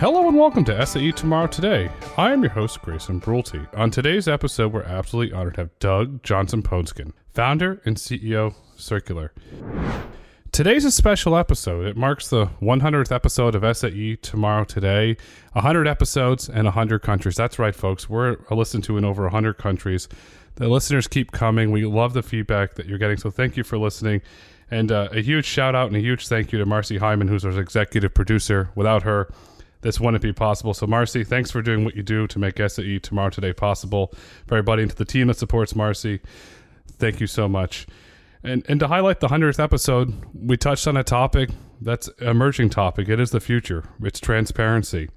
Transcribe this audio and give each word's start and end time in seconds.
Hello 0.00 0.28
and 0.28 0.38
welcome 0.38 0.64
to 0.66 0.86
SAE 0.86 1.10
Tomorrow 1.10 1.48
Today. 1.48 1.90
I 2.16 2.32
am 2.32 2.40
your 2.40 2.52
host, 2.52 2.80
Grayson 2.82 3.20
Brulte. 3.20 3.66
On 3.76 3.90
today's 3.90 4.28
episode, 4.28 4.72
we're 4.72 4.84
absolutely 4.84 5.34
honored 5.34 5.54
to 5.54 5.62
have 5.62 5.78
Doug 5.80 6.22
Johnson 6.22 6.62
Poensgen, 6.62 7.12
founder 7.34 7.82
and 7.84 7.96
CEO 7.96 8.54
Circulor. 8.76 9.30
Today's 10.52 10.84
a 10.84 10.92
special 10.92 11.36
episode. 11.36 11.84
It 11.84 11.96
marks 11.96 12.28
the 12.28 12.46
100th 12.62 13.10
episode 13.10 13.56
of 13.56 13.76
SAE 13.76 14.14
Tomorrow 14.22 14.66
Today. 14.66 15.16
100 15.54 15.88
episodes 15.88 16.48
and 16.48 16.66
100 16.66 17.00
countries. 17.00 17.34
That's 17.34 17.58
right, 17.58 17.74
folks. 17.74 18.08
We're 18.08 18.36
listened 18.52 18.84
to 18.84 18.98
in 18.98 19.04
over 19.04 19.24
100 19.24 19.54
countries. 19.54 20.08
The 20.54 20.68
listeners 20.68 21.08
keep 21.08 21.32
coming. 21.32 21.72
We 21.72 21.84
love 21.86 22.12
the 22.12 22.22
feedback 22.22 22.76
that 22.76 22.86
you're 22.86 22.98
getting. 22.98 23.16
So 23.16 23.32
thank 23.32 23.56
you 23.56 23.64
for 23.64 23.76
listening. 23.76 24.22
And 24.70 24.92
uh, 24.92 25.08
a 25.10 25.22
huge 25.22 25.44
shout 25.44 25.74
out 25.74 25.88
and 25.88 25.96
a 25.96 26.00
huge 26.00 26.28
thank 26.28 26.52
you 26.52 26.60
to 26.60 26.66
Marcy 26.66 26.98
Hyman, 26.98 27.26
who's 27.26 27.44
our 27.44 27.58
executive 27.58 28.14
producer. 28.14 28.70
Without 28.76 29.02
her, 29.02 29.28
this 29.80 30.00
wouldn't 30.00 30.22
be 30.22 30.32
possible. 30.32 30.74
So, 30.74 30.86
Marcy, 30.86 31.24
thanks 31.24 31.50
for 31.50 31.62
doing 31.62 31.84
what 31.84 31.94
you 31.94 32.02
do 32.02 32.26
to 32.26 32.38
make 32.38 32.58
SAE 32.58 32.98
Tomorrow 32.98 33.30
Today 33.30 33.52
possible. 33.52 34.12
For 34.46 34.56
everybody 34.56 34.82
and 34.82 34.90
to 34.90 34.96
the 34.96 35.04
team 35.04 35.28
that 35.28 35.36
supports 35.36 35.76
Marcy, 35.76 36.20
thank 36.98 37.20
you 37.20 37.26
so 37.26 37.48
much. 37.48 37.86
And, 38.42 38.64
and 38.68 38.80
to 38.80 38.88
highlight 38.88 39.20
the 39.20 39.28
100th 39.28 39.62
episode, 39.62 40.14
we 40.34 40.56
touched 40.56 40.86
on 40.86 40.96
a 40.96 41.04
topic 41.04 41.50
that's 41.80 42.08
emerging 42.20 42.70
topic. 42.70 43.08
It 43.08 43.20
is 43.20 43.30
the 43.30 43.40
future. 43.40 43.84
It's 44.02 44.20
transparency. 44.20 45.10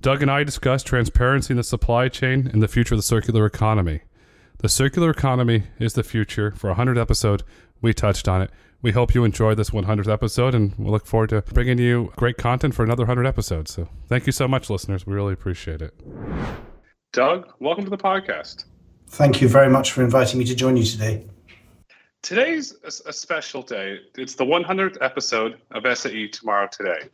Doug 0.00 0.22
and 0.22 0.30
I 0.30 0.44
discussed 0.44 0.86
transparency 0.86 1.52
in 1.52 1.58
the 1.58 1.62
supply 1.62 2.08
chain 2.08 2.48
and 2.52 2.62
the 2.62 2.68
future 2.68 2.94
of 2.94 2.98
the 2.98 3.02
circular 3.02 3.44
economy. 3.44 4.00
The 4.58 4.68
circular 4.68 5.10
economy 5.10 5.64
is 5.78 5.94
the 5.94 6.02
future. 6.02 6.52
For 6.52 6.68
a 6.68 6.72
100 6.72 6.98
episode, 6.98 7.42
we 7.82 7.92
touched 7.92 8.28
on 8.28 8.42
it. 8.42 8.50
We 8.82 8.92
hope 8.92 9.14
you 9.14 9.24
enjoy 9.24 9.54
this 9.54 9.70
100th 9.70 10.10
episode, 10.10 10.54
and 10.54 10.74
we 10.78 10.90
look 10.90 11.04
forward 11.04 11.28
to 11.30 11.42
bringing 11.42 11.76
you 11.76 12.14
great 12.16 12.38
content 12.38 12.74
for 12.74 12.82
another 12.82 13.02
100 13.02 13.26
episodes. 13.26 13.74
So 13.74 13.86
thank 14.08 14.24
you 14.24 14.32
so 14.32 14.48
much, 14.48 14.70
listeners. 14.70 15.06
We 15.06 15.12
really 15.12 15.34
appreciate 15.34 15.82
it. 15.82 15.92
Doug, 17.12 17.52
welcome 17.60 17.84
to 17.84 17.90
the 17.90 17.98
podcast. 17.98 18.64
Thank 19.08 19.42
you 19.42 19.48
very 19.48 19.68
much 19.68 19.92
for 19.92 20.02
inviting 20.02 20.38
me 20.38 20.46
to 20.46 20.54
join 20.54 20.78
you 20.78 20.84
today. 20.84 21.26
Today's 22.22 22.74
a, 22.84 23.12
special 23.12 23.60
day. 23.60 23.98
It's 24.16 24.34
the 24.34 24.46
100th 24.46 24.96
episode 25.02 25.60
of 25.72 25.84
SAE 25.98 26.28
Tomorrow 26.28 26.68
Today. 26.72 27.10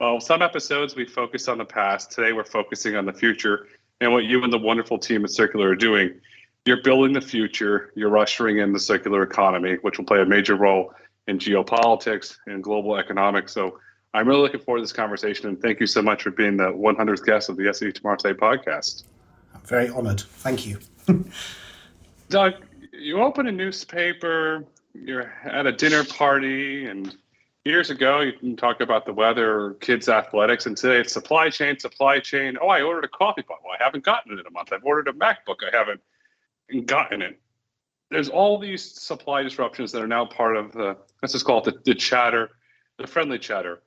Well, 0.00 0.20
some 0.20 0.40
episodes 0.40 0.96
we 0.96 1.04
focus 1.04 1.48
on 1.48 1.58
the 1.58 1.66
past. 1.66 2.12
Today 2.12 2.32
we're 2.32 2.44
focusing 2.44 2.96
on 2.96 3.04
the 3.04 3.12
future 3.12 3.66
and 4.00 4.10
what 4.10 4.24
you 4.24 4.42
and 4.42 4.50
the 4.50 4.58
wonderful 4.58 4.98
team 4.98 5.22
at 5.24 5.30
Circulor 5.30 5.72
are 5.72 5.76
doing. 5.76 6.18
You're 6.64 6.82
building 6.82 7.12
the 7.12 7.20
future. 7.20 7.92
You're 7.94 8.16
ushering 8.16 8.58
in 8.58 8.72
the 8.72 8.80
circular 8.80 9.22
economy, 9.22 9.76
which 9.82 9.98
will 9.98 10.06
play 10.06 10.20
a 10.20 10.26
major 10.26 10.56
role 10.56 10.94
in 11.30 11.38
geopolitics 11.38 12.36
and 12.46 12.62
global 12.62 12.96
economics. 12.96 13.52
So 13.52 13.78
I'm 14.12 14.26
really 14.26 14.42
looking 14.42 14.60
forward 14.60 14.80
to 14.80 14.82
this 14.82 14.92
conversation. 14.92 15.48
And 15.48 15.62
thank 15.62 15.78
you 15.78 15.86
so 15.86 16.02
much 16.02 16.24
for 16.24 16.32
being 16.32 16.56
the 16.56 16.64
100th 16.64 17.24
guest 17.24 17.48
of 17.48 17.56
the 17.56 17.72
SAE 17.72 17.92
Tomorrow 17.92 18.16
Today 18.16 18.38
podcast. 18.38 19.04
I'm 19.54 19.60
very 19.62 19.88
honored. 19.88 20.20
Thank 20.20 20.66
you. 20.66 20.80
Doug, 22.28 22.54
you 22.92 23.22
open 23.22 23.46
a 23.46 23.52
newspaper, 23.52 24.64
you're 24.92 25.32
at 25.44 25.66
a 25.66 25.72
dinner 25.72 26.04
party, 26.04 26.86
and 26.86 27.16
years 27.64 27.90
ago 27.90 28.20
you 28.20 28.32
can 28.32 28.56
talk 28.56 28.80
about 28.80 29.06
the 29.06 29.12
weather, 29.12 29.76
kids' 29.80 30.08
athletics, 30.08 30.66
and 30.66 30.76
today 30.76 31.00
it's 31.00 31.12
supply 31.12 31.48
chain, 31.48 31.78
supply 31.78 32.18
chain. 32.18 32.56
Oh, 32.60 32.68
I 32.68 32.82
ordered 32.82 33.04
a 33.04 33.08
coffee 33.08 33.42
pot. 33.42 33.58
Well, 33.64 33.74
I 33.78 33.82
haven't 33.82 34.04
gotten 34.04 34.32
it 34.32 34.40
in 34.40 34.46
a 34.46 34.50
month. 34.50 34.72
I've 34.72 34.84
ordered 34.84 35.08
a 35.08 35.12
MacBook. 35.12 35.58
I 35.62 35.76
haven't 35.76 36.00
gotten 36.86 37.22
it 37.22 37.40
there's 38.10 38.28
all 38.28 38.58
these 38.58 39.00
supply 39.00 39.42
disruptions 39.42 39.92
that 39.92 40.02
are 40.02 40.08
now 40.08 40.26
part 40.26 40.56
of 40.56 40.72
the 40.72 40.96
let's 41.22 41.32
just 41.32 41.44
call 41.44 41.58
it 41.58 41.64
the, 41.64 41.92
the 41.92 41.94
chatter, 41.94 42.50
the 42.98 43.06
friendly 43.06 43.38
chatter. 43.38 43.82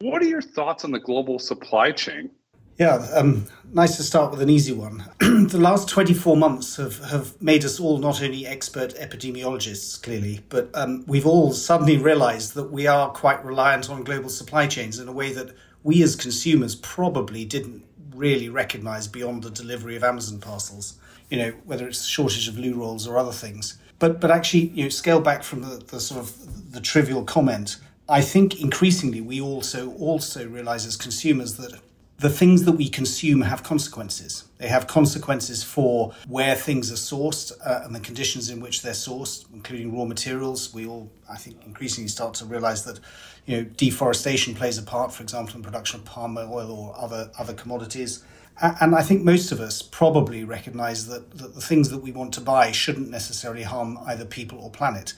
What 0.00 0.22
are 0.22 0.26
your 0.26 0.42
thoughts 0.42 0.84
on 0.84 0.90
the 0.90 0.98
global 0.98 1.38
supply 1.38 1.92
chain? 1.92 2.30
Yeah, 2.78 3.06
um, 3.14 3.46
nice 3.72 3.96
to 3.98 4.02
start 4.02 4.30
with 4.30 4.40
an 4.40 4.48
easy 4.48 4.72
one. 4.72 5.04
the 5.20 5.58
last 5.58 5.88
24 5.90 6.36
months 6.36 6.76
have, 6.76 6.98
have 7.10 7.40
made 7.40 7.64
us 7.64 7.78
all 7.78 7.98
not 7.98 8.22
only 8.22 8.46
expert 8.46 8.94
epidemiologists, 8.94 10.02
clearly, 10.02 10.40
but 10.48 10.70
um, 10.74 11.04
we've 11.06 11.26
all 11.26 11.52
suddenly 11.52 11.98
realized 11.98 12.54
that 12.54 12.72
we 12.72 12.86
are 12.86 13.10
quite 13.10 13.44
reliant 13.44 13.90
on 13.90 14.02
global 14.02 14.30
supply 14.30 14.66
chains 14.66 14.98
in 14.98 15.06
a 15.06 15.12
way 15.12 15.32
that 15.32 15.54
we 15.82 16.02
as 16.02 16.16
consumers 16.16 16.74
probably 16.74 17.44
didn't 17.44 17.84
really 18.14 18.48
recognize 18.48 19.06
beyond 19.06 19.42
the 19.42 19.50
delivery 19.50 19.94
of 19.94 20.02
Amazon 20.02 20.40
parcels 20.40 20.98
you 21.32 21.38
know, 21.38 21.52
whether 21.64 21.88
it's 21.88 22.04
shortage 22.04 22.46
of 22.46 22.58
loo 22.58 22.74
rolls 22.74 23.08
or 23.08 23.16
other 23.16 23.32
things. 23.32 23.78
But 23.98 24.20
but 24.20 24.30
actually, 24.30 24.66
you 24.74 24.82
know, 24.82 24.90
scale 24.90 25.20
back 25.20 25.42
from 25.42 25.62
the, 25.62 25.82
the 25.92 25.98
sort 25.98 26.20
of 26.20 26.72
the 26.72 26.80
trivial 26.80 27.24
comment. 27.24 27.78
I 28.06 28.20
think 28.20 28.60
increasingly 28.60 29.22
we 29.22 29.40
also 29.40 29.92
also 29.94 30.46
realize 30.46 30.84
as 30.84 30.94
consumers 30.94 31.54
that 31.54 31.80
the 32.18 32.28
things 32.28 32.64
that 32.64 32.72
we 32.72 32.88
consume 32.90 33.40
have 33.40 33.62
consequences. 33.62 34.44
They 34.58 34.68
have 34.68 34.86
consequences 34.86 35.64
for 35.64 36.12
where 36.28 36.54
things 36.54 36.92
are 36.92 37.02
sourced 37.14 37.50
uh, 37.64 37.80
and 37.84 37.94
the 37.94 38.00
conditions 38.00 38.50
in 38.50 38.60
which 38.60 38.82
they're 38.82 38.92
sourced, 38.92 39.46
including 39.54 39.96
raw 39.96 40.04
materials. 40.04 40.74
We 40.74 40.86
all, 40.86 41.10
I 41.28 41.36
think, 41.36 41.64
increasingly 41.64 42.08
start 42.08 42.34
to 42.34 42.44
realize 42.44 42.84
that, 42.84 43.00
you 43.46 43.56
know, 43.56 43.64
deforestation 43.64 44.54
plays 44.54 44.76
a 44.76 44.82
part, 44.82 45.12
for 45.14 45.22
example, 45.22 45.56
in 45.56 45.62
production 45.62 46.00
of 46.00 46.04
palm 46.06 46.36
oil 46.36 46.70
or 46.70 46.94
other 46.96 47.30
other 47.38 47.54
commodities. 47.54 48.22
And 48.60 48.94
I 48.94 49.02
think 49.02 49.22
most 49.22 49.50
of 49.50 49.60
us 49.60 49.82
probably 49.82 50.44
recognize 50.44 51.06
that, 51.08 51.30
that 51.38 51.54
the 51.54 51.60
things 51.60 51.88
that 51.90 51.98
we 51.98 52.12
want 52.12 52.34
to 52.34 52.40
buy 52.40 52.70
shouldn't 52.70 53.10
necessarily 53.10 53.62
harm 53.62 53.98
either 54.06 54.24
people 54.24 54.58
or 54.60 54.70
planet. 54.70 55.14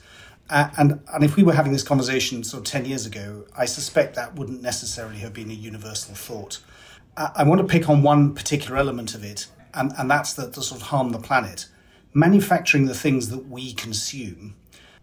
Uh, 0.49 0.69
and, 0.77 0.99
and 1.13 1.23
if 1.23 1.35
we 1.35 1.43
were 1.43 1.53
having 1.53 1.71
this 1.71 1.83
conversation 1.83 2.43
sort 2.43 2.61
of 2.61 2.71
10 2.71 2.85
years 2.85 3.05
ago, 3.05 3.45
I 3.57 3.65
suspect 3.65 4.15
that 4.15 4.35
wouldn't 4.35 4.61
necessarily 4.61 5.17
have 5.17 5.33
been 5.33 5.49
a 5.49 5.53
universal 5.53 6.15
thought. 6.15 6.59
Uh, 7.17 7.29
I 7.35 7.43
want 7.43 7.61
to 7.61 7.67
pick 7.67 7.89
on 7.89 8.03
one 8.03 8.33
particular 8.33 8.77
element 8.77 9.15
of 9.15 9.23
it, 9.23 9.47
and, 9.73 9.91
and 9.97 10.09
that's 10.09 10.33
the, 10.33 10.47
the 10.47 10.61
sort 10.61 10.81
of 10.81 10.87
harm 10.87 11.11
the 11.11 11.19
planet. 11.19 11.67
Manufacturing 12.13 12.85
the 12.85 12.93
things 12.93 13.29
that 13.29 13.49
we 13.49 13.73
consume 13.73 14.55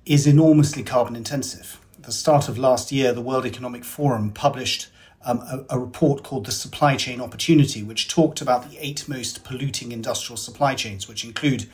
is 0.06 0.26
enormously 0.26 0.82
carbon 0.82 1.16
intensive. 1.16 1.80
At 1.96 2.04
the 2.04 2.12
start 2.12 2.48
of 2.48 2.58
last 2.58 2.92
year, 2.92 3.12
the 3.12 3.20
World 3.20 3.46
Economic 3.46 3.84
Forum 3.84 4.30
published 4.30 4.88
um, 5.24 5.40
a, 5.40 5.76
a, 5.76 5.78
report 5.78 6.22
called 6.22 6.46
The 6.46 6.52
Supply 6.52 6.96
Chain 6.96 7.20
Opportunity, 7.20 7.82
which 7.82 8.08
talked 8.08 8.40
about 8.40 8.68
the 8.68 8.78
eight 8.78 9.08
most 9.08 9.44
polluting 9.44 9.92
industrial 9.92 10.36
supply 10.36 10.74
chains, 10.74 11.08
which 11.08 11.24
include 11.24 11.68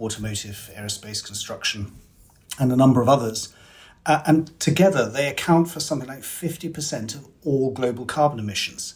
automotive, 0.00 0.70
aerospace, 0.76 1.24
construction, 1.24 1.92
and 2.58 2.72
a 2.72 2.76
number 2.76 3.00
of 3.00 3.08
others. 3.08 3.52
Uh, 4.06 4.22
and 4.26 4.58
together 4.60 5.08
they 5.08 5.28
account 5.28 5.68
for 5.68 5.80
something 5.80 6.08
like 6.08 6.20
50% 6.20 7.14
of 7.14 7.28
all 7.44 7.70
global 7.70 8.04
carbon 8.04 8.38
emissions. 8.38 8.94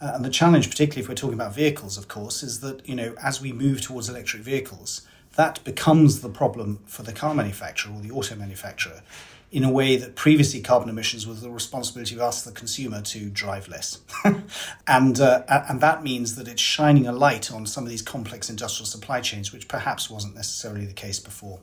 Uh, 0.00 0.12
and 0.14 0.24
the 0.24 0.30
challenge, 0.30 0.68
particularly 0.70 1.02
if 1.02 1.08
we're 1.08 1.14
talking 1.14 1.34
about 1.34 1.54
vehicles, 1.54 1.98
of 1.98 2.08
course, 2.08 2.42
is 2.42 2.60
that 2.60 2.86
you 2.88 2.94
know 2.94 3.14
as 3.22 3.40
we 3.40 3.52
move 3.52 3.82
towards 3.82 4.08
electric 4.08 4.42
vehicles, 4.42 5.02
that 5.36 5.62
becomes 5.62 6.20
the 6.20 6.28
problem 6.28 6.80
for 6.86 7.02
the 7.02 7.12
car 7.12 7.34
manufacturer 7.34 7.92
or 7.94 8.00
the 8.00 8.10
auto 8.10 8.34
manufacturer 8.34 9.02
in 9.50 9.64
a 9.64 9.70
way 9.70 9.96
that 9.96 10.14
previously 10.14 10.60
carbon 10.60 10.88
emissions 10.88 11.26
was 11.26 11.40
the 11.40 11.50
responsibility 11.50 12.14
of 12.14 12.20
us, 12.20 12.42
the 12.42 12.52
consumer, 12.52 13.02
to 13.02 13.28
drive 13.30 13.66
less. 13.68 13.98
and, 14.86 15.20
uh, 15.20 15.42
and 15.68 15.80
that 15.80 16.04
means 16.04 16.36
that 16.36 16.46
it's 16.46 16.62
shining 16.62 17.06
a 17.06 17.12
light 17.12 17.50
on 17.52 17.66
some 17.66 17.82
of 17.84 17.90
these 17.90 18.02
complex 18.02 18.48
industrial 18.48 18.86
supply 18.86 19.20
chains, 19.20 19.52
which 19.52 19.66
perhaps 19.66 20.08
wasn't 20.08 20.34
necessarily 20.36 20.86
the 20.86 20.92
case 20.92 21.18
before. 21.18 21.60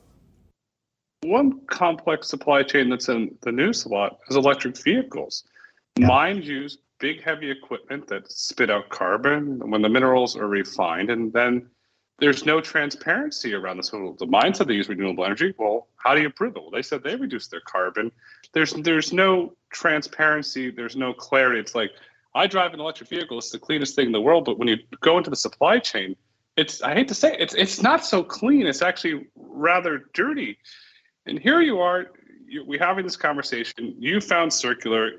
One 1.22 1.60
complex 1.66 2.28
supply 2.28 2.62
chain 2.62 2.90
that's 2.90 3.08
in 3.08 3.36
the 3.40 3.52
news 3.52 3.84
a 3.86 3.88
lot 3.88 4.18
is 4.28 4.36
electric 4.36 4.76
vehicles. 4.76 5.44
Yeah. 5.96 6.06
Mine 6.06 6.42
use 6.42 6.78
big, 7.00 7.22
heavy 7.22 7.50
equipment 7.50 8.06
that 8.08 8.30
spit 8.30 8.70
out 8.70 8.88
carbon 8.90 9.70
when 9.70 9.82
the 9.82 9.88
minerals 9.88 10.36
are 10.36 10.46
refined 10.46 11.10
and 11.10 11.32
then 11.32 11.68
there's 12.18 12.44
no 12.44 12.60
transparency 12.60 13.54
around 13.54 13.76
this. 13.76 13.88
So 13.88 14.16
the 14.18 14.26
mindset 14.26 14.66
they 14.66 14.74
use 14.74 14.88
renewable 14.88 15.24
energy. 15.24 15.54
Well, 15.56 15.86
how 15.96 16.14
do 16.14 16.20
you 16.20 16.30
prove 16.30 16.56
it? 16.56 16.62
Well, 16.62 16.70
they 16.70 16.82
said 16.82 17.02
they 17.02 17.16
reduced 17.16 17.50
their 17.50 17.60
carbon. 17.60 18.10
There's 18.52 18.72
there's 18.72 19.12
no 19.12 19.54
transparency. 19.70 20.70
There's 20.70 20.96
no 20.96 21.12
clarity. 21.12 21.60
It's 21.60 21.74
like 21.74 21.90
I 22.34 22.46
drive 22.46 22.74
an 22.74 22.80
electric 22.80 23.08
vehicle. 23.08 23.38
It's 23.38 23.50
the 23.50 23.58
cleanest 23.58 23.94
thing 23.94 24.06
in 24.06 24.12
the 24.12 24.20
world. 24.20 24.44
But 24.44 24.58
when 24.58 24.68
you 24.68 24.78
go 25.00 25.16
into 25.16 25.30
the 25.30 25.36
supply 25.36 25.78
chain, 25.78 26.16
it's 26.56 26.82
I 26.82 26.94
hate 26.94 27.08
to 27.08 27.14
say 27.14 27.34
it, 27.34 27.40
it's 27.40 27.54
it's 27.54 27.82
not 27.82 28.04
so 28.04 28.24
clean. 28.24 28.66
It's 28.66 28.82
actually 28.82 29.26
rather 29.36 30.04
dirty. 30.12 30.58
And 31.26 31.38
here 31.38 31.60
you 31.60 31.80
are. 31.80 32.12
You, 32.46 32.64
we 32.64 32.78
having 32.78 33.04
this 33.04 33.16
conversation. 33.16 33.94
You 33.98 34.20
found 34.20 34.50
Circulor. 34.50 35.18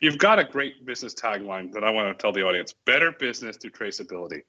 You've 0.00 0.18
got 0.18 0.38
a 0.38 0.44
great 0.44 0.86
business 0.86 1.14
tagline 1.14 1.72
that 1.74 1.84
I 1.84 1.90
want 1.90 2.16
to 2.16 2.20
tell 2.20 2.32
the 2.32 2.42
audience: 2.42 2.74
better 2.86 3.12
business 3.12 3.56
through 3.56 3.70
traceability 3.70 4.40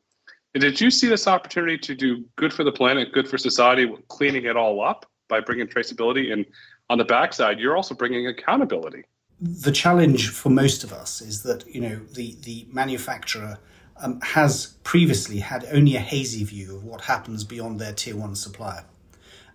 did 0.53 0.81
you 0.81 0.92
see 0.92 1.07
this 1.07 1.27
opportunity 1.27 1.77
to 1.77 1.95
do 1.95 2.25
good 2.36 2.53
for 2.53 2.63
the 2.63 2.71
planet, 2.71 3.13
good 3.13 3.27
for 3.27 3.38
society, 3.38 3.92
cleaning 4.09 4.45
it 4.45 4.57
all 4.57 4.83
up 4.83 5.06
by 5.30 5.39
bringing 5.39 5.68
traceability? 5.68 6.33
And 6.33 6.45
on 6.89 6.98
the 6.98 7.06
backside, 7.06 7.59
you're 7.59 7.77
also 7.77 7.95
bringing 7.95 8.27
accountability. 8.27 9.03
The 9.39 9.71
challenge 9.71 10.30
for 10.30 10.50
most 10.50 10.83
of 10.83 10.92
us 10.92 11.21
is 11.21 11.44
that 11.44 11.65
you 11.68 11.81
know 11.81 11.95
the 12.13 12.36
the 12.44 12.68
manufacturer 12.71 13.57
um, 14.03 14.19
has 14.21 14.77
previously 14.83 15.39
had 15.39 15.65
only 15.71 15.95
a 15.95 16.00
hazy 16.00 16.44
view 16.44 16.75
of 16.75 16.83
what 16.83 17.01
happens 17.01 17.44
beyond 17.44 17.80
their 17.80 17.94
tier 17.94 18.15
one 18.15 18.36
supplier, 18.36 18.86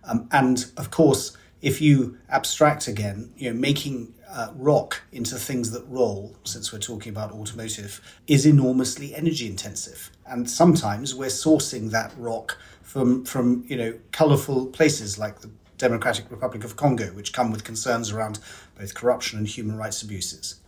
um, 0.03 0.27
and 0.31 0.65
of 0.75 0.91
course, 0.91 1.37
if 1.61 1.79
you 1.79 2.17
abstract 2.29 2.87
again, 2.87 3.31
you 3.37 3.53
know, 3.53 3.57
making 3.57 4.13
uh, 4.29 4.49
rock 4.55 5.01
into 5.13 5.35
things 5.35 5.71
that 5.71 5.85
roll, 5.87 6.35
since 6.43 6.73
we're 6.73 6.79
talking 6.79 7.11
about 7.11 7.31
automotive, 7.31 8.01
is 8.27 8.45
enormously 8.45 9.15
energy 9.15 9.47
intensive. 9.47 10.11
And 10.29 10.49
sometimes 10.49 11.15
we're 11.15 11.27
sourcing 11.27 11.91
that 11.91 12.13
rock 12.17 12.57
from, 12.81 13.25
from 13.25 13.63
you 13.67 13.77
know, 13.77 13.93
colourful 14.11 14.67
places 14.67 15.17
like 15.17 15.39
the 15.39 15.49
Democratic 15.77 16.29
Republic 16.31 16.63
of 16.63 16.75
Congo, 16.75 17.07
which 17.07 17.33
come 17.33 17.51
with 17.51 17.63
concerns 17.63 18.11
around 18.11 18.39
both 18.77 18.93
corruption 18.93 19.37
and 19.37 19.47
human 19.47 19.77
rights 19.77 20.01
abuses. 20.01 20.59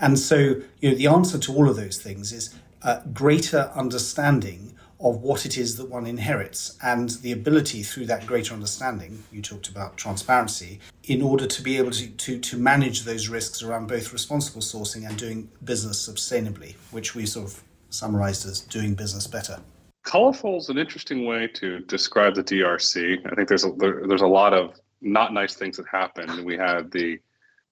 And 0.00 0.18
so, 0.18 0.60
you 0.80 0.90
know, 0.90 0.94
the 0.94 1.06
answer 1.06 1.38
to 1.38 1.54
all 1.54 1.68
of 1.68 1.76
those 1.76 2.00
things 2.00 2.32
is 2.32 2.54
uh, 2.82 3.00
greater 3.12 3.70
understanding 3.74 4.74
of 5.00 5.22
what 5.22 5.46
it 5.46 5.56
is 5.56 5.76
that 5.76 5.88
one 5.88 6.06
inherits 6.06 6.76
and 6.82 7.10
the 7.22 7.32
ability 7.32 7.82
through 7.82 8.04
that 8.06 8.26
greater 8.26 8.52
understanding, 8.52 9.22
you 9.32 9.40
talked 9.40 9.68
about 9.68 9.96
transparency, 9.96 10.78
in 11.04 11.22
order 11.22 11.46
to 11.46 11.62
be 11.62 11.78
able 11.78 11.90
to, 11.90 12.08
to, 12.08 12.38
to 12.38 12.58
manage 12.58 13.04
those 13.04 13.28
risks 13.28 13.62
around 13.62 13.88
both 13.88 14.12
responsible 14.12 14.60
sourcing 14.60 15.08
and 15.08 15.16
doing 15.16 15.50
business 15.64 16.06
sustainably, 16.06 16.74
which 16.90 17.14
we 17.14 17.24
sort 17.24 17.46
of 17.46 17.62
summarized 17.90 18.46
as 18.46 18.60
doing 18.60 18.94
business 18.94 19.26
better. 19.26 19.58
Colorful 20.04 20.58
is 20.58 20.68
an 20.70 20.78
interesting 20.78 21.26
way 21.26 21.46
to 21.54 21.80
describe 21.80 22.34
the 22.34 22.42
DRC. 22.42 23.18
I 23.30 23.34
think 23.34 23.48
there's 23.48 23.64
a, 23.64 23.72
there, 23.72 24.06
there's 24.06 24.22
a 24.22 24.26
lot 24.26 24.54
of 24.54 24.80
not 25.02 25.32
nice 25.34 25.54
things 25.54 25.76
that 25.76 25.86
happened. 25.86 26.44
We 26.44 26.56
had 26.56 26.90
the 26.90 27.18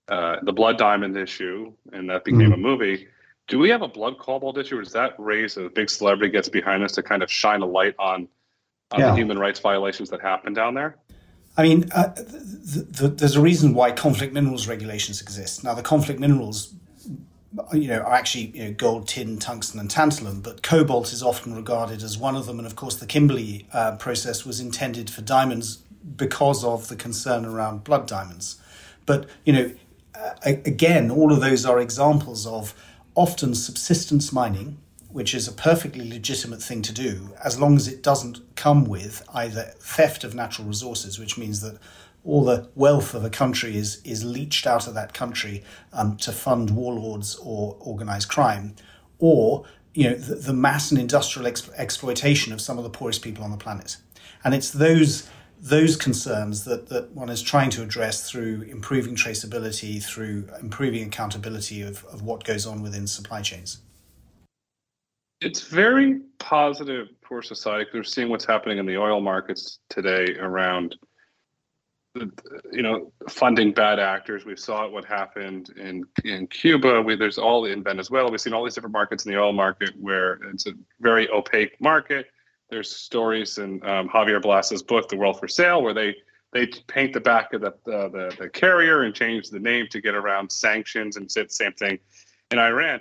uh, 0.08 0.36
the 0.42 0.52
blood 0.52 0.78
diamond 0.78 1.16
issue, 1.16 1.72
and 1.92 2.08
that 2.08 2.24
became 2.24 2.50
mm. 2.50 2.54
a 2.54 2.56
movie. 2.56 3.08
Do 3.46 3.58
we 3.58 3.68
have 3.70 3.82
a 3.82 3.88
blood 3.88 4.18
cobalt 4.18 4.56
issue, 4.56 4.78
or 4.78 4.82
does 4.82 4.92
that 4.92 5.14
raise 5.18 5.56
a 5.56 5.68
big 5.68 5.90
celebrity 5.90 6.32
gets 6.32 6.48
behind 6.48 6.82
us 6.82 6.92
to 6.92 7.02
kind 7.02 7.22
of 7.22 7.30
shine 7.30 7.60
a 7.60 7.66
light 7.66 7.94
on, 7.98 8.28
on 8.90 9.00
yeah. 9.00 9.10
the 9.10 9.16
human 9.16 9.38
rights 9.38 9.60
violations 9.60 10.08
that 10.10 10.20
happen 10.22 10.54
down 10.54 10.74
there? 10.74 10.96
I 11.58 11.62
mean, 11.62 11.90
uh, 11.94 12.08
the, 12.14 12.86
the, 12.88 13.08
there's 13.08 13.36
a 13.36 13.40
reason 13.40 13.74
why 13.74 13.90
conflict 13.90 14.32
minerals 14.32 14.68
regulations 14.68 15.20
exist. 15.20 15.64
Now, 15.64 15.74
the 15.74 15.82
conflict 15.82 16.20
minerals, 16.20 16.74
you 17.72 17.88
know, 17.88 18.00
are 18.00 18.14
actually 18.14 18.46
you 18.46 18.64
know, 18.64 18.72
gold, 18.72 19.08
tin, 19.08 19.38
tungsten, 19.38 19.80
and 19.80 19.88
tantalum, 19.88 20.42
but 20.42 20.62
cobalt 20.62 21.12
is 21.12 21.22
often 21.22 21.54
regarded 21.54 22.02
as 22.02 22.18
one 22.18 22.36
of 22.36 22.46
them. 22.46 22.58
And 22.58 22.66
of 22.66 22.76
course, 22.76 22.96
the 22.96 23.06
Kimberley 23.06 23.66
uh, 23.72 23.96
process 23.96 24.44
was 24.44 24.60
intended 24.60 25.10
for 25.10 25.22
diamonds 25.22 25.78
because 26.16 26.64
of 26.64 26.88
the 26.88 26.96
concern 26.96 27.44
around 27.44 27.84
blood 27.84 28.06
diamonds. 28.06 28.60
But 29.06 29.26
you 29.44 29.52
know, 29.52 29.72
uh, 30.14 30.34
again, 30.44 31.10
all 31.10 31.32
of 31.32 31.40
those 31.40 31.64
are 31.64 31.80
examples 31.80 32.46
of 32.46 32.74
often 33.14 33.54
subsistence 33.54 34.32
mining, 34.32 34.78
which 35.10 35.34
is 35.34 35.48
a 35.48 35.52
perfectly 35.52 36.08
legitimate 36.08 36.62
thing 36.62 36.82
to 36.82 36.92
do, 36.92 37.34
as 37.42 37.58
long 37.58 37.76
as 37.76 37.88
it 37.88 38.02
doesn't 38.02 38.40
come 38.56 38.84
with 38.84 39.26
either 39.34 39.62
theft 39.80 40.22
of 40.22 40.34
natural 40.34 40.68
resources, 40.68 41.18
which 41.18 41.38
means 41.38 41.60
that 41.62 41.78
all 42.28 42.44
the 42.44 42.68
wealth 42.74 43.14
of 43.14 43.24
a 43.24 43.30
country 43.30 43.74
is, 43.74 44.02
is 44.04 44.22
leached 44.22 44.66
out 44.66 44.86
of 44.86 44.92
that 44.92 45.14
country 45.14 45.64
um, 45.94 46.14
to 46.18 46.30
fund 46.30 46.70
warlords 46.70 47.36
or 47.36 47.74
organized 47.80 48.28
crime, 48.28 48.76
or 49.18 49.64
you 49.94 50.10
know 50.10 50.14
the, 50.14 50.34
the 50.34 50.52
mass 50.52 50.90
and 50.90 51.00
industrial 51.00 51.50
exp- 51.50 51.72
exploitation 51.76 52.52
of 52.52 52.60
some 52.60 52.76
of 52.76 52.84
the 52.84 52.90
poorest 52.90 53.22
people 53.22 53.42
on 53.42 53.50
the 53.50 53.56
planet. 53.56 53.96
And 54.44 54.54
it's 54.54 54.70
those 54.70 55.28
those 55.60 55.96
concerns 55.96 56.64
that, 56.64 56.88
that 56.88 57.10
one 57.12 57.30
is 57.30 57.42
trying 57.42 57.70
to 57.70 57.82
address 57.82 58.30
through 58.30 58.62
improving 58.70 59.16
traceability, 59.16 60.00
through 60.00 60.48
improving 60.60 61.04
accountability 61.04 61.82
of, 61.82 62.04
of 62.12 62.22
what 62.22 62.44
goes 62.44 62.64
on 62.64 62.80
within 62.80 63.08
supply 63.08 63.42
chains? 63.42 63.78
It's 65.40 65.62
very 65.62 66.20
positive 66.38 67.08
for 67.26 67.42
society 67.42 67.86
because 67.86 67.94
we're 67.94 68.04
seeing 68.04 68.28
what's 68.28 68.44
happening 68.44 68.78
in 68.78 68.86
the 68.86 68.96
oil 68.98 69.20
markets 69.20 69.80
today 69.88 70.36
around 70.38 70.94
you 72.14 72.82
know 72.82 73.12
funding 73.28 73.72
bad 73.72 73.98
actors. 73.98 74.44
We 74.44 74.56
saw 74.56 74.88
what 74.88 75.04
happened 75.04 75.70
in 75.76 76.04
in 76.24 76.46
cuba. 76.46 77.02
We, 77.02 77.16
there's 77.16 77.38
all 77.38 77.66
in 77.66 77.82
venezuela 77.82 78.30
we've 78.30 78.40
seen 78.40 78.54
all 78.54 78.64
these 78.64 78.74
different 78.74 78.92
markets 78.92 79.24
in 79.26 79.32
the 79.32 79.38
oil 79.38 79.52
market 79.52 79.90
where 80.00 80.34
it's 80.52 80.66
a 80.66 80.72
very 81.00 81.28
opaque 81.30 81.80
market. 81.80 82.26
There's 82.70 82.94
stories 82.94 83.58
in 83.58 83.82
um, 83.86 84.08
Javier 84.08 84.42
Blas's 84.42 84.82
book, 84.82 85.08
The 85.08 85.16
World 85.16 85.38
for 85.38 85.48
Sale, 85.48 85.82
where 85.82 85.94
they 85.94 86.14
they 86.52 86.66
paint 86.86 87.12
the 87.12 87.20
back 87.20 87.52
of 87.52 87.60
the, 87.60 87.68
uh, 87.92 88.08
the, 88.08 88.34
the 88.38 88.48
carrier 88.48 89.02
and 89.02 89.14
change 89.14 89.50
the 89.50 89.58
name 89.58 89.86
to 89.90 90.00
get 90.00 90.14
around 90.14 90.50
sanctions 90.50 91.16
and 91.16 91.30
said 91.30 91.46
the 91.46 91.52
same 91.52 91.72
thing 91.72 91.98
in 92.50 92.58
Iran. 92.58 93.00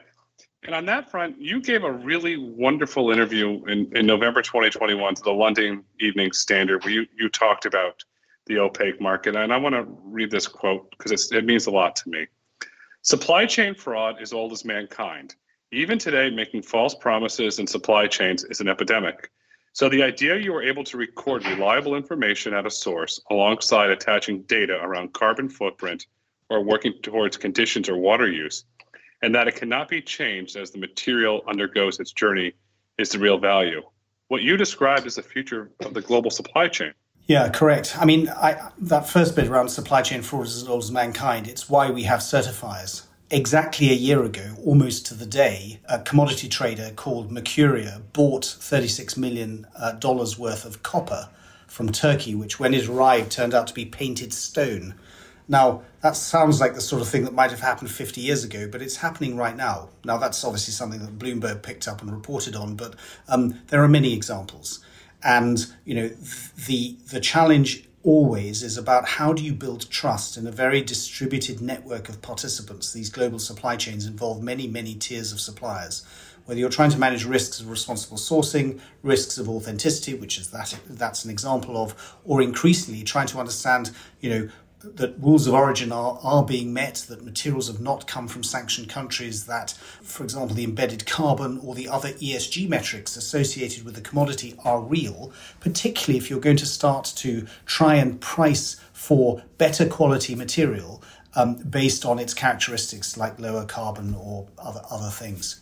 And 0.64 0.76
on 0.76 0.86
that 0.88 1.10
front, 1.10 1.40
you 1.40 1.62
gave 1.62 1.84
a 1.86 1.92
really 1.92 2.36
wonderful 2.36 3.12
interview 3.12 3.64
in, 3.66 3.90
in 3.96 4.06
November 4.06 4.42
2021 4.42 5.16
to 5.16 5.22
the 5.22 5.32
London 5.32 5.84
Evening 6.02 6.34
Standard, 6.34 6.84
where 6.84 6.94
you, 6.94 7.06
you 7.18 7.30
talked 7.30 7.66
about 7.66 8.04
the 8.48 8.60
opaque 8.60 9.00
market. 9.00 9.36
And 9.36 9.54
I 9.54 9.58
want 9.58 9.76
to 9.76 9.86
read 10.04 10.32
this 10.32 10.48
quote 10.48 10.90
because 10.92 11.32
it 11.32 11.46
means 11.46 11.68
a 11.68 11.72
lot 11.72 11.96
to 11.98 12.10
me. 12.10 12.28
Supply 13.02 13.46
chain 13.46 13.76
fraud 13.76 14.22
is 14.22 14.34
old 14.34 14.52
as 14.52 14.66
mankind. 14.66 15.36
Even 15.72 15.98
today, 15.98 16.30
making 16.30 16.62
false 16.62 16.96
promises 16.96 17.60
in 17.60 17.68
supply 17.68 18.08
chains 18.08 18.44
is 18.46 18.62
an 18.62 18.68
epidemic. 18.68 19.32
So 19.74 19.90
the 19.90 20.02
idea 20.02 20.38
you 20.38 20.56
are 20.56 20.64
able 20.64 20.84
to 20.86 20.98
record 20.98 21.46
reliable 21.46 21.96
information 21.96 22.54
at 22.54 22.66
a 22.66 22.72
source 22.72 23.22
alongside 23.30 23.92
attaching 23.92 24.42
data 24.44 24.80
around 24.82 25.14
carbon 25.14 25.50
footprint 25.50 26.08
or 26.50 26.64
working 26.64 26.94
towards 27.04 27.38
conditions 27.38 27.88
or 27.88 27.98
water 27.98 28.28
use, 28.28 28.66
and 29.22 29.36
that 29.36 29.48
it 29.48 29.56
cannot 29.56 29.88
be 29.88 30.02
changed 30.02 30.56
as 30.56 30.72
the 30.72 30.80
material 30.80 31.44
undergoes 31.48 32.00
its 32.00 32.12
journey 32.12 32.54
is 32.98 33.10
the 33.10 33.20
real 33.20 33.38
value. 33.38 33.82
What 34.30 34.42
you 34.42 34.58
described 34.58 35.06
is 35.06 35.16
the 35.16 35.24
future 35.24 35.72
of 35.82 35.94
the 35.94 36.02
global 36.02 36.32
supply 36.32 36.68
chain. 36.68 36.94
Yeah, 37.28 37.50
correct. 37.50 37.98
I 38.00 38.06
mean, 38.06 38.30
I, 38.30 38.72
that 38.80 39.10
first 39.10 39.36
bit 39.36 39.48
around 39.48 39.70
supply 39.70 40.02
chain 40.02 40.22
fraud 40.22 40.46
as 40.46 40.68
old 40.68 40.84
as 40.84 40.92
mankind. 40.92 41.48
It's 41.48 41.70
why 41.70 41.92
we 41.92 42.04
have 42.04 42.22
certifiers 42.22 43.04
exactly 43.30 43.90
a 43.90 43.94
year 43.94 44.24
ago, 44.24 44.56
almost 44.64 45.06
to 45.08 45.14
the 45.14 45.26
day, 45.26 45.80
a 45.90 46.00
commodity 46.00 46.48
trader 46.48 46.92
called 46.96 47.32
Mercuria 47.32 48.02
bought 48.14 48.44
$36 48.44 49.18
million 49.18 49.68
uh, 49.76 49.98
worth 50.38 50.66
of 50.66 50.84
copper 50.84 51.30
from 51.68 51.92
Turkey, 51.92 52.34
which 52.34 52.60
when 52.60 52.74
it 52.74 52.88
arrived 52.88 53.32
turned 53.32 53.54
out 53.54 53.68
to 53.68 53.74
be 53.74 53.86
painted 53.86 54.32
stone. 54.34 54.96
Now, 55.50 55.84
that 56.02 56.16
sounds 56.16 56.60
like 56.60 56.74
the 56.74 56.82
sort 56.82 57.02
of 57.02 57.08
thing 57.08 57.24
that 57.26 57.34
might 57.34 57.52
have 57.52 57.62
happened 57.62 57.90
50 57.90 58.22
years 58.22 58.44
ago, 58.44 58.68
but 58.70 58.82
it's 58.82 58.98
happening 58.98 59.38
right 59.38 59.56
now. 59.56 59.90
Now, 60.04 60.18
that's 60.18 60.44
obviously 60.44 60.74
something 60.74 61.00
that 61.00 61.20
Bloomberg 61.20 61.62
picked 61.64 61.88
up 61.88 62.02
and 62.02 62.12
reported 62.12 62.56
on, 62.56 62.76
but 62.76 62.96
um, 63.28 63.62
there 63.68 63.84
are 63.84 63.88
many 63.88 64.14
examples. 64.14 64.84
And, 65.28 65.66
you 65.84 65.94
know, 65.94 66.08
the, 66.68 66.96
the 67.12 67.20
challenge 67.20 67.84
always 68.04 68.64
is 68.64 68.78
about 68.78 69.06
how 69.06 69.34
do 69.34 69.44
you 69.44 69.52
build 69.52 69.90
trust 69.92 70.38
in 70.38 70.48
a 70.48 70.52
very 70.52 70.82
distributed 70.82 71.60
network 71.60 72.08
of 72.08 72.22
participants. 72.22 72.94
These 72.94 73.10
global 73.10 73.38
supply 73.38 73.76
chains 73.76 74.06
involve 74.06 74.42
many, 74.42 74.68
many 74.68 74.96
tiers 74.96 75.34
of 75.34 75.42
suppliers. 75.42 76.06
Whether 76.46 76.62
you're 76.62 76.70
trying 76.70 76.92
to 76.92 76.98
manage 76.98 77.26
risks 77.26 77.60
of 77.60 77.70
responsible 77.70 78.16
sourcing, 78.16 78.80
risks 79.04 79.38
of 79.38 79.50
authenticity, 79.50 80.14
which 80.14 80.38
is 80.38 80.50
that 80.52 80.80
that's 80.88 81.26
an 81.26 81.32
example 81.32 81.76
of, 81.76 82.16
or 82.24 82.42
increasingly 82.42 83.04
trying 83.04 83.28
to 83.28 83.40
understand, 83.40 83.92
you 84.22 84.30
know, 84.30 84.50
that 84.82 85.16
rules 85.20 85.48
of 85.48 85.54
origin 85.54 85.92
are, 85.92 86.20
are 86.22 86.44
being 86.46 86.72
met, 86.74 87.06
that 87.10 87.24
materials 87.24 87.68
have 87.68 87.82
not 87.82 88.08
come 88.08 88.28
from 88.28 88.44
sanctioned 88.44 88.90
countries, 88.90 89.46
that, 89.48 89.72
for 90.02 90.24
example, 90.24 90.56
the 90.56 90.64
embedded 90.64 91.06
carbon 91.06 91.60
or 91.64 91.74
the 91.74 91.88
other 91.88 92.10
ESG 92.10 92.70
metrics 92.70 93.18
associated 93.18 93.84
with 93.84 93.96
the 93.96 94.02
commodity 94.02 94.56
are 94.64 94.80
real, 94.80 95.32
particularly 95.60 96.18
if 96.18 96.30
you're 96.30 96.40
going 96.40 96.58
to 96.58 96.66
start 96.66 97.06
to 97.16 97.48
try 97.66 97.96
and 97.96 98.22
price 98.22 98.80
for 98.94 99.44
better 99.58 99.88
quality 99.88 100.36
material 100.36 101.02
um, 101.36 101.56
based 101.56 102.06
on 102.06 102.20
its 102.20 102.34
characteristics 102.34 103.18
like 103.18 103.40
lower 103.40 103.66
carbon 103.66 104.16
or 104.16 104.48
other, 104.58 104.82
other 104.90 105.10
things. 105.10 105.62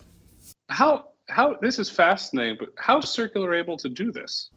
How, 0.70 1.10
how, 1.30 1.58
this 1.62 1.80
is 1.80 1.90
fascinating, 1.90 2.58
but 2.60 2.70
how 2.78 3.00
Circulor 3.00 3.58
able 3.58 3.78
to 3.78 3.90
do 3.90 4.12
this? 4.12 4.50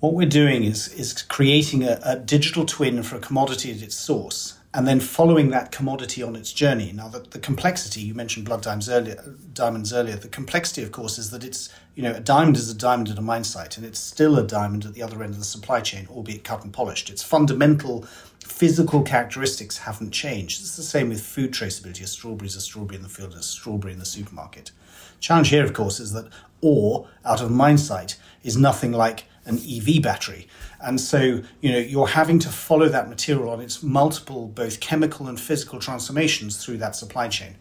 What 0.00 0.14
we're 0.14 0.28
doing 0.28 0.64
is, 0.64 0.88
is 0.94 1.22
creating 1.22 1.84
a, 1.84 2.00
a 2.02 2.16
digital 2.16 2.64
twin 2.64 3.02
for 3.02 3.16
a 3.16 3.20
commodity 3.20 3.70
at 3.70 3.82
its 3.82 3.94
source 3.94 4.58
and 4.72 4.86
then 4.86 4.98
following 4.98 5.50
that 5.50 5.72
commodity 5.72 6.22
on 6.22 6.36
its 6.36 6.52
journey. 6.52 6.92
Now, 6.92 7.08
the, 7.08 7.18
the 7.18 7.38
complexity 7.38 8.00
you 8.00 8.14
mentioned 8.14 8.46
blood 8.46 8.62
diamonds 8.62 8.88
earlier, 8.88 9.22
diamonds 9.52 9.92
earlier. 9.92 10.16
The 10.16 10.28
complexity, 10.28 10.82
of 10.82 10.92
course, 10.92 11.18
is 11.18 11.30
that 11.32 11.44
it's 11.44 11.68
you 11.96 12.02
know 12.02 12.14
a 12.14 12.20
diamond 12.20 12.56
is 12.56 12.70
a 12.70 12.74
diamond 12.74 13.10
at 13.10 13.18
a 13.18 13.22
mine 13.22 13.44
site, 13.44 13.76
and 13.76 13.84
it's 13.84 13.98
still 13.98 14.38
a 14.38 14.46
diamond 14.46 14.84
at 14.86 14.94
the 14.94 15.02
other 15.02 15.22
end 15.22 15.34
of 15.34 15.38
the 15.38 15.44
supply 15.44 15.80
chain, 15.80 16.06
albeit 16.08 16.44
cut 16.44 16.62
and 16.62 16.72
polished. 16.72 17.10
Its 17.10 17.22
fundamental 17.22 18.06
physical 18.44 19.02
characteristics 19.02 19.78
haven't 19.78 20.12
changed. 20.12 20.60
It's 20.60 20.76
the 20.76 20.82
same 20.82 21.08
with 21.08 21.20
food 21.20 21.52
traceability. 21.52 22.02
A 22.02 22.06
strawberry 22.06 22.46
is 22.46 22.56
a 22.56 22.60
strawberry 22.60 22.96
in 22.96 23.02
the 23.02 23.08
field, 23.08 23.34
a 23.34 23.42
strawberry 23.42 23.92
in 23.92 23.98
the 23.98 24.04
supermarket. 24.06 24.70
Challenge 25.18 25.48
here, 25.48 25.64
of 25.64 25.72
course, 25.72 25.98
is 25.98 26.12
that 26.12 26.30
ore 26.60 27.08
out 27.24 27.40
of 27.42 27.50
mine 27.50 27.78
site 27.78 28.18
is 28.44 28.56
nothing 28.56 28.92
like 28.92 29.24
an 29.50 29.58
EV 29.58 30.02
battery. 30.02 30.48
And 30.80 31.00
so, 31.00 31.42
you 31.60 31.72
know, 31.72 31.78
you're 31.78 32.06
having 32.06 32.38
to 32.40 32.48
follow 32.48 32.88
that 32.88 33.08
material 33.08 33.50
on 33.50 33.60
its 33.60 33.82
multiple, 33.82 34.48
both 34.48 34.80
chemical 34.80 35.26
and 35.28 35.38
physical 35.38 35.78
transformations 35.78 36.64
through 36.64 36.78
that 36.78 36.96
supply 36.96 37.28
chain. 37.28 37.56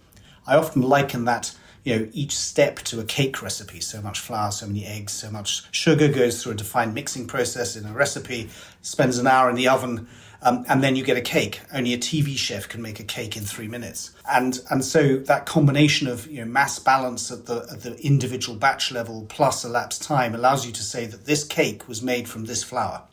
I 0.48 0.56
often 0.56 0.82
liken 0.82 1.26
that, 1.26 1.54
you 1.84 1.96
know, 1.96 2.10
each 2.14 2.36
step 2.36 2.78
to 2.78 3.00
a 3.00 3.04
cake 3.04 3.42
recipe. 3.42 3.82
So 3.82 4.02
much 4.02 4.20
flour, 4.20 4.52
so 4.52 4.68
many 4.68 4.86
eggs, 4.86 5.12
so 5.12 5.30
much 5.30 5.64
sugar 5.72 6.08
goes 6.08 6.42
through 6.42 6.54
a 6.54 6.56
defined 6.56 6.94
mixing 6.94 7.28
process 7.28 7.76
in 7.76 7.86
a 7.86 7.94
recipe, 7.94 8.50
spends 8.82 9.18
an 9.18 9.28
hour 9.28 9.50
in 9.50 9.56
the 9.56 9.68
oven, 9.68 10.08
Um, 10.42 10.66
and 10.70 10.82
then 10.82 10.96
you 10.96 11.04
get 11.04 11.18
a 11.18 11.22
cake. 11.22 11.62
Only 11.74 11.94
a 11.94 11.98
TV 11.98 12.38
chef 12.38 12.70
can 12.70 12.82
make 12.82 13.00
a 13.00 13.04
cake 13.04 13.36
in 13.36 13.44
three 13.44 13.68
minutes. 13.68 14.12
And 14.32 14.60
and 14.70 14.86
so 14.86 15.18
that 15.18 15.46
combination 15.46 16.08
of 16.08 16.28
you 16.28 16.40
know 16.40 16.46
mass 16.46 16.80
balance 16.80 17.30
at 17.32 17.46
the 17.46 17.68
at 17.72 17.82
the 17.82 17.98
individual 18.06 18.58
batch 18.58 18.92
level 18.92 19.26
plus 19.28 19.66
elapsed 19.66 20.02
time 20.02 20.34
allows 20.34 20.66
you 20.66 20.72
to 20.72 20.84
say 20.84 21.06
that 21.08 21.26
this 21.26 21.44
cake 21.44 21.88
was 21.88 22.02
made 22.02 22.28
from 22.28 22.46
this 22.46 22.64
flour. 22.64 23.04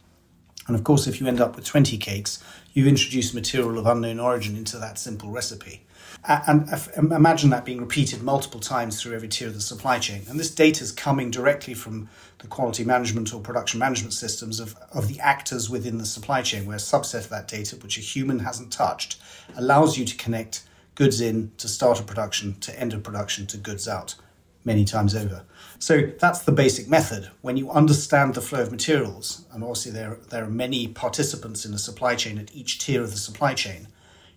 And 0.66 0.76
of 0.76 0.84
course, 0.84 1.06
if 1.06 1.20
you 1.20 1.26
end 1.26 1.40
up 1.40 1.54
with 1.56 1.64
20 1.64 1.96
cakes, 1.98 2.42
you've 2.72 2.88
introduced 2.88 3.34
material 3.34 3.78
of 3.78 3.86
unknown 3.86 4.18
origin 4.18 4.56
into 4.56 4.78
that 4.78 4.98
simple 4.98 5.30
recipe. 5.30 5.85
And 6.28 6.68
imagine 6.96 7.50
that 7.50 7.64
being 7.64 7.80
repeated 7.80 8.22
multiple 8.22 8.58
times 8.58 9.00
through 9.00 9.14
every 9.14 9.28
tier 9.28 9.46
of 9.46 9.54
the 9.54 9.60
supply 9.60 10.00
chain. 10.00 10.22
And 10.28 10.40
this 10.40 10.52
data 10.52 10.82
is 10.82 10.90
coming 10.90 11.30
directly 11.30 11.72
from 11.72 12.08
the 12.38 12.48
quality 12.48 12.84
management 12.84 13.32
or 13.32 13.40
production 13.40 13.78
management 13.78 14.12
systems 14.12 14.58
of, 14.58 14.74
of 14.92 15.06
the 15.06 15.20
actors 15.20 15.70
within 15.70 15.98
the 15.98 16.06
supply 16.06 16.42
chain, 16.42 16.66
where 16.66 16.76
a 16.76 16.80
subset 16.80 17.24
of 17.24 17.28
that 17.28 17.46
data, 17.46 17.76
which 17.76 17.96
a 17.96 18.00
human 18.00 18.40
hasn't 18.40 18.72
touched, 18.72 19.20
allows 19.56 19.96
you 19.96 20.04
to 20.04 20.16
connect 20.16 20.64
goods 20.96 21.20
in 21.20 21.52
to 21.58 21.68
start 21.68 22.00
of 22.00 22.06
production 22.06 22.58
to 22.60 22.78
end 22.78 22.92
of 22.92 23.02
production 23.04 23.46
to 23.46 23.56
goods 23.56 23.86
out 23.86 24.16
many 24.64 24.84
times 24.84 25.14
over. 25.14 25.44
So 25.78 26.10
that's 26.18 26.40
the 26.40 26.50
basic 26.50 26.88
method. 26.88 27.30
When 27.40 27.56
you 27.56 27.70
understand 27.70 28.34
the 28.34 28.42
flow 28.42 28.62
of 28.62 28.72
materials, 28.72 29.44
and 29.52 29.62
obviously 29.62 29.92
there, 29.92 30.18
there 30.30 30.42
are 30.42 30.50
many 30.50 30.88
participants 30.88 31.64
in 31.64 31.70
the 31.70 31.78
supply 31.78 32.16
chain 32.16 32.36
at 32.38 32.54
each 32.54 32.80
tier 32.80 33.02
of 33.02 33.12
the 33.12 33.16
supply 33.18 33.54
chain, 33.54 33.86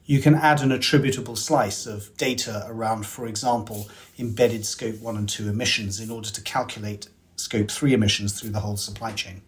you 0.10 0.20
can 0.20 0.34
add 0.34 0.60
an 0.62 0.72
attributable 0.72 1.36
slice 1.36 1.86
of 1.86 2.18
data 2.18 2.66
around, 2.68 3.06
for 3.06 3.28
example, 3.28 3.88
embedded 4.18 4.66
scope 4.66 5.00
1 5.00 5.16
and 5.16 5.30
2 5.30 5.48
emissions 5.48 6.00
in 6.00 6.10
order 6.10 6.32
to 6.32 6.42
calculate 6.42 7.08
scope 7.36 7.70
3 7.70 7.94
emissions 7.94 8.42
through 8.42 8.50
the 8.50 8.60
whole 8.60 8.76
supply 8.76 9.12
chain. 9.12 9.40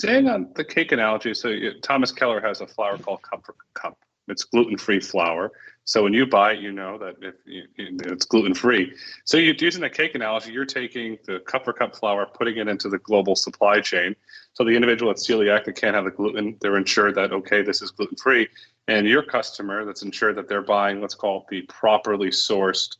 Staying 0.00 0.26
on 0.26 0.48
the 0.54 0.64
cake 0.64 0.92
analogy, 0.92 1.34
so 1.34 1.54
Thomas 1.82 2.12
Keller 2.12 2.40
has 2.40 2.62
a 2.62 2.66
flour 2.66 2.96
called 2.96 3.20
Cup 3.20 3.44
for 3.44 3.54
Cup. 3.74 3.98
It's 4.26 4.42
gluten 4.42 4.78
free 4.78 5.00
flour. 5.00 5.52
So 5.84 6.04
when 6.04 6.14
you 6.14 6.24
buy 6.24 6.52
it, 6.52 6.60
you 6.60 6.72
know 6.72 6.96
that 6.96 7.16
if 7.20 7.34
it's 7.76 8.24
gluten 8.24 8.54
free. 8.54 8.94
So 9.24 9.36
you're 9.36 9.54
using 9.58 9.82
the 9.82 9.90
cake 9.90 10.14
analogy, 10.14 10.52
you're 10.52 10.64
taking 10.64 11.18
the 11.26 11.40
cup 11.40 11.64
for 11.64 11.72
cup 11.72 11.96
flour, 11.96 12.24
putting 12.24 12.56
it 12.56 12.68
into 12.68 12.88
the 12.88 12.98
global 12.98 13.34
supply 13.34 13.80
chain. 13.80 14.14
So 14.54 14.64
the 14.64 14.70
individual 14.70 15.10
that's 15.10 15.28
celiac 15.28 15.64
that 15.64 15.76
can't 15.76 15.94
have 15.94 16.04
the 16.04 16.10
gluten, 16.10 16.56
they're 16.60 16.76
ensured 16.76 17.16
that 17.16 17.32
okay, 17.32 17.60
this 17.62 17.82
is 17.82 17.90
gluten 17.90 18.16
free 18.16 18.48
and 18.88 19.06
your 19.06 19.22
customer 19.22 19.84
that's 19.84 20.02
ensured 20.02 20.36
that 20.36 20.48
they're 20.48 20.62
buying 20.62 21.00
what's 21.00 21.14
called 21.14 21.44
the 21.50 21.62
properly 21.62 22.28
sourced 22.28 22.96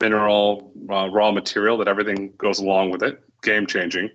mineral 0.00 0.72
uh, 0.90 1.08
raw 1.08 1.30
material 1.30 1.76
that 1.78 1.88
everything 1.88 2.32
goes 2.38 2.58
along 2.58 2.90
with 2.90 3.02
it 3.02 3.22
game 3.42 3.66
changing. 3.66 4.10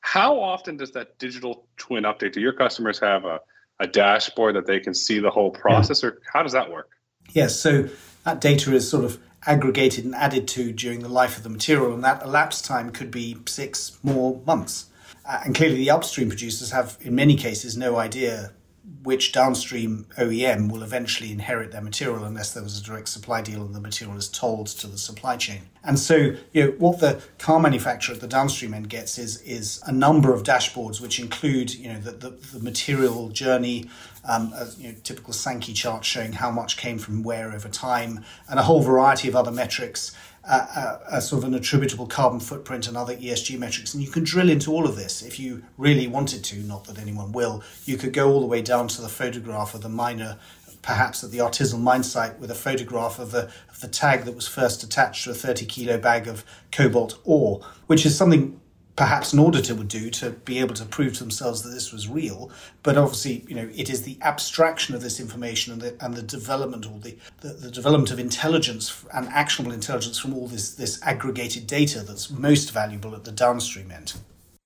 How 0.00 0.38
often 0.40 0.76
does 0.76 0.92
that 0.92 1.18
digital 1.18 1.66
twin 1.76 2.04
update 2.04 2.32
do 2.32 2.40
your 2.40 2.52
customers 2.52 2.98
have 3.00 3.24
a, 3.24 3.40
a 3.80 3.86
dashboard 3.86 4.54
that 4.56 4.66
they 4.66 4.80
can 4.80 4.94
see 4.94 5.18
the 5.18 5.30
whole 5.30 5.50
process 5.50 6.02
yeah. 6.02 6.10
or 6.10 6.18
how 6.32 6.42
does 6.42 6.52
that 6.52 6.70
work? 6.70 6.90
Yes 7.32 7.58
so 7.58 7.88
that 8.24 8.40
data 8.40 8.74
is 8.74 8.88
sort 8.88 9.04
of 9.04 9.18
aggregated 9.46 10.04
and 10.04 10.14
added 10.14 10.48
to 10.48 10.72
during 10.72 11.00
the 11.00 11.08
life 11.08 11.36
of 11.36 11.42
the 11.42 11.48
material 11.48 11.94
and 11.94 12.02
that 12.02 12.22
elapsed 12.22 12.64
time 12.64 12.90
could 12.90 13.10
be 13.10 13.36
six 13.46 13.98
more 14.02 14.40
months. 14.46 14.86
Uh, 15.24 15.40
and 15.44 15.54
clearly 15.54 15.76
the 15.76 15.90
upstream 15.90 16.28
producers 16.28 16.70
have 16.70 16.96
in 17.00 17.14
many 17.14 17.36
cases 17.36 17.76
no 17.76 17.96
idea 17.96 18.52
which 19.02 19.32
downstream 19.32 20.06
OEM 20.18 20.70
will 20.70 20.82
eventually 20.82 21.32
inherit 21.32 21.72
their 21.72 21.80
material 21.80 22.24
unless 22.24 22.54
there 22.54 22.62
was 22.62 22.80
a 22.80 22.82
direct 22.82 23.08
supply 23.08 23.40
deal 23.40 23.62
and 23.62 23.74
the 23.74 23.80
material 23.80 24.16
is 24.16 24.28
told 24.28 24.66
to 24.66 24.86
the 24.86 24.98
supply 24.98 25.36
chain. 25.36 25.62
And 25.84 25.98
so, 25.98 26.34
you 26.52 26.64
know, 26.64 26.70
what 26.78 27.00
the 27.00 27.22
car 27.38 27.60
manufacturer 27.60 28.14
at 28.14 28.20
the 28.20 28.26
downstream 28.26 28.74
end 28.74 28.88
gets 28.88 29.18
is 29.18 29.40
is 29.42 29.80
a 29.86 29.92
number 29.92 30.32
of 30.34 30.42
dashboards 30.42 31.00
which 31.00 31.20
include, 31.20 31.74
you 31.74 31.92
know, 31.92 32.00
the, 32.00 32.12
the, 32.12 32.30
the 32.30 32.60
material 32.60 33.28
journey, 33.28 33.88
um, 34.28 34.52
a 34.54 34.66
you 34.78 34.92
know, 34.92 34.98
typical 35.02 35.32
Sankey 35.32 35.72
chart 35.72 36.04
showing 36.04 36.32
how 36.32 36.50
much 36.50 36.76
came 36.76 36.98
from 36.98 37.22
where 37.22 37.52
over 37.52 37.68
time, 37.68 38.24
and 38.48 38.58
a 38.58 38.62
whole 38.62 38.80
variety 38.80 39.28
of 39.28 39.36
other 39.36 39.50
metrics 39.50 40.16
a, 40.48 41.00
a, 41.12 41.20
sort 41.20 41.42
of 41.42 41.48
an 41.48 41.54
attributable 41.54 42.06
carbon 42.06 42.38
footprint 42.40 42.86
and 42.86 42.96
other 42.96 43.16
ESG 43.16 43.58
metrics. 43.58 43.94
And 43.94 44.02
you 44.02 44.10
can 44.10 44.24
drill 44.24 44.48
into 44.48 44.72
all 44.72 44.86
of 44.86 44.96
this 44.96 45.22
if 45.22 45.40
you 45.40 45.64
really 45.76 46.06
wanted 46.06 46.44
to, 46.44 46.56
not 46.60 46.84
that 46.84 46.98
anyone 46.98 47.32
will. 47.32 47.62
You 47.84 47.96
could 47.96 48.12
go 48.12 48.30
all 48.30 48.40
the 48.40 48.46
way 48.46 48.62
down 48.62 48.88
to 48.88 49.02
the 49.02 49.08
photograph 49.08 49.74
of 49.74 49.82
the 49.82 49.88
miner, 49.88 50.38
perhaps 50.82 51.24
at 51.24 51.32
the 51.32 51.38
artisanal 51.38 51.80
mine 51.80 52.04
site, 52.04 52.38
with 52.38 52.50
a 52.50 52.54
photograph 52.54 53.18
of 53.18 53.32
the, 53.32 53.50
of 53.68 53.80
the 53.80 53.88
tag 53.88 54.24
that 54.24 54.36
was 54.36 54.46
first 54.46 54.84
attached 54.84 55.24
to 55.24 55.30
a 55.30 55.34
30 55.34 55.66
kilo 55.66 55.98
bag 55.98 56.28
of 56.28 56.44
cobalt 56.70 57.18
ore, 57.24 57.60
which 57.86 58.06
is 58.06 58.16
something 58.16 58.60
perhaps 58.96 59.34
an 59.34 59.38
auditor 59.38 59.74
would 59.74 59.88
do 59.88 60.10
to 60.10 60.30
be 60.30 60.58
able 60.58 60.74
to 60.74 60.84
prove 60.86 61.12
to 61.14 61.20
themselves 61.20 61.62
that 61.62 61.68
this 61.68 61.92
was 61.92 62.08
real. 62.08 62.50
But 62.82 62.96
obviously, 62.96 63.44
you 63.46 63.54
know, 63.54 63.70
it 63.74 63.90
is 63.90 64.02
the 64.02 64.18
abstraction 64.22 64.94
of 64.94 65.02
this 65.02 65.20
information 65.20 65.74
and 65.74 65.82
the, 65.82 66.04
and 66.04 66.14
the 66.14 66.22
development 66.22 66.86
or 66.86 66.98
the, 66.98 67.16
the, 67.40 67.48
the, 67.48 67.70
development 67.70 68.10
of 68.10 68.18
intelligence 68.18 69.04
and 69.12 69.28
actionable 69.28 69.72
intelligence 69.72 70.18
from 70.18 70.34
all 70.34 70.46
this, 70.46 70.74
this 70.74 71.00
aggregated 71.02 71.66
data 71.66 72.00
that's 72.00 72.30
most 72.30 72.72
valuable 72.72 73.14
at 73.14 73.24
the 73.24 73.32
downstream 73.32 73.90
end. 73.90 74.14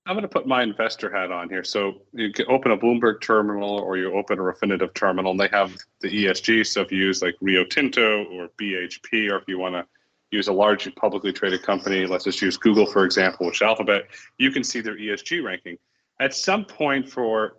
I'm 0.06 0.14
going 0.14 0.22
to 0.22 0.28
put 0.28 0.46
my 0.46 0.62
investor 0.62 1.10
hat 1.14 1.30
on 1.30 1.48
here. 1.48 1.62
So 1.62 2.00
you 2.12 2.32
open 2.48 2.72
a 2.72 2.76
Bloomberg 2.76 3.20
terminal 3.20 3.78
or 3.78 3.96
you 3.96 4.12
open 4.14 4.38
a 4.38 4.42
Refinitiv 4.42 4.94
terminal 4.94 5.32
and 5.32 5.40
they 5.40 5.48
have 5.48 5.76
the 6.00 6.08
ESG. 6.08 6.66
So 6.66 6.80
if 6.80 6.90
you 6.90 6.98
use 6.98 7.20
like 7.20 7.36
Rio 7.40 7.64
Tinto 7.64 8.24
or 8.24 8.48
BHP, 8.60 9.30
or 9.30 9.36
if 9.36 9.44
you 9.46 9.58
want 9.58 9.74
to 9.74 9.86
use 10.30 10.48
a 10.48 10.52
large 10.52 10.92
publicly 10.94 11.32
traded 11.32 11.62
company, 11.62 12.06
let's 12.06 12.24
just 12.24 12.40
use 12.40 12.56
Google 12.56 12.86
for 12.86 13.04
example, 13.04 13.46
which 13.46 13.62
Alphabet, 13.62 14.06
you 14.38 14.50
can 14.50 14.62
see 14.62 14.80
their 14.80 14.96
ESG 14.96 15.42
ranking. 15.42 15.76
At 16.20 16.34
some 16.34 16.64
point 16.64 17.08
for 17.08 17.56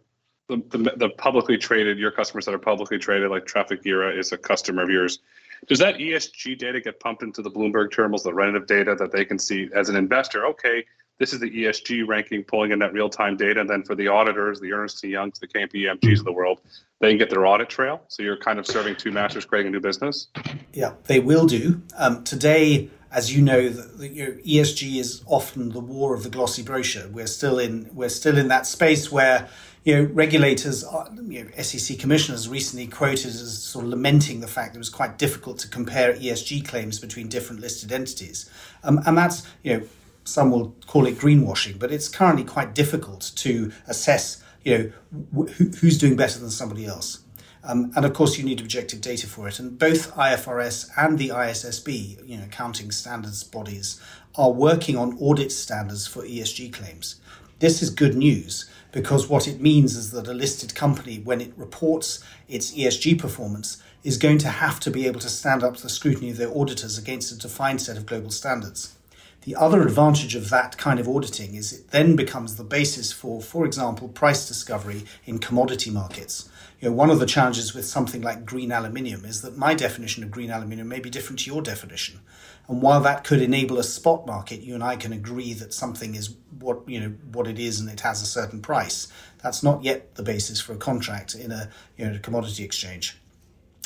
the, 0.47 0.57
the, 0.69 0.93
the, 0.97 1.09
publicly 1.11 1.57
traded, 1.57 1.97
your 1.97 2.11
customers 2.11 2.45
that 2.45 2.53
are 2.53 2.59
publicly 2.59 2.97
traded, 2.97 3.31
like 3.31 3.45
Trafigura 3.45 4.17
is 4.17 4.31
a 4.31 4.37
customer 4.37 4.83
of 4.83 4.89
yours. 4.89 5.19
Does 5.67 5.79
that 5.79 5.95
ESG 5.95 6.57
data 6.57 6.81
get 6.81 6.99
pumped 6.99 7.23
into 7.23 7.41
the 7.41 7.49
Bloomberg 7.49 7.91
terminals, 7.91 8.23
the 8.23 8.31
Refinitiv 8.31 8.67
data 8.67 8.95
that 8.95 9.11
they 9.11 9.23
can 9.23 9.39
see 9.39 9.69
as 9.73 9.89
an 9.89 9.95
investor? 9.95 10.45
Okay, 10.47 10.85
this 11.21 11.33
is 11.33 11.39
the 11.39 11.51
ESG 11.51 12.07
ranking 12.07 12.43
pulling 12.43 12.71
in 12.71 12.79
that 12.79 12.93
real 12.93 13.07
time 13.07 13.37
data. 13.37 13.61
And 13.61 13.69
then 13.69 13.83
for 13.83 13.93
the 13.93 14.07
auditors, 14.07 14.59
the 14.59 14.73
Ernst 14.73 15.03
& 15.03 15.03
Youngs, 15.03 15.37
the 15.37 15.47
KPMGs 15.47 16.17
of 16.17 16.25
the 16.25 16.31
world, 16.31 16.61
they 16.99 17.09
can 17.09 17.19
get 17.19 17.29
their 17.29 17.45
audit 17.45 17.69
trail. 17.69 18.01
So 18.07 18.23
you're 18.23 18.37
kind 18.37 18.57
of 18.57 18.65
serving 18.65 18.95
two 18.95 19.11
masters, 19.11 19.45
creating 19.45 19.67
a 19.67 19.71
new 19.73 19.79
business. 19.79 20.29
Yeah, 20.73 20.93
they 21.03 21.19
will 21.19 21.45
do. 21.45 21.79
Um, 21.95 22.23
today, 22.23 22.89
as 23.11 23.35
you 23.35 23.43
know, 23.43 23.69
the, 23.69 23.83
the, 23.83 24.09
ESG 24.09 24.99
is 24.99 25.23
often 25.27 25.69
the 25.69 25.79
war 25.79 26.15
of 26.15 26.23
the 26.23 26.29
glossy 26.29 26.63
brochure. 26.63 27.07
We're 27.07 27.27
still 27.27 27.59
in 27.59 27.91
we're 27.93 28.09
still 28.09 28.39
in 28.39 28.47
that 28.47 28.65
space 28.65 29.11
where 29.11 29.47
you 29.83 29.95
know 29.95 30.09
regulators, 30.13 30.83
are, 30.83 31.07
you 31.27 31.43
know, 31.43 31.51
SEC 31.61 31.99
commissioners 31.99 32.49
recently 32.49 32.87
quoted 32.87 33.27
as 33.27 33.63
sort 33.63 33.85
of 33.85 33.91
lamenting 33.91 34.39
the 34.39 34.47
fact 34.47 34.73
that 34.73 34.77
it 34.77 34.79
was 34.79 34.89
quite 34.89 35.19
difficult 35.19 35.59
to 35.59 35.67
compare 35.67 36.13
ESG 36.15 36.67
claims 36.67 36.99
between 36.99 37.27
different 37.27 37.61
listed 37.61 37.91
entities, 37.91 38.49
um, 38.83 38.99
and 39.05 39.15
that's 39.15 39.45
you 39.61 39.77
know 39.77 39.83
some 40.23 40.51
will 40.51 40.75
call 40.87 41.05
it 41.05 41.17
greenwashing, 41.17 41.79
but 41.79 41.91
it's 41.91 42.07
currently 42.07 42.43
quite 42.43 42.75
difficult 42.75 43.31
to 43.35 43.71
assess, 43.87 44.43
you 44.63 44.77
know, 44.77 44.91
wh- 45.35 45.51
who's 45.79 45.97
doing 45.97 46.15
better 46.15 46.39
than 46.39 46.49
somebody 46.49 46.85
else. 46.85 47.19
Um, 47.63 47.91
and 47.95 48.05
of 48.05 48.13
course, 48.13 48.37
you 48.37 48.43
need 48.43 48.59
objective 48.59 49.01
data 49.01 49.27
for 49.27 49.47
it. 49.47 49.59
And 49.59 49.77
both 49.77 50.13
IFRS 50.15 50.89
and 50.97 51.19
the 51.19 51.29
ISSB, 51.29 52.27
you 52.27 52.37
know, 52.37 52.45
accounting 52.45 52.91
standards 52.91 53.43
bodies, 53.43 54.01
are 54.35 54.51
working 54.51 54.97
on 54.97 55.17
audit 55.19 55.51
standards 55.51 56.07
for 56.07 56.23
ESG 56.23 56.73
claims. 56.73 57.19
This 57.59 57.83
is 57.83 57.91
good 57.91 58.15
news 58.15 58.69
because 58.91 59.29
what 59.29 59.47
it 59.47 59.61
means 59.61 59.95
is 59.95 60.11
that 60.11 60.27
a 60.27 60.33
listed 60.33 60.73
company, 60.73 61.19
when 61.19 61.41
it 61.41 61.53
reports 61.55 62.23
its 62.47 62.73
ESG 62.73 63.19
performance, 63.19 63.81
is 64.03 64.17
going 64.17 64.39
to 64.39 64.49
have 64.49 64.79
to 64.79 64.89
be 64.89 65.05
able 65.05 65.19
to 65.19 65.29
stand 65.29 65.63
up 65.63 65.75
to 65.77 65.83
the 65.83 65.89
scrutiny 65.89 66.31
of 66.31 66.37
their 66.37 66.55
auditors 66.57 66.97
against 66.97 67.31
a 67.31 67.37
defined 67.37 67.81
set 67.81 67.97
of 67.97 68.07
global 68.07 68.31
standards. 68.31 68.95
The 69.43 69.55
other 69.55 69.81
advantage 69.81 70.36
of 70.36 70.51
that 70.51 70.77
kind 70.77 71.00
of 71.00 71.07
auditing 71.07 71.55
is 71.55 71.74
it 71.74 71.89
then 71.89 72.15
becomes 72.15 72.57
the 72.57 72.63
basis 72.63 73.12
for, 73.12 73.41
for 73.41 73.65
example, 73.65 74.07
price 74.07 74.48
discovery 74.48 75.03
in 75.25 75.39
commodity 75.39 75.89
markets. 75.89 76.48
You 76.79 76.89
know, 76.89 76.95
one 76.95 77.10
of 77.10 77.19
the 77.19 77.25
challenges 77.25 77.74
with 77.74 77.86
something 77.86 78.21
like 78.21 78.45
green 78.45 78.71
aluminium 78.71 79.25
is 79.25 79.41
that 79.41 79.57
my 79.57 79.74
definition 79.74 80.24
of 80.24 80.29
green 80.29 80.51
aluminium 80.51 80.88
may 80.88 81.00
be 81.00 81.10
different 81.10 81.39
to 81.39 81.51
your 81.51 81.63
definition. 81.63 82.19
And 82.67 82.83
while 82.83 83.01
that 83.01 83.24
could 83.24 83.41
enable 83.41 83.79
a 83.79 83.83
spot 83.83 84.27
market, 84.27 84.62
you 84.62 84.75
and 84.75 84.83
I 84.83 84.95
can 84.95 85.12
agree 85.12 85.53
that 85.53 85.74
something 85.74 86.13
is 86.13 86.36
what 86.60 86.88
you 86.88 87.00
know 87.00 87.15
what 87.33 87.48
it 87.48 87.57
is 87.57 87.79
and 87.79 87.89
it 87.89 88.01
has 88.01 88.21
a 88.21 88.27
certain 88.27 88.62
price. 88.62 89.07
That's 89.41 89.63
not 89.63 89.83
yet 89.83 90.13
the 90.15 90.24
basis 90.24 90.62
for 90.62 90.74
a 90.74 90.77
contract 90.77 91.33
in 91.33 91.51
a 91.51 91.69
you 91.98 92.07
know 92.07 92.15
a 92.15 92.19
commodity 92.19 92.63
exchange. 92.63 93.17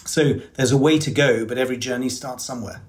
So 0.03 0.33
there's 0.55 0.73
a 0.73 0.77
way 0.77 0.99
to 0.99 1.11
go, 1.11 1.45
but 1.45 1.57
every 1.57 1.77
journey 1.77 2.09
starts 2.09 2.43
somewhere 2.43 2.81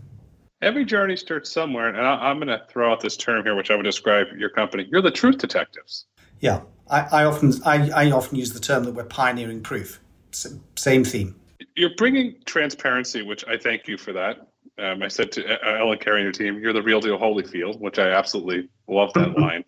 every 0.66 0.84
journey 0.84 1.16
starts 1.16 1.50
somewhere, 1.50 1.88
and 1.88 1.98
I, 1.98 2.30
am 2.30 2.38
going 2.38 2.48
to 2.48 2.62
throw 2.68 2.92
out 2.92 3.00
this 3.00 3.16
term 3.16 3.44
here, 3.44 3.54
which 3.54 3.70
I 3.70 3.76
would 3.76 3.84
describe 3.84 4.26
your 4.36 4.50
company. 4.50 4.86
You're 4.90 5.00
the 5.00 5.10
truth 5.10 5.38
detectives. 5.38 6.06
Yeah, 6.40 6.60
I, 6.90 7.00
I 7.12 7.24
often 7.24 7.54
I, 7.64 7.90
I, 7.90 8.10
often 8.10 8.36
use 8.36 8.52
the 8.52 8.60
term 8.60 8.84
that 8.84 8.92
we're 8.92 9.04
pioneering 9.04 9.62
proof. 9.62 10.00
same 10.32 11.04
theme. 11.04 11.36
You're 11.76 11.94
bringing 11.96 12.36
transparency, 12.44 13.22
which 13.22 13.46
I 13.46 13.56
thank 13.56 13.86
you 13.86 13.96
for 13.96 14.12
that. 14.12 14.48
Um, 14.78 15.02
I 15.02 15.08
said 15.08 15.32
to 15.32 15.46
uh, 15.46 15.78
Ellen 15.78 15.98
Carey 15.98 16.20
and 16.20 16.24
your 16.24 16.32
team, 16.32 16.60
"You're 16.60 16.74
the 16.74 16.82
real 16.82 17.00
deal, 17.00 17.18
Holyfield," 17.18 17.80
which 17.80 17.98
I 17.98 18.10
absolutely 18.10 18.68
love 18.88 19.12
that 19.14 19.38
line. 19.38 19.64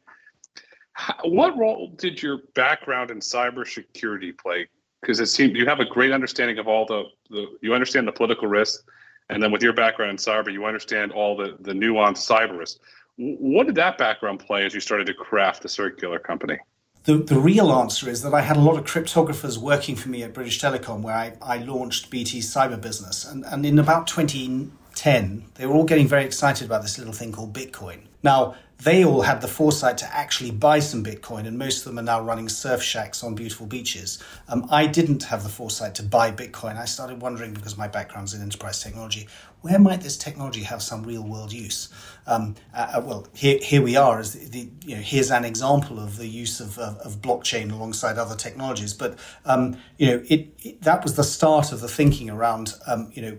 What 1.24 1.56
role 1.56 1.94
did 1.96 2.20
your 2.20 2.40
background 2.54 3.12
in 3.12 3.20
cybersecurity 3.20 4.36
play 4.36 4.66
because 5.00 5.20
it 5.20 5.26
seems 5.26 5.56
you 5.56 5.64
have 5.64 5.78
a 5.80 5.84
great 5.84 6.10
understanding 6.10 6.58
of 6.58 6.66
all 6.66 6.84
the, 6.86 7.04
the 7.30 7.46
you 7.62 7.72
understand 7.72 8.06
the 8.08 8.12
political 8.12 8.48
risks, 8.48 8.82
and 9.30 9.42
then 9.42 9.52
with 9.52 9.62
your 9.62 9.72
background 9.72 10.10
in 10.10 10.16
cyber, 10.16 10.52
you 10.52 10.64
understand 10.64 11.12
all 11.12 11.36
the 11.36 11.56
the 11.60 11.72
nuanced 11.72 12.28
cyber 12.28 12.58
risks. 12.58 12.80
What 13.16 13.66
did 13.66 13.74
that 13.76 13.98
background 13.98 14.38
play 14.38 14.64
as 14.64 14.74
you 14.74 14.80
started 14.80 15.06
to 15.08 15.14
craft 15.14 15.62
the 15.62 15.68
Circulor 15.68 16.22
company? 16.22 16.58
The, 17.04 17.16
the 17.16 17.38
real 17.38 17.72
answer 17.72 18.08
is 18.08 18.22
that 18.22 18.34
I 18.34 18.42
had 18.42 18.56
a 18.56 18.60
lot 18.60 18.76
of 18.76 18.84
cryptographers 18.84 19.56
working 19.56 19.96
for 19.96 20.08
me 20.08 20.22
at 20.22 20.34
British 20.34 20.60
Telecom, 20.60 21.00
where 21.00 21.14
I, 21.14 21.32
I 21.40 21.58
launched 21.58 22.10
BT's 22.10 22.52
cyber 22.52 22.80
business. 22.80 23.24
And, 23.24 23.44
and 23.46 23.64
in 23.64 23.78
about 23.78 24.06
2010, 24.06 25.44
they 25.54 25.66
were 25.66 25.74
all 25.74 25.84
getting 25.84 26.06
very 26.06 26.24
excited 26.24 26.66
about 26.66 26.82
this 26.82 26.98
little 26.98 27.14
thing 27.14 27.32
called 27.32 27.54
Bitcoin. 27.54 28.02
Now, 28.22 28.56
they 28.82 29.04
all 29.04 29.22
had 29.22 29.40
the 29.40 29.48
foresight 29.48 29.98
to 29.98 30.14
actually 30.14 30.52
buy 30.52 30.78
some 30.78 31.02
Bitcoin, 31.02 31.48
and 31.48 31.58
most 31.58 31.78
of 31.78 31.84
them 31.84 31.98
are 31.98 32.02
now 32.02 32.22
running 32.22 32.48
surf 32.48 32.80
shacks 32.80 33.24
on 33.24 33.34
beautiful 33.34 33.66
beaches. 33.66 34.22
Um, 34.48 34.68
I 34.70 34.86
didn't 34.86 35.24
have 35.24 35.42
the 35.42 35.48
foresight 35.48 35.96
to 35.96 36.04
buy 36.04 36.30
Bitcoin. 36.30 36.76
I 36.76 36.84
started 36.84 37.20
wondering, 37.20 37.54
because 37.54 37.76
my 37.76 37.88
background's 37.88 38.34
in 38.34 38.42
enterprise 38.42 38.80
technology, 38.80 39.26
where 39.62 39.80
might 39.80 40.02
this 40.02 40.16
technology 40.16 40.62
have 40.62 40.80
some 40.80 41.02
real 41.02 41.24
world 41.24 41.52
use? 41.52 41.88
Um, 42.28 42.54
uh, 42.72 42.92
uh 42.94 43.02
well, 43.04 43.26
here, 43.34 43.58
here 43.60 43.82
we 43.82 43.96
are. 43.96 44.20
As 44.20 44.34
the, 44.34 44.46
the, 44.46 44.70
you 44.86 44.94
know, 44.94 45.02
here's 45.02 45.32
an 45.32 45.44
example 45.44 45.98
of 45.98 46.16
the 46.16 46.28
use 46.28 46.60
of, 46.60 46.78
of, 46.78 46.98
of 46.98 47.20
blockchain 47.20 47.72
alongside 47.72 48.16
other 48.16 48.36
technologies. 48.36 48.94
But 48.94 49.18
um, 49.44 49.76
you 49.96 50.06
know, 50.06 50.22
it, 50.28 50.54
it, 50.60 50.82
that 50.82 51.02
was 51.02 51.16
the 51.16 51.24
start 51.24 51.72
of 51.72 51.80
the 51.80 51.88
thinking 51.88 52.30
around 52.30 52.74
um, 52.86 53.10
you 53.12 53.22
know 53.22 53.38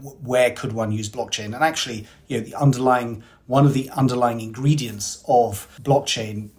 where 0.00 0.50
could 0.52 0.72
one 0.72 0.92
use 0.92 1.08
blockchain? 1.08 1.46
And 1.46 1.56
actually, 1.56 2.06
you 2.28 2.38
know, 2.38 2.44
the 2.44 2.54
underlying 2.54 3.24
one 3.48 3.64
of 3.64 3.72
the 3.72 3.90
underlying 3.90 4.40
ingredients 4.42 5.24
of 5.26 5.66
blockchain, 5.82 6.50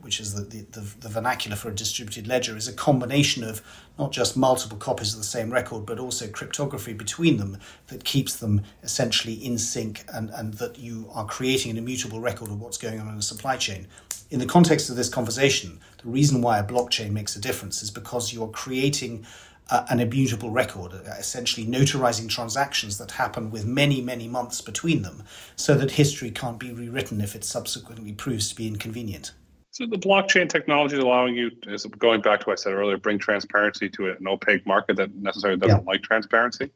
which 0.00 0.18
is 0.18 0.34
the, 0.34 0.42
the, 0.42 0.80
the, 1.00 1.08
vernacular 1.08 1.56
for 1.56 1.68
a 1.70 1.74
distributed 1.74 2.26
ledger, 2.26 2.56
is 2.56 2.66
a 2.66 2.72
combination 2.72 3.44
of 3.44 3.62
not 3.96 4.10
just 4.10 4.36
multiple 4.36 4.76
copies 4.76 5.12
of 5.12 5.20
the 5.20 5.24
same 5.24 5.52
record, 5.52 5.86
but 5.86 6.00
also 6.00 6.26
cryptography 6.26 6.92
between 6.92 7.36
them 7.36 7.58
that 7.86 8.02
keeps 8.02 8.34
them 8.36 8.62
essentially 8.82 9.34
in 9.34 9.56
sync 9.56 10.04
and, 10.12 10.30
and 10.30 10.54
that 10.54 10.78
you 10.78 11.08
are 11.14 11.26
creating 11.26 11.70
an 11.70 11.78
immutable 11.78 12.20
record 12.20 12.48
of 12.48 12.60
what's 12.60 12.78
going 12.78 13.00
on 13.00 13.08
in 13.08 13.16
a 13.16 13.22
supply 13.22 13.56
chain. 13.56 13.86
In 14.32 14.40
the 14.40 14.46
context 14.46 14.90
of 14.90 14.96
this 14.96 15.08
conversation, 15.08 15.78
the 16.02 16.10
reason 16.10 16.42
why 16.42 16.58
a 16.58 16.64
blockchain 16.64 17.12
makes 17.12 17.36
a 17.36 17.40
difference 17.40 17.84
is 17.84 17.90
because 17.92 18.32
you're 18.32 18.48
creating 18.48 19.24
uh, 19.70 19.86
an 19.88 20.00
immutable 20.00 20.50
record, 20.50 20.92
essentially 21.18 21.66
notarizing 21.66 22.28
transactions 22.28 22.98
that 22.98 23.12
happen 23.12 23.50
with 23.50 23.64
many, 23.64 24.00
many 24.00 24.28
months 24.28 24.60
between 24.60 25.02
them, 25.02 25.22
so 25.56 25.74
that 25.74 25.92
history 25.92 26.30
can't 26.30 26.58
be 26.58 26.72
rewritten 26.72 27.20
if 27.20 27.34
it 27.34 27.44
subsequently 27.44 28.12
proves 28.12 28.48
to 28.48 28.54
be 28.54 28.66
inconvenient. 28.66 29.32
So 29.70 29.86
the 29.86 29.96
blockchain 29.96 30.50
technology 30.50 30.96
is 30.96 31.02
allowing 31.02 31.34
you, 31.34 31.50
is 31.66 31.86
going 31.86 32.20
back 32.20 32.40
to 32.40 32.46
what 32.46 32.58
I 32.58 32.62
said 32.62 32.74
earlier, 32.74 32.98
bring 32.98 33.18
transparency 33.18 33.88
to 33.88 34.10
an 34.10 34.28
opaque 34.28 34.66
market 34.66 34.96
that 34.96 35.14
necessarily 35.14 35.58
doesn't 35.58 35.84
yeah. 35.84 35.90
like 35.90 36.02
transparency. 36.02 36.70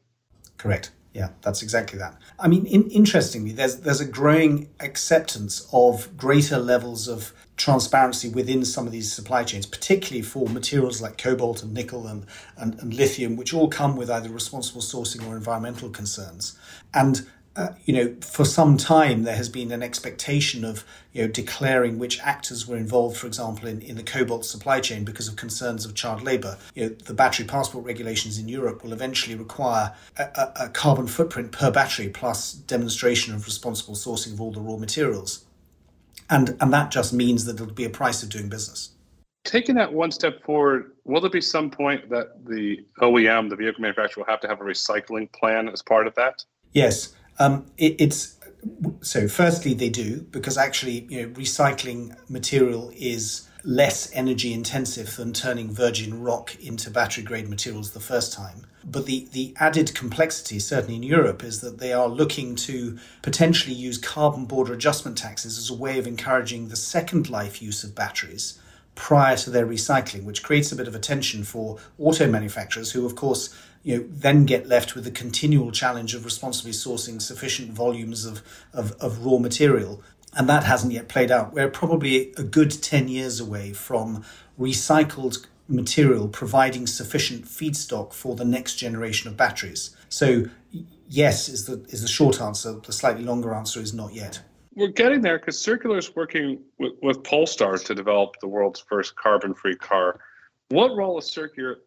Correct. 0.57 0.91
Yeah, 1.17 1.29
that's 1.41 1.63
exactly 1.63 1.97
that. 1.97 2.15
I 2.39 2.47
mean, 2.47 2.67
in, 2.67 2.91
interestingly, 2.91 3.51
there's 3.51 3.77
there's 3.77 3.99
a 3.99 4.05
growing 4.05 4.69
acceptance 4.79 5.67
of 5.73 6.15
greater 6.15 6.59
levels 6.59 7.07
of 7.07 7.33
transparency 7.55 8.29
within 8.29 8.63
some 8.63 8.85
of 8.85 8.91
these 8.91 9.11
supply 9.11 9.43
chains, 9.43 9.65
particularly 9.65 10.21
for 10.21 10.47
materials 10.47 11.01
like 11.01 11.17
cobalt 11.17 11.63
and 11.63 11.73
nickel 11.73 12.05
and, 12.05 12.27
and, 12.55 12.79
and 12.79 12.93
lithium, 12.93 13.35
which 13.35 13.51
all 13.51 13.67
come 13.67 13.95
with 13.95 14.11
either 14.11 14.29
responsible 14.29 14.79
sourcing 14.79 15.27
or 15.27 15.35
environmental 15.35 15.89
concerns. 15.89 16.55
And 16.93 17.25
uh, 17.57 17.73
you 17.85 17.93
know, 17.93 18.15
for 18.21 18.45
some 18.45 18.77
time 18.77 19.23
there 19.23 19.35
has 19.35 19.49
been 19.49 19.71
an 19.71 19.83
expectation 19.83 20.63
of 20.63 20.85
you 21.11 21.23
know 21.23 21.27
declaring 21.27 21.99
which 21.99 22.19
actors 22.21 22.67
were 22.67 22.77
involved, 22.77 23.17
for 23.17 23.27
example, 23.27 23.67
in, 23.67 23.81
in 23.81 23.95
the 23.97 24.03
cobalt 24.03 24.45
supply 24.45 24.79
chain 24.79 25.03
because 25.03 25.27
of 25.27 25.35
concerns 25.35 25.85
of 25.85 25.95
child 25.95 26.21
labour. 26.21 26.57
You 26.75 26.83
know, 26.83 26.89
the 26.89 27.13
battery 27.13 27.45
passport 27.45 27.83
regulations 27.83 28.37
in 28.37 28.47
Europe 28.47 28.83
will 28.83 28.93
eventually 28.93 29.35
require 29.35 29.93
a, 30.17 30.23
a, 30.23 30.53
a 30.65 30.69
carbon 30.69 31.07
footprint 31.07 31.51
per 31.51 31.71
battery 31.71 32.09
plus 32.09 32.53
demonstration 32.53 33.33
of 33.33 33.45
responsible 33.45 33.95
sourcing 33.95 34.33
of 34.33 34.39
all 34.39 34.51
the 34.51 34.61
raw 34.61 34.77
materials 34.77 35.43
and 36.29 36.55
and 36.59 36.73
that 36.73 36.91
just 36.91 37.13
means 37.13 37.45
that 37.45 37.59
it'll 37.59 37.73
be 37.73 37.85
a 37.85 37.89
price 37.89 38.23
of 38.23 38.29
doing 38.29 38.49
business. 38.49 38.89
Taking 39.43 39.75
that 39.75 39.93
one 39.93 40.11
step 40.11 40.43
forward, 40.43 40.91
will 41.05 41.21
there 41.21 41.29
be 41.29 41.39
some 41.39 41.69
point 41.69 42.09
that 42.09 42.45
the 42.45 42.85
OEM, 42.99 43.49
the 43.49 43.55
vehicle 43.55 43.81
manufacturer, 43.81 44.23
will 44.23 44.29
have 44.29 44.41
to 44.41 44.47
have 44.47 44.59
a 44.59 44.63
recycling 44.63 45.31
plan 45.31 45.69
as 45.69 45.81
part 45.81 46.05
of 46.05 46.13
that? 46.15 46.43
Yes, 46.73 47.13
um, 47.39 47.65
it, 47.77 47.95
it's 47.99 48.35
so. 49.01 49.27
Firstly, 49.27 49.73
they 49.73 49.89
do 49.89 50.21
because 50.31 50.57
actually, 50.57 51.07
you 51.09 51.21
know, 51.21 51.33
recycling 51.33 52.15
material 52.29 52.91
is 52.95 53.47
less 53.63 54.09
energy 54.13 54.53
intensive 54.53 55.15
than 55.17 55.33
turning 55.33 55.69
virgin 55.69 56.21
rock 56.21 56.55
into 56.63 56.89
battery 56.89 57.23
grade 57.23 57.49
materials 57.49 57.91
the 57.91 57.99
first 57.99 58.31
time. 58.31 58.65
But 58.85 59.05
the, 59.05 59.27
the 59.33 59.53
added 59.59 59.93
complexity, 59.93 60.59
certainly 60.59 60.95
in 60.95 61.03
Europe, 61.03 61.43
is 61.43 61.59
that 61.59 61.77
they 61.77 61.91
are 61.91 62.07
looking 62.07 62.55
to 62.55 62.97
potentially 63.21 63.75
use 63.75 63.97
carbon 63.97 64.45
border 64.45 64.71
adjustment 64.71 65.17
taxes 65.17 65.57
as 65.57 65.69
a 65.69 65.75
way 65.75 65.99
of 65.99 66.07
encouraging 66.07 66.69
the 66.69 66.77
second 66.77 67.29
life 67.29 67.61
use 67.61 67.83
of 67.83 67.93
batteries 67.93 68.57
prior 68.95 69.35
to 69.37 69.49
their 69.49 69.67
recycling, 69.67 70.23
which 70.23 70.43
creates 70.43 70.71
a 70.71 70.75
bit 70.75 70.87
of 70.87 70.95
a 70.95 70.99
tension 70.99 71.43
for 71.43 71.77
auto 71.99 72.27
manufacturers 72.27 72.91
who, 72.91 73.05
of 73.05 73.15
course, 73.15 73.53
you 73.87 73.97
know, 73.97 74.05
then 74.09 74.45
get 74.45 74.67
left 74.67 74.95
with 74.95 75.05
the 75.05 75.11
continual 75.11 75.71
challenge 75.71 76.13
of 76.13 76.25
responsibly 76.25 76.73
sourcing 76.73 77.21
sufficient 77.21 77.71
volumes 77.71 78.25
of, 78.25 78.41
of, 78.73 78.91
of 78.99 79.25
raw 79.25 79.37
material. 79.37 80.03
And 80.33 80.49
that 80.49 80.65
hasn't 80.65 80.91
yet 80.91 81.07
played 81.07 81.31
out. 81.31 81.53
We're 81.53 81.69
probably 81.69 82.33
a 82.33 82.43
good 82.43 82.69
10 82.69 83.07
years 83.07 83.39
away 83.39 83.71
from 83.71 84.25
recycled 84.59 85.45
material 85.69 86.27
providing 86.27 86.85
sufficient 86.85 87.45
feedstock 87.45 88.11
for 88.11 88.35
the 88.35 88.43
next 88.43 88.75
generation 88.75 89.29
of 89.29 89.37
batteries. 89.37 89.95
So 90.09 90.47
yes 91.07 91.47
is 91.47 91.65
the 91.65 91.85
is 91.87 92.01
the 92.01 92.09
short 92.09 92.41
answer. 92.41 92.73
The 92.85 92.91
slightly 92.91 93.23
longer 93.23 93.53
answer 93.53 93.79
is 93.79 93.93
not 93.93 94.13
yet. 94.13 94.41
We're 94.75 94.89
getting 94.89 95.21
there 95.21 95.39
because 95.39 95.55
Circulor 95.55 95.97
is 95.97 96.13
working 96.13 96.59
with, 96.77 96.91
with 97.01 97.23
Polestar 97.23 97.77
to 97.77 97.95
develop 97.95 98.35
the 98.41 98.49
world's 98.49 98.81
first 98.81 99.15
carbon-free 99.15 99.77
car. 99.77 100.19
What 100.69 100.95
role 100.97 101.17
is 101.17 101.25
Circulor 101.25 101.77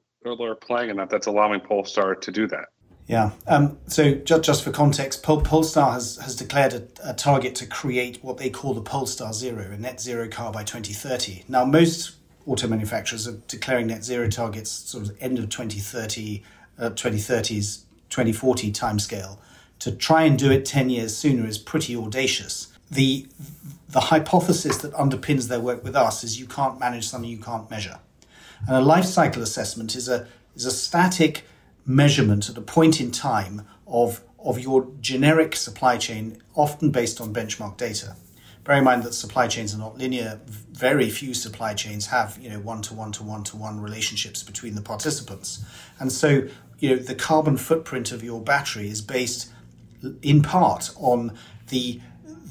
playing 0.61 0.91
in 0.91 0.97
that? 0.97 1.11
That's 1.11 1.27
allowing 1.27 1.61
Polestar 1.61 2.15
to 2.15 2.31
do 2.31 2.47
that. 2.49 2.69
Yeah. 3.07 3.33
Um, 3.49 3.77
so 3.89 4.15
just, 4.15 4.45
just 4.45 4.63
for 4.63 4.71
context, 4.71 5.25
Pol- 5.25 5.41
Polestar 5.41 5.93
has, 5.93 6.17
has 6.19 6.37
declared 6.37 6.75
a, 6.75 7.11
a, 7.11 7.13
target 7.13 7.57
to 7.57 7.67
create 7.67 8.23
what 8.23 8.39
they 8.39 8.51
call 8.51 8.73
the 8.73 8.83
Polestar 8.83 9.33
Zero, 9.33 9.73
a 9.73 9.77
net 9.77 10.01
zero 10.01 10.29
car 10.29 10.53
by 10.53 10.63
2030. 10.63 11.45
Now, 11.49 11.65
most 11.65 12.15
auto 12.47 12.69
manufacturers 12.69 13.27
are 13.27 13.37
declaring 13.49 13.89
net 13.89 14.05
zero 14.05 14.29
targets 14.29 14.71
sort 14.71 15.09
of 15.09 15.17
end 15.21 15.41
of 15.41 15.49
2030, 15.49 16.45
uh, 16.79 16.91
2030s, 16.91 17.83
2040 18.11 18.71
timescale. 18.71 19.39
To 19.81 19.91
try 19.91 20.23
and 20.23 20.39
do 20.39 20.53
it 20.53 20.65
10 20.65 20.91
years 20.91 21.17
sooner 21.17 21.47
is 21.49 21.59
pretty 21.59 21.97
audacious. 21.97 22.73
The, 22.93 23.27
the 23.89 24.01
hypothesis 24.01 24.77
that 24.79 24.93
underpins 24.93 25.49
their 25.49 25.61
work 25.61 25.83
with 25.83 25.97
us 25.97 26.23
is 26.23 26.39
you 26.39 26.47
can't 26.47 26.79
manage 26.79 27.09
something 27.09 27.29
you 27.29 27.39
can't 27.39 27.69
measure. 27.71 27.99
And 28.67 28.77
a 28.77 28.81
life 28.81 29.05
cycle 29.05 29.43
assessment 29.43 29.95
is 29.95 30.09
a, 30.09 30.27
is 30.55 30.67
a 30.67 30.71
static 30.71 31.45
measurement 31.87 32.49
at 32.49 32.57
a 32.57 32.63
point 32.63 33.01
in 33.01 33.11
time 33.11 33.67
of, 33.87 34.23
of 34.39 34.61
your 34.61 34.89
generic 35.01 35.57
supply 35.57 35.97
chain, 35.97 36.41
often 36.55 36.91
based 36.91 37.21
on 37.21 37.33
benchmark 37.35 37.77
data. 37.77 38.17
Bear 38.65 38.77
in 38.77 38.85
mind 38.85 39.03
that 39.05 39.15
supply 39.15 39.49
chains 39.49 39.75
are 39.75 39.79
not 39.79 39.97
linear. 39.97 40.41
Very 40.47 41.09
few 41.09 41.33
supply 41.35 41.75
chains 41.75 42.07
have, 42.07 42.39
you 42.41 42.51
know, 42.51 42.61
one 42.61 42.83
to 42.83 42.95
one 42.95 43.11
to 43.13 43.25
one 43.25 43.43
to 43.45 43.57
one 43.57 43.81
relationships 43.81 44.43
between 44.43 44.75
the 44.75 44.83
participants. 44.83 45.65
And 45.99 46.13
so, 46.13 46.47
you 46.79 46.91
know, 46.91 46.97
the 46.97 47.15
carbon 47.15 47.57
footprint 47.57 48.13
of 48.13 48.23
your 48.23 48.41
battery 48.41 48.89
is 48.89 49.01
based 49.01 49.51
in 50.23 50.43
part 50.43 50.91
on 50.97 51.37
the 51.69 52.01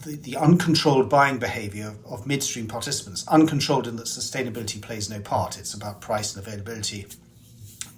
the, 0.04 0.16
the, 0.16 0.38
uncontrolled 0.38 1.10
buying 1.10 1.40
behavior 1.40 1.96
of 2.06 2.26
midstream 2.26 2.68
participants, 2.68 3.28
uncontrolled 3.28 3.88
in 3.88 3.96
that 3.98 4.06
sustainability 4.06 4.82
plays 4.82 5.10
no 5.10 5.20
part. 5.20 5.58
It's 5.58 5.74
about 5.74 6.02
price 6.02 6.36
and 6.36 6.46
availability 6.46 7.06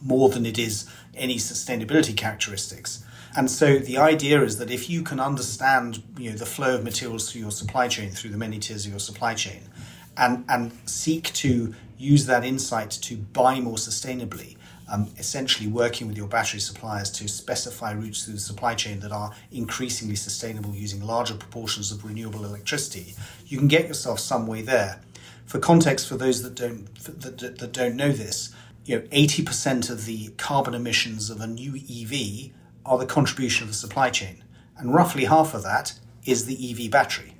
more 0.02 0.30
than 0.30 0.46
it 0.46 0.58
is 0.58 0.90
any 1.14 1.38
sustainability 1.38 2.16
characteristics. 2.16 3.06
And 3.36 3.50
so 3.50 3.78
the 3.78 3.98
idea 3.98 4.42
is 4.44 4.58
that 4.58 4.72
if 4.72 4.90
you 4.90 5.04
can 5.04 5.20
understand 5.20 6.04
you 6.18 6.32
know, 6.32 6.36
the 6.36 6.46
flow 6.46 6.76
of 6.76 6.84
materials 6.84 7.32
through 7.32 7.42
your 7.42 7.52
supply 7.52 7.88
chain, 7.88 8.10
through 8.10 8.32
the 8.32 8.38
many 8.38 8.60
tiers 8.60 8.86
of 8.86 8.92
your 8.92 9.00
supply 9.00 9.36
chain, 9.36 9.62
and, 10.18 10.44
and 10.50 10.72
seek 10.86 11.32
to 11.34 11.74
use 11.98 12.26
that 12.26 12.44
insight 12.44 12.92
to 12.92 13.16
buy 13.16 13.60
more 13.60 13.78
sustainably, 13.78 14.58
um, 14.92 15.08
essentially 15.18 15.68
working 15.70 16.08
with 16.08 16.18
your 16.18 16.28
battery 16.28 16.60
suppliers 16.60 17.10
to 17.12 17.28
specify 17.28 17.94
routes 17.94 18.24
through 18.24 18.34
the 18.34 18.40
supply 18.40 18.76
chain 18.76 19.00
that 19.00 19.12
are 19.12 19.34
increasingly 19.52 20.16
sustainable 20.16 20.76
using 20.76 21.02
larger 21.02 21.34
proportions 21.34 21.92
of 21.92 22.04
renewable 22.04 22.44
electricity, 22.44 23.16
you 23.48 23.58
can 23.58 23.70
get 23.70 23.88
yourself 23.88 24.20
some 24.20 24.46
way 24.46 24.62
there. 24.62 25.02
For 25.46 25.60
context, 25.60 26.08
for 26.08 26.18
those 26.18 26.44
that 26.44 26.56
don't 26.56 26.94
that, 27.04 27.38
that, 27.38 27.58
that 27.60 27.72
don't 27.72 27.96
know 27.96 28.12
this, 28.12 28.54
you 28.86 29.00
know, 29.00 29.02
80% 29.08 29.90
of 29.90 30.06
the 30.06 30.30
carbon 30.38 30.74
emissions 30.74 31.30
of 31.30 31.40
a 31.40 31.48
new 31.48 31.76
EV 31.76 32.52
are 32.86 32.98
the 32.98 33.06
contribution 33.06 33.64
of 33.64 33.70
the 33.70 33.76
supply 33.76 34.10
chain. 34.10 34.44
And 34.78 34.94
roughly 34.94 35.26
half 35.26 35.54
of 35.54 35.64
that 35.64 35.94
is 36.26 36.46
the 36.46 36.72
EV 36.72 36.92
battery. 36.92 37.34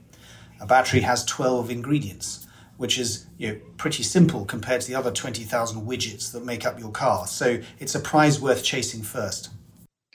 A 0.62 0.66
battery 0.66 1.02
has 1.02 1.26
12 1.26 1.72
ingredients, 1.72 2.41
which 2.82 2.98
is 2.98 3.28
you 3.38 3.48
know, 3.48 3.60
pretty 3.78 4.02
simple 4.02 4.44
compared 4.44 4.82
to 4.82 4.88
the 4.88 4.96
other 4.96 5.12
20,000 5.12 5.86
widgets 5.86 6.32
that 6.32 6.44
make 6.44 6.66
up 6.66 6.80
your 6.80 6.90
car. 6.90 7.28
So 7.28 7.60
it's 7.78 7.94
a 7.94 8.00
prize 8.00 8.42
worth 8.42 8.64
chasing 8.64 9.04
first. 9.04 9.52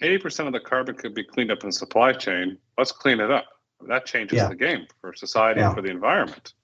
80% 0.03 0.49
of 0.49 0.53
the 0.53 0.59
carbon 0.59 0.97
could 0.97 1.15
be 1.15 1.23
cleaned 1.23 1.53
up 1.53 1.63
in 1.63 1.69
the 1.69 1.73
supply 1.73 2.13
chain. 2.13 2.59
Let's 2.77 2.91
clean 2.91 3.21
it 3.21 3.31
up. 3.31 3.45
That 3.87 4.05
changes 4.05 4.39
yeah. 4.39 4.49
the 4.49 4.57
game 4.57 4.89
for 5.01 5.15
society 5.15 5.61
yeah. 5.61 5.67
and 5.67 5.77
for 5.77 5.81
the 5.81 5.91
environment. 5.91 6.55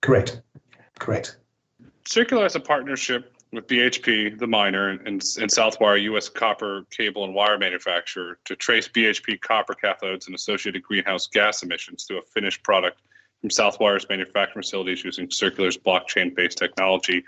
Correct. 0.00 0.40
Correct. 1.00 1.38
Circulor 2.04 2.44
has 2.44 2.54
a 2.54 2.60
partnership 2.60 3.34
with 3.52 3.66
BHP, 3.66 4.38
the 4.38 4.46
miner, 4.46 4.90
and, 4.90 5.00
and, 5.08 5.20
Southwire, 5.20 6.00
U.S. 6.04 6.28
copper 6.28 6.86
cable 6.92 7.24
and 7.24 7.34
wire 7.34 7.58
manufacturer, 7.58 8.38
to 8.44 8.54
trace 8.54 8.86
BHP 8.86 9.40
copper 9.40 9.74
cathodes 9.74 10.26
and 10.26 10.36
associated 10.36 10.84
greenhouse 10.84 11.26
gas 11.26 11.64
emissions 11.64 12.04
to 12.06 12.18
a 12.18 12.22
finished 12.22 12.62
product 12.62 13.02
from 13.42 13.50
Southwire's 13.50 14.08
manufacturing 14.08 14.62
facilities 14.62 15.04
using 15.04 15.28
Circulor's 15.28 15.76
blockchain 15.76 16.34
based 16.34 16.56
technology 16.56 17.24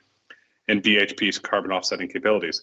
and 0.69 0.83
BHP's 0.83 1.39
carbon 1.39 1.73
offsetting 1.73 2.09
capabilities. 2.09 2.63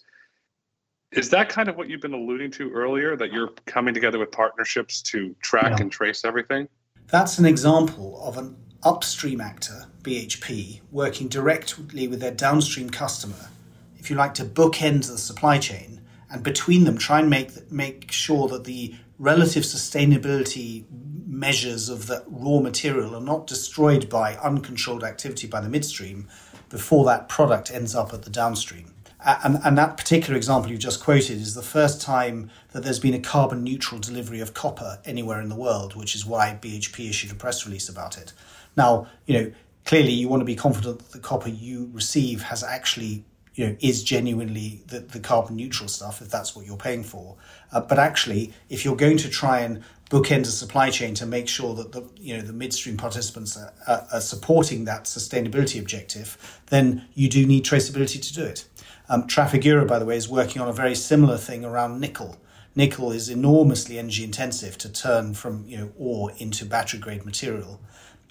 Is 1.12 1.28
that 1.30 1.50
kind 1.50 1.68
of 1.68 1.76
what 1.76 1.90
you've 1.90 2.00
been 2.00 2.14
alluding 2.14 2.50
to 2.52 2.72
earlier, 2.72 3.14
that 3.16 3.30
you're 3.30 3.50
coming 3.66 3.92
together 3.92 4.18
with 4.18 4.32
partnerships 4.32 5.02
to 5.02 5.36
track 5.42 5.76
yeah. 5.76 5.82
and 5.82 5.92
trace 5.92 6.24
everything? 6.24 6.66
That's 7.08 7.38
an 7.38 7.44
example 7.44 8.18
of 8.26 8.38
an 8.38 8.56
upstream 8.82 9.42
actor, 9.42 9.84
BHP, 10.02 10.80
working 10.90 11.28
directly 11.28 12.08
with 12.08 12.20
their 12.20 12.30
downstream 12.30 12.88
customer, 12.88 13.50
if 13.98 14.08
you 14.08 14.16
like, 14.16 14.32
to 14.34 14.44
bookend 14.46 15.06
the 15.06 15.18
supply 15.18 15.58
chain, 15.58 16.00
and 16.30 16.42
between 16.42 16.84
them 16.84 16.96
try 16.96 17.20
and 17.20 17.28
make 17.28 17.70
make 17.70 18.10
sure 18.10 18.48
that 18.48 18.64
the 18.64 18.94
relative 19.22 19.62
sustainability 19.62 20.84
measures 21.28 21.88
of 21.88 22.08
the 22.08 22.24
raw 22.26 22.58
material 22.58 23.14
are 23.14 23.20
not 23.20 23.46
destroyed 23.46 24.08
by 24.08 24.34
uncontrolled 24.38 25.04
activity 25.04 25.46
by 25.46 25.60
the 25.60 25.68
midstream 25.68 26.28
before 26.68 27.04
that 27.04 27.28
product 27.28 27.70
ends 27.70 27.94
up 27.94 28.12
at 28.12 28.22
the 28.22 28.30
downstream. 28.30 28.92
And, 29.24 29.60
and, 29.64 29.78
that 29.78 29.96
particular 29.96 30.36
example 30.36 30.72
you 30.72 30.76
just 30.76 31.00
quoted 31.00 31.36
is 31.40 31.54
the 31.54 31.62
first 31.62 32.00
time 32.00 32.50
that 32.72 32.82
there's 32.82 32.98
been 32.98 33.14
a 33.14 33.20
carbon 33.20 33.62
neutral 33.62 34.00
delivery 34.00 34.40
of 34.40 34.54
copper 34.54 34.98
anywhere 35.04 35.40
in 35.40 35.48
the 35.48 35.54
world, 35.54 35.94
which 35.94 36.16
is 36.16 36.26
why 36.26 36.58
BHP 36.60 37.08
issued 37.08 37.30
a 37.30 37.36
press 37.36 37.64
release 37.64 37.88
about 37.88 38.18
it. 38.18 38.32
Now, 38.76 39.06
you 39.26 39.38
know, 39.38 39.52
clearly 39.84 40.10
you 40.10 40.28
want 40.28 40.40
to 40.40 40.44
be 40.44 40.56
confident 40.56 40.98
that 40.98 41.12
the 41.12 41.20
copper 41.20 41.50
you 41.50 41.88
receive 41.92 42.42
has 42.42 42.64
actually 42.64 43.24
you 43.54 43.66
know 43.66 43.76
is 43.80 44.02
genuinely 44.02 44.82
the, 44.86 45.00
the 45.00 45.20
carbon 45.20 45.56
neutral 45.56 45.88
stuff 45.88 46.22
if 46.22 46.28
that's 46.28 46.56
what 46.56 46.66
you're 46.66 46.76
paying 46.76 47.02
for. 47.02 47.36
Uh, 47.72 47.80
but 47.80 47.98
actually 47.98 48.52
if 48.68 48.84
you're 48.84 48.96
going 48.96 49.16
to 49.18 49.28
try 49.28 49.60
and 49.60 49.82
bookend 50.10 50.42
a 50.42 50.46
supply 50.46 50.90
chain 50.90 51.14
to 51.14 51.26
make 51.26 51.48
sure 51.48 51.74
that 51.74 51.92
the 51.92 52.06
you 52.16 52.36
know 52.36 52.42
the 52.42 52.52
midstream 52.52 52.96
participants 52.96 53.56
are, 53.56 53.72
are, 53.86 54.06
are 54.12 54.20
supporting 54.20 54.84
that 54.84 55.04
sustainability 55.04 55.80
objective 55.80 56.60
then 56.66 57.06
you 57.14 57.28
do 57.28 57.46
need 57.46 57.64
traceability 57.64 58.20
to 58.22 58.34
do 58.34 58.44
it. 58.44 58.66
Um, 59.08 59.26
Trafigura 59.26 59.86
by 59.86 59.98
the 59.98 60.04
way 60.04 60.16
is 60.16 60.28
working 60.28 60.62
on 60.62 60.68
a 60.68 60.72
very 60.72 60.94
similar 60.94 61.36
thing 61.36 61.64
around 61.64 62.00
nickel. 62.00 62.36
Nickel 62.74 63.12
is 63.12 63.28
enormously 63.28 63.98
energy 63.98 64.24
intensive 64.24 64.78
to 64.78 64.90
turn 64.90 65.34
from 65.34 65.64
you 65.66 65.76
know 65.76 65.92
ore 65.98 66.32
into 66.38 66.64
battery 66.64 67.00
grade 67.00 67.26
material. 67.26 67.80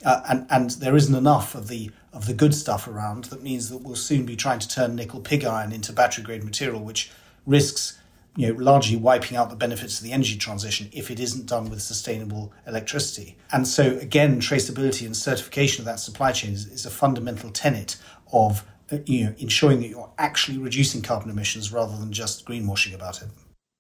Uh, 0.04 0.22
and 0.30 0.48
and 0.50 0.72
there 0.72 0.96
isn't 0.96 1.14
enough 1.14 1.54
of 1.54 1.68
the 1.68 1.92
of 2.14 2.26
the 2.26 2.34
good 2.34 2.54
stuff 2.54 2.88
around. 2.88 3.26
That 3.26 3.44
means 3.44 3.70
that 3.70 3.78
we'll 3.78 3.96
soon 3.96 4.26
be 4.26 4.36
trying 4.36 4.60
to 4.60 4.68
turn 4.68 4.96
nickel 4.96 5.22
pig 5.22 5.46
iron 5.46 5.72
into 5.72 5.94
battery 5.94 6.24
grade 6.24 6.44
material, 6.44 6.82
which 6.82 7.12
risks 7.46 8.00
you 8.38 8.48
know 8.48 8.60
largely 8.60 8.96
wiping 8.96 9.36
out 9.36 9.50
the 9.50 9.56
benefits 9.56 10.00
of 10.00 10.06
the 10.06 10.14
energy 10.14 10.38
transition 10.38 10.90
if 10.94 11.12
it 11.12 11.20
isn't 11.20 11.48
done 11.48 11.70
with 11.70 11.82
sustainable 11.82 12.54
electricity. 12.66 13.38
And 13.52 13.68
so 13.68 13.98
again, 13.98 14.40
traceability 14.40 15.06
and 15.06 15.16
certification 15.16 15.82
of 15.82 15.86
that 15.86 16.00
supply 16.00 16.32
chain 16.32 16.54
is, 16.54 16.66
is 16.68 16.86
a 16.86 16.92
fundamental 16.92 17.50
tenet 17.52 17.98
of 18.32 18.66
you 19.06 19.26
know 19.26 19.36
ensuring 19.38 19.82
that 19.82 19.88
you're 19.88 20.12
actually 20.18 20.58
reducing 20.58 21.02
carbon 21.02 21.30
emissions 21.30 21.72
rather 21.72 21.98
than 21.98 22.12
just 22.12 22.46
greenwashing 22.46 22.94
about 22.94 23.22
it 23.22 23.30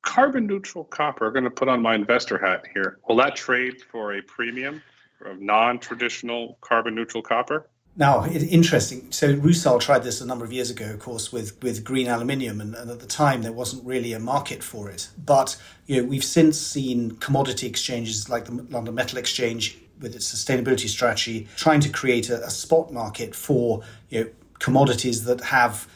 carbon 0.01 0.47
neutral 0.47 0.83
copper, 0.83 1.27
I'm 1.27 1.33
going 1.33 1.43
to 1.43 1.49
put 1.49 1.69
on 1.69 1.81
my 1.81 1.95
investor 1.95 2.37
hat 2.37 2.65
here. 2.73 2.99
Will 3.07 3.15
that 3.17 3.35
trade 3.35 3.81
for 3.91 4.13
a 4.13 4.21
premium 4.21 4.81
of 5.25 5.39
non-traditional 5.39 6.57
carbon 6.61 6.95
neutral 6.95 7.23
copper? 7.23 7.67
Now, 7.95 8.23
it, 8.23 8.41
interesting. 8.43 9.11
So 9.11 9.35
Rusal 9.35 9.79
tried 9.79 10.03
this 10.03 10.21
a 10.21 10.25
number 10.25 10.45
of 10.45 10.53
years 10.53 10.69
ago, 10.69 10.91
of 10.91 10.99
course, 10.99 11.33
with, 11.33 11.61
with 11.61 11.83
green 11.83 12.07
aluminium, 12.07 12.61
and, 12.61 12.73
and, 12.73 12.89
at 12.89 13.01
the 13.01 13.07
time 13.07 13.41
there 13.41 13.51
wasn't 13.51 13.85
really 13.85 14.13
a 14.13 14.19
market 14.19 14.63
for 14.63 14.89
it. 14.89 15.09
But 15.17 15.61
you 15.87 16.01
know, 16.01 16.07
we've 16.07 16.23
since 16.23 16.57
seen 16.59 17.11
commodity 17.17 17.67
exchanges 17.67 18.29
like 18.29 18.45
the 18.45 18.53
London 18.53 18.95
Metal 18.95 19.17
Exchange, 19.17 19.77
with 19.99 20.15
its 20.15 20.33
sustainability 20.33 20.89
strategy, 20.89 21.47
trying 21.55 21.79
to 21.81 21.89
create 21.89 22.29
a, 22.29 22.43
a 22.45 22.49
spot 22.49 22.91
market 22.91 23.35
for 23.35 23.83
you 24.09 24.23
know, 24.23 24.29
commodities 24.59 25.25
that 25.25 25.41
have 25.41 25.87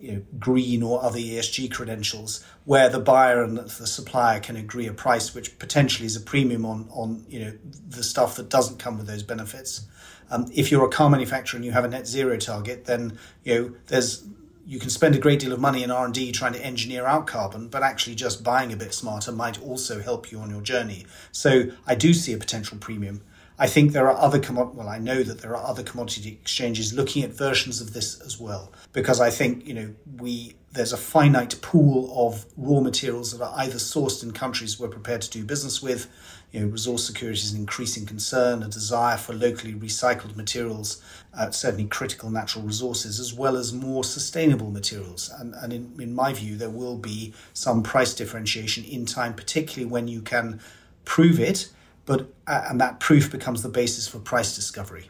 you 0.00 0.12
know, 0.12 0.22
green 0.38 0.82
or 0.82 1.02
other 1.02 1.18
ESG 1.18 1.72
credentials, 1.72 2.44
where 2.66 2.88
the 2.90 3.00
buyer 3.00 3.42
and 3.42 3.56
the 3.56 3.86
supplier 3.86 4.38
can 4.38 4.56
agree 4.56 4.86
a 4.86 4.92
price 4.92 5.34
which 5.34 5.58
potentially 5.58 6.04
is 6.04 6.14
a 6.14 6.20
premium 6.20 6.66
on 6.66 6.88
on 6.90 7.24
you 7.28 7.40
know 7.40 7.52
the 7.88 8.02
stuff 8.02 8.36
that 8.36 8.50
doesn't 8.50 8.78
come 8.78 8.98
with 8.98 9.06
those 9.06 9.22
benefits. 9.22 9.86
Um, 10.34 10.50
if 10.52 10.70
you're 10.70 10.84
a 10.84 10.88
car 10.88 11.08
manufacturer 11.08 11.58
and 11.58 11.64
you 11.64 11.70
have 11.70 11.84
a 11.84 11.88
net 11.88 12.08
zero 12.08 12.36
target, 12.36 12.86
then 12.86 13.18
you 13.44 13.54
know 13.54 13.74
there's 13.86 14.24
you 14.66 14.80
can 14.80 14.90
spend 14.90 15.14
a 15.14 15.18
great 15.18 15.40
deal 15.40 15.52
of 15.52 15.60
money 15.60 15.82
in 15.82 15.90
R&D 15.90 16.32
trying 16.32 16.54
to 16.54 16.64
engineer 16.64 17.04
out 17.04 17.26
carbon, 17.26 17.68
but 17.68 17.82
actually 17.82 18.14
just 18.14 18.42
buying 18.42 18.72
a 18.72 18.76
bit 18.76 18.94
smarter 18.94 19.30
might 19.30 19.62
also 19.62 20.00
help 20.00 20.32
you 20.32 20.38
on 20.38 20.48
your 20.48 20.62
journey. 20.62 21.04
So 21.32 21.64
I 21.86 21.94
do 21.94 22.14
see 22.14 22.32
a 22.32 22.38
potential 22.38 22.78
premium. 22.78 23.20
I 23.58 23.66
think 23.66 23.92
there 23.92 24.08
are 24.08 24.16
other 24.16 24.40
commod- 24.40 24.74
well, 24.74 24.88
I 24.88 24.98
know 24.98 25.22
that 25.22 25.42
there 25.42 25.54
are 25.54 25.64
other 25.64 25.82
commodity 25.82 26.30
exchanges 26.30 26.94
looking 26.94 27.22
at 27.22 27.30
versions 27.30 27.82
of 27.82 27.92
this 27.92 28.18
as 28.22 28.40
well, 28.40 28.72
because 28.92 29.20
I 29.20 29.30
think 29.30 29.66
you 29.66 29.74
know 29.74 29.94
we 30.16 30.56
there's 30.72 30.92
a 30.92 30.96
finite 30.96 31.60
pool 31.62 32.12
of 32.26 32.46
raw 32.56 32.80
materials 32.80 33.30
that 33.30 33.44
are 33.44 33.54
either 33.58 33.76
sourced 33.76 34.24
in 34.24 34.32
countries 34.32 34.80
we're 34.80 34.88
prepared 34.88 35.22
to 35.22 35.30
do 35.30 35.44
business 35.44 35.80
with. 35.80 36.08
You 36.54 36.60
know, 36.60 36.66
resource 36.68 37.04
security 37.04 37.40
is 37.40 37.52
an 37.52 37.58
increasing 37.58 38.06
concern, 38.06 38.62
a 38.62 38.68
desire 38.68 39.16
for 39.16 39.34
locally 39.34 39.74
recycled 39.74 40.36
materials, 40.36 41.02
uh, 41.36 41.50
certainly 41.50 41.86
critical 41.86 42.30
natural 42.30 42.64
resources, 42.64 43.20
as 43.20 43.34
well 43.34 43.56
as 43.56 43.72
more 43.72 44.04
sustainable 44.04 44.70
materials. 44.70 45.30
And, 45.38 45.54
and 45.56 45.72
in, 45.72 45.92
in 45.98 46.14
my 46.14 46.32
view, 46.32 46.56
there 46.56 46.70
will 46.70 46.96
be 46.96 47.34
some 47.52 47.82
price 47.82 48.14
differentiation 48.14 48.84
in 48.84 49.04
time, 49.04 49.34
particularly 49.34 49.90
when 49.90 50.08
you 50.08 50.22
can 50.22 50.60
prove 51.04 51.38
it 51.38 51.68
but 52.06 52.28
uh, 52.46 52.66
and 52.68 52.80
that 52.80 53.00
proof 53.00 53.30
becomes 53.30 53.62
the 53.62 53.68
basis 53.68 54.06
for 54.06 54.18
price 54.18 54.54
discovery. 54.54 55.08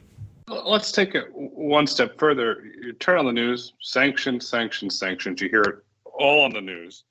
Let's 0.48 0.92
take 0.92 1.14
it 1.14 1.28
one 1.32 1.86
step 1.86 2.18
further. 2.18 2.62
You 2.80 2.92
turn 2.92 3.18
on 3.18 3.26
the 3.26 3.32
news, 3.32 3.72
sanctions, 3.80 4.48
sanctions, 4.48 4.98
sanctions. 4.98 5.40
You 5.40 5.48
hear 5.48 5.62
it 5.62 5.76
all 6.04 6.44
on 6.44 6.52
the 6.52 6.60
news. 6.60 7.04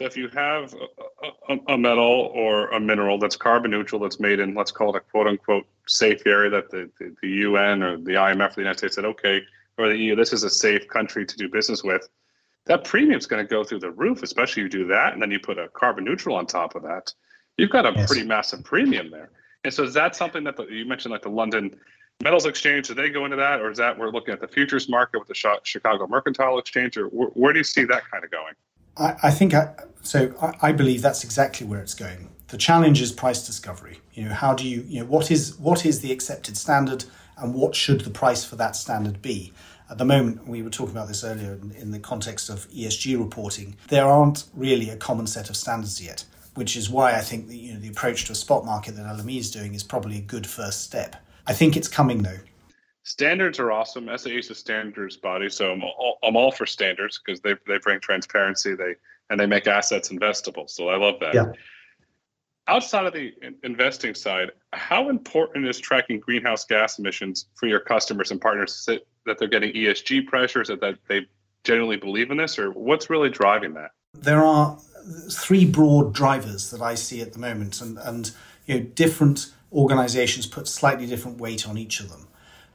So 0.00 0.06
if 0.06 0.16
you 0.16 0.28
have 0.30 0.74
a, 0.74 1.52
a, 1.52 1.74
a, 1.74 1.78
metal 1.78 2.32
or 2.34 2.68
a 2.70 2.80
mineral 2.80 3.18
that's 3.18 3.36
carbon 3.36 3.70
neutral, 3.70 4.00
that's 4.00 4.18
made 4.18 4.40
in, 4.40 4.54
let's 4.54 4.72
call 4.72 4.96
it 4.96 4.96
a 4.96 5.00
quote 5.00 5.26
unquote 5.26 5.66
safe 5.86 6.26
area 6.26 6.48
that 6.48 6.70
the, 6.70 6.90
the, 6.98 7.14
the 7.20 7.28
UN 7.28 7.82
or 7.82 7.98
the 7.98 8.12
IMF 8.12 8.48
of 8.48 8.54
the 8.54 8.62
United 8.62 8.78
States 8.78 8.94
said, 8.94 9.04
okay, 9.04 9.42
or 9.76 9.90
the 9.90 9.98
EU, 9.98 10.16
this 10.16 10.32
is 10.32 10.42
a 10.42 10.48
safe 10.48 10.88
country 10.88 11.26
to 11.26 11.36
do 11.36 11.50
business 11.50 11.84
with, 11.84 12.08
that 12.64 12.84
premium 12.84 13.18
is 13.18 13.26
going 13.26 13.46
to 13.46 13.48
go 13.48 13.62
through 13.62 13.80
the 13.80 13.90
roof, 13.90 14.22
especially 14.22 14.62
if 14.62 14.72
you 14.72 14.84
do 14.84 14.86
that. 14.86 15.12
And 15.12 15.20
then 15.20 15.30
you 15.30 15.38
put 15.38 15.58
a 15.58 15.68
carbon 15.68 16.04
neutral 16.04 16.34
on 16.34 16.46
top 16.46 16.76
of 16.76 16.82
that 16.84 17.12
you've 17.60 17.70
got 17.70 17.86
a 17.86 17.92
yes. 17.94 18.06
pretty 18.06 18.26
massive 18.26 18.64
premium 18.64 19.10
there. 19.10 19.30
And 19.64 19.72
so 19.72 19.84
is 19.84 19.94
that 19.94 20.16
something 20.16 20.42
that 20.44 20.56
the, 20.56 20.64
you 20.64 20.86
mentioned, 20.86 21.12
like 21.12 21.22
the 21.22 21.28
London 21.28 21.78
Metals 22.22 22.46
Exchange? 22.46 22.88
Do 22.88 22.94
they 22.94 23.10
go 23.10 23.24
into 23.26 23.36
that, 23.36 23.60
or 23.60 23.70
is 23.70 23.78
that 23.78 23.98
we're 23.98 24.10
looking 24.10 24.32
at 24.32 24.40
the 24.40 24.48
futures 24.48 24.88
market 24.88 25.18
with 25.18 25.28
the 25.28 25.60
Chicago 25.64 26.06
Mercantile 26.06 26.58
Exchange, 26.58 26.96
or 26.96 27.06
where, 27.08 27.28
where 27.28 27.52
do 27.52 27.58
you 27.58 27.64
see 27.64 27.84
that 27.84 28.02
kind 28.10 28.24
of 28.24 28.30
going? 28.30 28.54
I, 28.96 29.16
I 29.24 29.30
think 29.30 29.54
I, 29.54 29.72
so. 30.02 30.34
I, 30.40 30.68
I 30.68 30.72
believe 30.72 31.02
that's 31.02 31.24
exactly 31.24 31.66
where 31.66 31.80
it's 31.80 31.94
going. 31.94 32.30
The 32.48 32.56
challenge 32.56 33.00
is 33.00 33.12
price 33.12 33.46
discovery. 33.46 34.00
You 34.14 34.24
know, 34.24 34.34
how 34.34 34.54
do 34.54 34.66
you, 34.66 34.84
you 34.88 35.00
know, 35.00 35.06
what 35.06 35.30
is 35.30 35.56
what 35.58 35.86
is 35.86 36.00
the 36.00 36.12
accepted 36.12 36.56
standard, 36.56 37.04
and 37.36 37.54
what 37.54 37.74
should 37.74 38.02
the 38.02 38.10
price 38.10 38.44
for 38.44 38.56
that 38.56 38.76
standard 38.76 39.22
be? 39.22 39.52
At 39.88 39.98
the 39.98 40.04
moment, 40.04 40.46
we 40.46 40.62
were 40.62 40.70
talking 40.70 40.94
about 40.94 41.08
this 41.08 41.24
earlier 41.24 41.54
in, 41.54 41.72
in 41.72 41.90
the 41.90 41.98
context 41.98 42.48
of 42.48 42.68
ESG 42.70 43.18
reporting. 43.18 43.76
There 43.88 44.06
aren't 44.06 44.44
really 44.54 44.88
a 44.88 44.96
common 44.96 45.26
set 45.26 45.50
of 45.50 45.56
standards 45.56 46.00
yet 46.00 46.24
which 46.54 46.76
is 46.76 46.90
why 46.90 47.14
I 47.14 47.20
think 47.20 47.48
that 47.48 47.56
you 47.56 47.74
know 47.74 47.80
the 47.80 47.88
approach 47.88 48.24
to 48.26 48.32
a 48.32 48.34
spot 48.34 48.64
market 48.64 48.96
that 48.96 49.06
LME 49.06 49.38
is 49.38 49.50
doing 49.50 49.74
is 49.74 49.82
probably 49.82 50.18
a 50.18 50.20
good 50.20 50.46
first 50.46 50.82
step. 50.82 51.16
I 51.46 51.52
think 51.52 51.76
it's 51.76 51.88
coming 51.88 52.22
though. 52.22 52.38
Standards 53.02 53.58
are 53.58 53.72
awesome. 53.72 54.08
SAE 54.16 54.38
is 54.38 54.50
a 54.50 54.54
standards 54.54 55.16
body, 55.16 55.48
so 55.48 55.72
I'm 55.72 55.82
all, 55.82 56.18
I'm 56.22 56.36
all 56.36 56.52
for 56.52 56.66
standards 56.66 57.20
because 57.24 57.40
they 57.40 57.54
they 57.66 57.78
bring 57.78 57.98
transparency. 58.00 58.74
They 58.74 58.94
and 59.30 59.38
they 59.38 59.46
make 59.46 59.66
assets 59.66 60.10
investable. 60.10 60.68
So 60.68 60.88
I 60.88 60.96
love 60.96 61.14
that. 61.20 61.34
Yeah. 61.34 61.52
Outside 62.68 63.06
of 63.06 63.12
the 63.12 63.32
investing 63.64 64.14
side, 64.14 64.50
how 64.72 65.08
important 65.08 65.66
is 65.66 65.78
tracking 65.78 66.20
greenhouse 66.20 66.64
gas 66.64 66.98
emissions 66.98 67.46
for 67.54 67.66
your 67.66 67.80
customers 67.80 68.30
and 68.30 68.40
partners 68.40 68.86
that 68.86 69.38
they're 69.38 69.48
getting 69.48 69.72
ESG 69.72 70.26
pressures, 70.26 70.68
that, 70.68 70.80
that 70.80 70.98
they 71.08 71.26
genuinely 71.64 71.96
believe 71.96 72.30
in 72.30 72.36
this, 72.36 72.58
or 72.58 72.70
what's 72.72 73.10
really 73.10 73.28
driving 73.28 73.74
that? 73.74 73.90
There 74.14 74.44
are 74.44 74.78
three 75.30 75.64
broad 75.64 76.12
drivers 76.12 76.70
that 76.70 76.80
I 76.80 76.94
see 76.94 77.20
at 77.20 77.32
the 77.32 77.38
moment, 77.38 77.80
and, 77.80 77.98
and 77.98 78.30
you 78.66 78.74
know, 78.74 78.80
different 78.80 79.52
organizations 79.72 80.46
put 80.46 80.68
slightly 80.68 81.06
different 81.06 81.38
weight 81.38 81.68
on 81.68 81.78
each 81.78 82.00
of 82.00 82.10
them. 82.10 82.28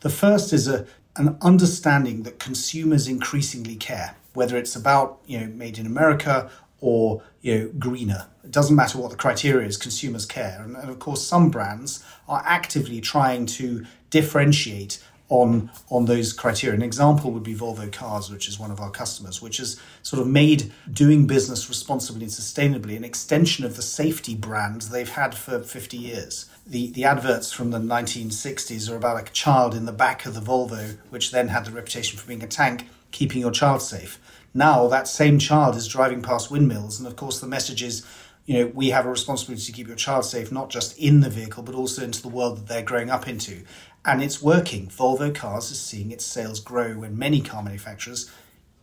The 0.06 0.12
first 0.12 0.54
is 0.54 0.68
a 0.68 0.86
an 1.16 1.36
understanding 1.42 2.22
that 2.24 2.38
consumers 2.38 3.08
increasingly 3.08 3.76
care, 3.76 4.16
whether 4.36 4.56
it's 4.56 4.76
about 4.76 5.20
you 5.26 5.40
know 5.40 5.48
made 5.48 5.80
in 5.80 5.88
America 5.88 6.52
or 6.80 7.24
you 7.42 7.58
know 7.58 7.72
greener. 7.80 8.28
It 8.44 8.52
doesn't 8.52 8.76
matter 8.76 9.00
what 9.00 9.10
the 9.10 9.18
criteria 9.18 9.68
is, 9.68 9.78
consumers 9.78 10.28
care. 10.28 10.62
And, 10.64 10.76
and 10.78 10.92
of 10.92 11.00
course, 11.00 11.26
some 11.26 11.50
brands 11.50 12.04
are 12.30 12.44
actively 12.46 13.02
trying 13.02 13.48
to 13.58 13.84
differentiate 14.12 15.04
on 15.30 15.72
on 15.90 16.06
those 16.06 16.34
criteria. 16.34 16.76
An 16.76 16.84
example 16.84 17.32
would 17.32 17.42
be 17.42 17.56
Volvo 17.56 17.92
Cars, 17.92 18.30
which 18.30 18.48
is 18.48 18.60
one 18.60 18.70
of 18.70 18.80
our 18.80 18.92
customers, 18.92 19.42
which 19.42 19.58
has 19.58 19.82
sort 20.04 20.22
of 20.22 20.28
made 20.28 20.72
doing 20.94 21.26
business 21.26 21.68
responsibly 21.68 22.26
and 22.26 22.32
sustainably 22.32 22.96
an 22.96 23.04
extension 23.04 23.66
of 23.66 23.76
the 23.76 23.82
safety 23.82 24.36
brand 24.36 24.84
they've 24.84 25.10
had 25.10 25.34
for 25.34 25.64
50 25.64 25.98
years. 25.98 26.46
The 26.68 26.92
the 26.92 27.04
adverts 27.04 27.52
from 27.52 27.70
the 27.70 27.78
1960s 27.78 28.90
are 28.90 28.96
about 28.96 29.22
a 29.22 29.32
child 29.32 29.76
in 29.76 29.86
the 29.86 29.92
back 29.92 30.26
of 30.26 30.34
the 30.34 30.42
Volvo, 30.42 30.98
which 31.10 31.32
then 31.32 31.50
had 31.50 31.66
the 31.66 31.72
reputation 31.72 32.18
for 32.18 32.28
being 32.28 32.42
a 32.42 32.48
tank, 32.48 32.88
keeping 33.12 33.42
your 33.42 33.52
child 33.52 33.84
safe. 33.84 34.20
Now 34.54 34.88
that 34.88 35.08
same 35.08 35.38
child 35.38 35.76
is 35.76 35.88
driving 35.88 36.24
past 36.24 36.50
windmills, 36.50 36.98
and 36.98 37.08
of 37.08 37.16
course 37.16 37.40
the 37.40 37.48
message 37.48 37.84
is 37.84 38.04
you 38.46 38.60
know, 38.60 38.72
we 38.74 38.90
have 38.90 39.06
a 39.06 39.10
responsibility 39.10 39.66
to 39.66 39.72
keep 39.72 39.88
your 39.88 39.96
child 39.96 40.24
safe, 40.24 40.52
not 40.52 40.70
just 40.70 40.98
in 41.00 41.22
the 41.22 41.30
vehicle, 41.30 41.64
but 41.64 41.76
also 41.76 42.04
into 42.04 42.22
the 42.22 42.28
world 42.28 42.58
that 42.58 42.68
they're 42.68 42.84
growing 42.84 43.10
up 43.10 43.28
into. 43.28 43.64
And 44.04 44.22
it's 44.22 44.42
working. 44.42 44.88
Volvo 44.88 45.34
Cars 45.34 45.72
is 45.72 45.82
seeing 45.82 46.12
its 46.12 46.26
sales 46.26 46.60
grow 46.60 46.94
when 46.94 47.18
many 47.18 47.42
car 47.42 47.64
manufacturers, 47.64 48.30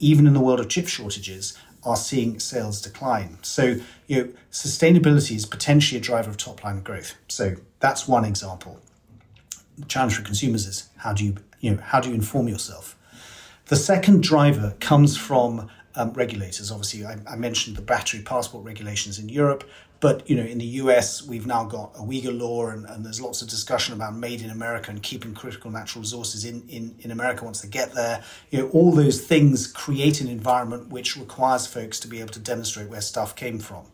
even 0.01 0.27
in 0.27 0.35
the 0.35 0.41
world 0.41 0.59
of 0.59 0.69
chip 0.69 0.89
shortages, 0.89 1.57
are 1.85 1.97
seeing 1.97 2.39
sales 2.39 2.81
decline. 2.81 3.39
So, 3.43 3.77
you 4.07 4.17
know, 4.17 4.33
sustainability 4.51 5.35
is 5.35 5.47
potentially 5.47 5.99
a 5.99 6.03
driver 6.03 6.31
of 6.31 6.37
top 6.37 6.63
line 6.65 6.81
growth. 6.81 7.15
So 7.29 7.57
that's 7.81 8.07
one 8.07 8.25
example. 8.25 8.81
The 9.79 9.87
challenge 9.87 10.17
for 10.17 10.23
consumers 10.23 10.67
is 10.67 10.89
how 10.99 11.13
do 11.13 11.25
you, 11.25 11.37
you 11.61 11.73
know, 11.73 11.83
how 11.83 12.01
do 12.01 12.09
you 12.09 12.15
inform 12.15 12.49
yourself? 12.49 12.97
The 13.67 13.77
second 13.77 14.23
driver 14.23 14.75
comes 14.81 15.17
from 15.17 15.71
um, 15.95 16.13
regulators. 16.13 16.71
Obviously, 16.71 17.05
I, 17.05 17.17
I, 17.27 17.37
mentioned 17.37 17.77
the 17.77 17.83
battery 17.83 18.23
passport 18.23 18.65
regulations 18.65 19.19
in 19.19 19.29
Europe, 19.29 19.69
but 20.03 20.29
you 20.29 20.35
know, 20.35 20.43
in 20.43 20.59
the 20.59 20.67
US, 20.83 21.25
we've 21.25 21.47
now 21.47 21.65
got 21.65 21.93
a 21.95 22.01
Uyghur 22.01 22.37
law, 22.37 22.67
and, 22.67 22.85
and, 22.87 23.07
there's 23.07 23.21
lots 23.21 23.41
of 23.41 23.49
discussion 23.49 23.95
about 23.95 24.17
made 24.17 24.43
in 24.43 24.51
America 24.51 24.91
and 24.91 25.01
keeping 25.01 25.33
critical 25.33 25.71
natural 25.71 26.03
resources 26.03 26.45
in, 26.45 26.65
in, 26.69 26.97
in 26.99 27.13
America 27.13 27.45
once 27.45 27.61
they 27.61 27.69
get 27.69 27.93
there. 27.93 28.25
You 28.51 28.59
know, 28.59 28.69
all 28.71 28.91
those 28.91 29.25
things 29.25 29.69
create 29.69 30.21
an 30.21 30.27
environment 30.27 30.89
which 30.89 31.17
requires 31.17 31.69
folks 31.69 32.01
to 32.01 32.09
be 32.09 32.19
able 32.19 32.33
to 32.33 32.41
demonstrate 32.41 32.89
where 32.89 33.01
stuff 33.01 33.37
came 33.37 33.61
from. 33.61 33.87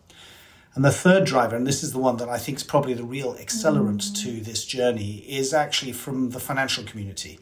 And 0.74 0.82
the 0.82 0.90
third 0.90 1.26
driver, 1.26 1.54
and 1.54 1.66
this 1.66 1.82
is 1.82 1.92
the 1.92 1.98
one 1.98 2.16
that 2.16 2.30
I 2.30 2.38
think 2.38 2.56
is 2.56 2.64
probably 2.64 2.94
the 2.94 3.04
real 3.04 3.34
accelerant 3.34 4.10
mm. 4.10 4.22
to 4.22 4.40
this 4.40 4.64
journey, 4.64 5.18
is 5.28 5.52
actually 5.52 5.92
from 5.92 6.30
the 6.30 6.40
financial 6.40 6.84
community. 6.84 7.38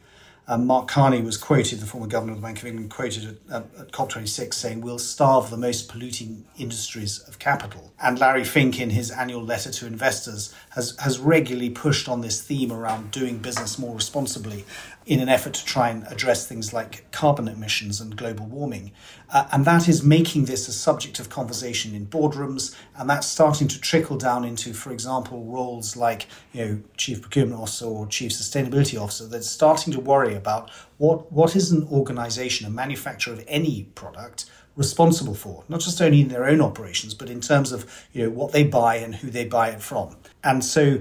Um, 0.49 0.65
Mark 0.67 0.87
Carney 0.87 1.23
was 1.23 1.37
quoted, 1.37 1.81
the 1.81 1.87
former 1.87 2.07
governor 2.07 2.33
of 2.33 2.39
the 2.39 2.43
Bank 2.43 2.61
of 2.61 2.67
England, 2.67 2.91
quoted 2.91 3.39
at, 3.51 3.65
at, 3.79 3.91
COP26 3.91 4.55
saying, 4.55 4.81
We'll 4.81 5.01
starve 5.01 5.51
the 5.51 5.57
most 5.57 5.89
polluting 5.89 6.45
industries 6.57 7.19
of 7.27 7.41
capital. 7.41 7.93
And 8.01 8.21
Larry 8.21 8.45
Fink, 8.45 8.81
in 8.81 8.91
his 8.91 9.11
annual 9.11 9.43
letter 9.43 9.73
to 9.73 9.87
investors, 9.87 10.55
has, 10.71 10.97
has 11.01 11.19
regularly 11.19 11.71
pushed 11.71 12.09
on 12.09 12.21
this 12.21 12.41
theme 12.41 12.71
around 12.71 13.11
doing 13.11 13.39
business 13.39 13.77
more 13.77 13.95
responsibly 13.95 14.65
in 15.07 15.21
an 15.21 15.29
effort 15.29 15.55
to 15.55 15.65
try 15.65 15.89
and 15.89 16.05
address 16.09 16.49
things 16.49 16.73
like 16.73 17.09
carbon 17.13 17.47
emissions 17.47 18.01
and 18.01 18.17
global 18.17 18.45
warming. 18.45 18.91
Uh, 19.33 19.47
and 19.53 19.65
that 19.65 19.89
is 19.89 20.03
making 20.03 20.47
this 20.47 20.67
a 20.67 20.73
subject 20.73 21.21
of 21.21 21.29
conversation 21.29 21.95
in 21.95 22.07
boardrooms, 22.07 22.75
and 22.97 23.09
that's 23.09 23.29
starting 23.29 23.69
to 23.69 23.81
trickle 23.81 24.17
down 24.17 24.45
into, 24.45 24.75
for 24.75 24.91
example, 24.91 25.45
roles 25.45 25.97
like 25.97 26.27
you 26.53 26.65
know 26.65 26.81
chief 26.97 27.23
procurement 27.23 27.61
officer 27.61 27.87
or 27.87 28.07
chief 28.07 28.33
sustainability 28.33 29.01
officer. 29.01 29.27
That's 29.27 29.49
starting 29.49 29.93
to 29.93 30.01
worry 30.01 30.35
about 30.35 30.71
what 30.99 31.31
what 31.33 31.55
is 31.55 31.71
an 31.71 31.87
organisation, 31.91 32.67
a 32.67 32.71
manufacturer 32.71 33.35
of 33.35 33.45
any 33.47 33.85
product, 33.95 34.47
responsible 34.75 35.35
for, 35.35 35.63
not 35.69 35.81
just 35.81 36.03
only 36.03 36.21
in 36.21 36.29
their 36.29 36.47
own 36.47 36.61
operations, 36.61 37.15
but 37.15 37.31
in 37.31 37.41
terms 37.41 37.71
of 37.71 38.07
you 38.13 38.25
know 38.25 38.31
what 38.31 38.51
they 38.51 38.65
buy 38.65 38.97
and 38.97 39.15
who 39.15 39.31
they 39.31 39.45
buy 39.45 39.69
it 39.69 39.81
from. 39.81 40.17
And 40.43 40.65
so 40.65 40.99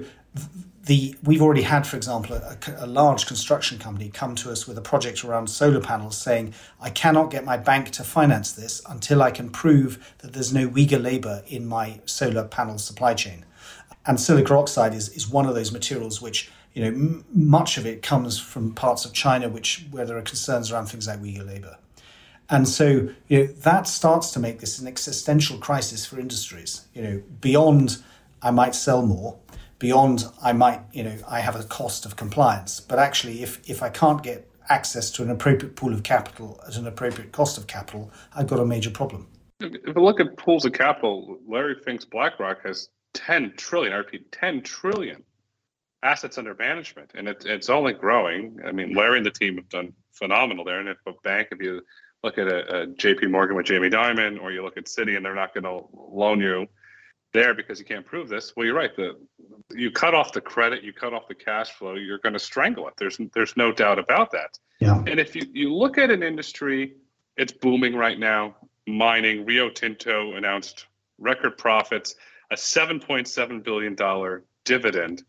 the 0.86 1.15
we've 1.24 1.41
already 1.41 1.63
had, 1.63 1.88
for 1.88 1.98
example, 1.98 2.36
a, 2.36 2.58
a, 2.78 2.86
large 2.86 3.26
construction 3.26 3.80
company 3.80 4.10
come 4.10 4.36
to 4.36 4.52
us 4.52 4.67
with 4.67 4.78
a 4.78 4.82
project 4.82 5.24
around 5.24 5.48
solar 5.48 5.82
panels, 5.82 6.17
saying, 6.17 6.54
"I 6.80 6.91
cannot 6.91 7.32
get 7.32 7.43
my 7.43 7.58
bank 7.58 7.89
to 7.91 8.04
finance 8.04 8.52
this 8.52 8.82
until 8.88 9.24
I 9.24 9.32
can 9.32 9.50
prove 9.50 10.13
that 10.19 10.34
there's 10.34 10.54
no 10.54 10.67
Uyghur 10.69 11.02
labour 11.02 11.43
in 11.48 11.65
my 11.65 12.02
solar 12.06 12.43
panel 12.43 12.78
supply 12.78 13.15
chain." 13.15 13.45
And 14.06 14.19
silica 14.19 14.56
oxide 14.56 14.93
is 14.93 15.10
is 15.10 15.28
one 15.28 15.48
of 15.48 15.56
those 15.56 15.71
materials 15.71 16.21
which 16.21 16.52
you 16.74 16.84
know 16.84 16.89
m- 16.89 17.26
much 17.34 17.78
of 17.78 17.86
it 17.88 18.04
comes 18.04 18.39
from 18.39 18.74
parts 18.74 19.06
of 19.06 19.13
China, 19.13 19.50
which 19.50 19.86
where 19.89 20.06
there 20.06 20.17
are 20.17 20.21
concerns 20.21 20.71
around 20.71 20.86
things 20.86 21.08
like 21.08 21.19
Uyghur 21.19 21.48
labour. 21.48 21.78
And 22.48 22.67
so 22.67 23.10
you 23.28 23.39
know 23.39 23.45
that 23.48 23.88
starts 23.88 24.30
to 24.32 24.39
make 24.39 24.60
this 24.60 24.78
an 24.78 24.88
existential 24.88 25.58
crisis 25.58 26.06
for 26.06 26.19
industries. 26.19 26.86
You 26.93 27.02
know, 27.02 27.24
beyond 27.41 27.98
I 28.45 28.52
might 28.52 28.76
sell 28.76 29.04
more 29.04 29.39
beyond 29.86 30.26
I 30.41 30.52
might, 30.52 30.82
you 30.93 31.04
know, 31.04 31.15
I 31.28 31.41
have 31.41 31.56
a 31.56 31.63
cost 31.63 32.08
of 32.08 32.15
compliance. 32.15 32.80
But 32.80 32.98
actually, 32.98 33.43
if, 33.43 33.69
if 33.69 33.84
I 33.84 33.89
can't 33.89 34.24
get 34.24 34.50
access 34.67 35.12
to 35.12 35.21
an 35.21 35.30
appropriate 35.30 35.76
pool 35.76 35.93
of 35.93 36.02
capital 36.02 36.60
at 36.67 36.76
an 36.76 36.88
appropriate 36.88 37.32
cost 37.32 37.60
of 37.60 37.67
capital, 37.67 38.12
I've 38.36 38.48
got 38.48 38.60
a 38.60 38.65
major 38.65 38.89
problem. 38.89 39.28
If 39.60 39.95
you 39.95 40.02
look 40.02 40.19
at 40.19 40.38
pools 40.38 40.65
of 40.65 40.74
capital, 40.74 41.38
Larry 41.48 41.76
Fink's 41.86 42.04
BlackRock 42.04 42.65
has 42.65 42.89
10 43.13 43.54
trillion, 43.58 43.93
I 43.93 43.98
repeat, 43.98 44.32
10 44.32 44.63
trillion 44.63 45.21
assets 46.02 46.39
under 46.39 46.56
management, 46.56 47.12
and 47.13 47.28
it, 47.28 47.45
it's 47.45 47.69
only 47.69 47.93
growing. 47.93 48.58
I 48.65 48.71
mean, 48.71 48.95
Larry 48.95 49.17
and 49.17 49.26
the 49.26 49.30
team 49.30 49.58
have 49.58 49.69
done 49.69 49.93
phenomenal 50.13 50.65
there. 50.65 50.80
And 50.80 50.89
if 50.89 50.98
a 51.06 51.12
bank, 51.24 51.50
if 51.52 51.62
you 51.62 51.82
look 52.24 52.39
at 52.39 52.48
a, 52.48 52.82
a 52.82 52.88
JP 52.88 53.30
Morgan 53.30 53.56
with 53.56 53.67
Jamie 53.67 53.91
Dimon, 53.91 54.41
or 54.41 54.52
you 54.52 54.63
look 54.63 54.78
at 54.78 54.86
Citi 54.86 55.15
and 55.15 55.24
they're 55.24 55.36
not 55.36 55.54
going 55.54 55.65
to 55.65 55.86
loan 55.93 56.41
you 56.41 56.65
there 57.36 57.54
because 57.54 57.78
you 57.78 57.86
can't 57.86 58.06
prove 58.06 58.30
this. 58.30 58.54
Well, 58.56 58.65
you're 58.65 58.76
right. 58.76 58.95
The 58.95 59.17
you 59.74 59.91
cut 59.91 60.15
off 60.15 60.32
the 60.32 60.41
credit, 60.41 60.84
you 60.84 60.93
cut 60.93 61.13
off 61.13 61.28
the 61.28 61.36
cash 61.36 61.71
flow, 61.71 61.95
you're 61.95 62.17
going 62.19 62.34
to 62.34 62.39
strangle 62.39 62.88
it. 62.88 62.95
There's 62.98 63.19
there's 63.34 63.56
no 63.56 63.71
doubt 63.71 64.00
about 64.00 64.32
that. 64.32 64.58
Yeah. 64.80 65.04
And 65.06 65.19
if 65.19 65.36
you 65.36 65.45
you 65.54 65.74
look 65.74 65.98
at 65.98 66.10
an 66.10 66.24
industry, 66.24 66.95
it's 67.38 67.52
booming 67.52 67.95
right 67.95 68.17
now. 68.17 68.56
Mining, 68.88 69.45
Rio 69.45 69.69
Tinto 69.69 70.34
announced 70.34 70.88
record 71.17 71.58
profits, 71.58 72.15
a 72.52 72.56
7.7 72.56 73.63
billion 73.63 73.95
dollar 73.95 74.43
dividend. 74.63 75.24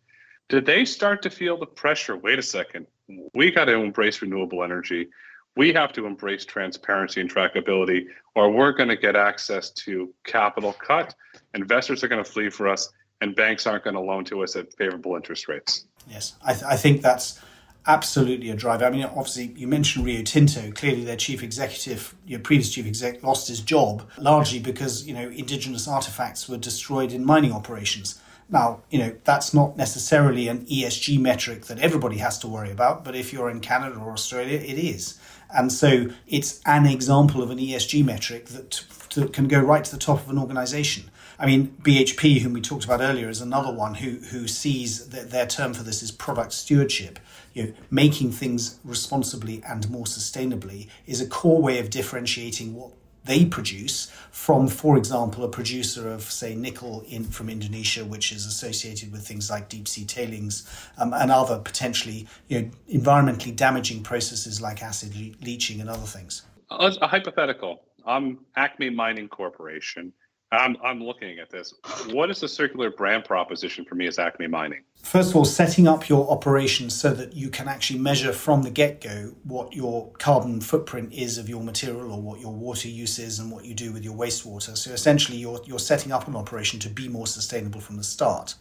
Did 0.49 0.65
they 0.65 0.85
start 0.85 1.23
to 1.23 1.31
feel 1.31 1.59
the 1.59 1.67
pressure? 1.67 2.17
Wait 2.17 2.39
a 2.39 2.43
second. 2.43 2.87
We 3.35 3.51
got 3.51 3.65
to 3.67 3.75
embrace 3.75 4.23
renewable 4.23 4.63
energy 4.63 5.09
we 5.57 5.73
have 5.73 5.93
to 5.95 6.07
embrace 6.07 6.45
transparency 6.45 7.21
and 7.21 7.33
trackability, 7.33 8.07
or 8.35 8.51
we're 8.51 8.73
going 8.73 8.91
to 8.91 8.97
get 8.97 9.17
access 9.17 9.71
to 9.71 10.13
capital 10.25 10.75
cut. 10.75 11.15
Investors 11.55 12.05
are 12.05 12.09
going 12.09 12.23
to 12.23 12.31
flee 12.31 12.51
for 12.51 12.69
us, 12.69 12.93
and 13.21 13.35
banks 13.35 13.67
aren't 13.67 13.85
going 13.85 13.95
to 13.95 14.01
loan 14.01 14.25
to 14.27 14.43
us 14.43 14.57
at 14.57 14.73
favorable 14.75 15.17
interest 15.17 15.49
rates. 15.49 15.87
Yes, 16.09 16.35
I, 16.45 16.53
th- 16.53 16.65
I 16.65 16.77
think 16.77 17.03
that's 17.03 17.41
absolutely 17.87 18.51
a 18.51 18.55
driver. 18.55 18.85
I 18.85 18.91
mean, 18.91 19.05
obviously, 19.05 19.53
you 19.57 19.67
mentioned 19.67 20.05
Rio 20.05 20.23
Tinto. 20.23 20.71
Clearly, 20.73 21.05
their 21.05 21.17
chief 21.17 21.43
executive, 21.43 22.15
your 22.27 22.41
previous 22.41 22.73
chief 22.73 22.87
exec, 22.87 23.23
lost 23.23 23.49
his 23.49 23.61
job 23.61 24.09
largely 24.19 24.59
because 24.59 25.07
you 25.07 25.15
know 25.15 25.29
indigenous 25.29 25.89
artifacts 25.89 26.49
were 26.49 26.59
destroyed 26.59 27.13
in 27.13 27.25
mining 27.25 27.53
operations. 27.53 28.21
Now, 28.49 28.83
you 28.91 28.99
know, 29.01 29.17
that's 29.25 29.53
not 29.53 29.77
necessarily 29.77 30.47
an 30.47 30.67
ESG 30.67 31.19
metric 31.19 31.67
that 31.67 31.81
everybody 31.81 32.19
has 32.19 32.39
to 32.41 32.49
worry 32.49 32.71
about, 32.71 33.05
but 33.05 33.17
if 33.17 33.33
you're 33.33 33.51
in 33.51 33.59
Canada 33.61 33.97
or 33.99 34.13
Australia, 34.13 34.59
it 34.59 34.79
is. 34.79 35.19
And 35.51 35.73
so 35.73 36.07
it's 36.29 36.61
an 36.65 36.87
example 36.87 37.43
of 37.43 37.51
an 37.51 37.59
ESG 37.59 38.05
metric 38.05 38.47
that, 38.47 38.85
that 39.15 39.33
can 39.33 39.49
go 39.49 39.61
right 39.61 39.85
to 39.85 39.91
the 39.91 39.99
top 39.99 40.21
of 40.21 40.31
an 40.31 40.39
organization. 40.39 41.11
I 41.39 41.47
mean, 41.47 41.77
BHP, 41.83 42.41
whom 42.41 42.55
we 42.55 42.61
talked 42.61 42.85
about 42.85 43.01
earlier, 43.01 43.29
is 43.29 43.41
another 43.41 43.73
one 43.73 43.95
who, 43.95 44.13
who 44.31 44.49
sees 44.49 45.09
that 45.09 45.31
their 45.31 45.47
term 45.47 45.75
for 45.75 45.83
this 45.83 46.03
is 46.03 46.11
product 46.11 46.53
stewardship. 46.53 47.19
You 47.53 47.65
know, 47.65 47.73
making 47.91 48.33
things 48.33 48.79
responsibly 48.85 49.63
and 49.69 49.89
more 49.91 50.05
sustainably 50.05 50.89
is 51.07 51.21
a 51.21 51.27
core 51.27 51.61
way 51.61 51.79
of 51.79 51.91
differentiating 51.91 52.75
what 52.75 52.93
they 53.27 53.45
produce 53.45 54.11
from, 54.31 54.69
for 54.69 54.97
example, 54.97 55.45
a 55.45 55.49
producer 55.49 56.09
of, 56.09 56.23
say, 56.23 56.55
nickel 56.55 57.05
in, 57.09 57.25
from 57.25 57.51
Indonesia, 57.51 58.05
which 58.05 58.33
is 58.33 58.47
associated 58.47 59.13
with 59.13 59.27
things 59.27 59.51
like 59.51 59.69
deep 59.69 59.89
sea 59.89 60.05
tailings 60.05 60.69
um, 60.97 61.13
and 61.13 61.31
other 61.31 61.59
potentially 61.59 62.27
you 62.49 62.63
know, 62.63 62.71
environmentally 62.93 63.55
damaging 63.55 64.03
processes 64.03 64.61
like 64.61 64.83
acid 64.83 65.15
le- 65.17 65.35
leaching 65.45 65.81
and 65.81 65.91
other 65.91 66.07
things. 66.07 66.43
A, 66.71 67.07
hypothetical. 67.07 67.83
I'm 68.07 68.39
Acme 68.57 68.91
Mining 68.91 69.29
Corporation. 69.29 70.13
I'm, 70.53 70.77
I'm 70.83 71.03
looking 71.03 71.41
at 71.41 71.51
this. 71.51 71.75
What 72.11 72.31
is 72.31 72.41
the 72.41 72.47
Circulor 72.47 72.97
brand 72.97 73.25
proposition 73.25 73.85
for 73.85 73.97
me 73.97 74.07
as 74.07 74.19
Acme 74.19 74.47
Mining? 74.47 74.83
First 75.03 75.31
of 75.31 75.37
all, 75.37 75.45
setting 75.45 75.89
up 75.89 76.09
your 76.09 76.31
operations 76.31 76.95
so 76.95 77.13
that 77.15 77.35
you 77.35 77.49
can 77.51 77.67
actually 77.67 77.99
measure 77.99 78.33
from 78.33 78.63
the 78.63 78.71
get 78.71 79.01
go 79.01 79.35
what 79.43 79.75
your 79.75 80.13
carbon 80.19 80.61
footprint 80.61 81.13
is 81.13 81.37
of 81.39 81.49
your 81.49 81.63
material 81.63 82.13
or 82.13 82.21
what 82.21 82.41
your 82.41 82.53
water 82.53 82.89
use 82.89 83.19
is 83.19 83.41
and 83.41 83.51
what 83.51 83.65
you 83.65 83.75
do 83.75 83.93
with 83.93 84.05
your 84.05 84.15
wastewater. 84.15 84.77
So 84.77 84.93
essentially, 84.93 85.39
you're, 85.39 85.61
you're 85.65 85.81
setting 85.81 86.13
up 86.13 86.29
an 86.29 86.37
operation 86.37 86.79
to 86.81 86.89
be 86.89 87.09
more 87.09 87.27
sustainable 87.27 87.81
from 87.81 87.97
the 87.97 88.05
start. 88.05 88.55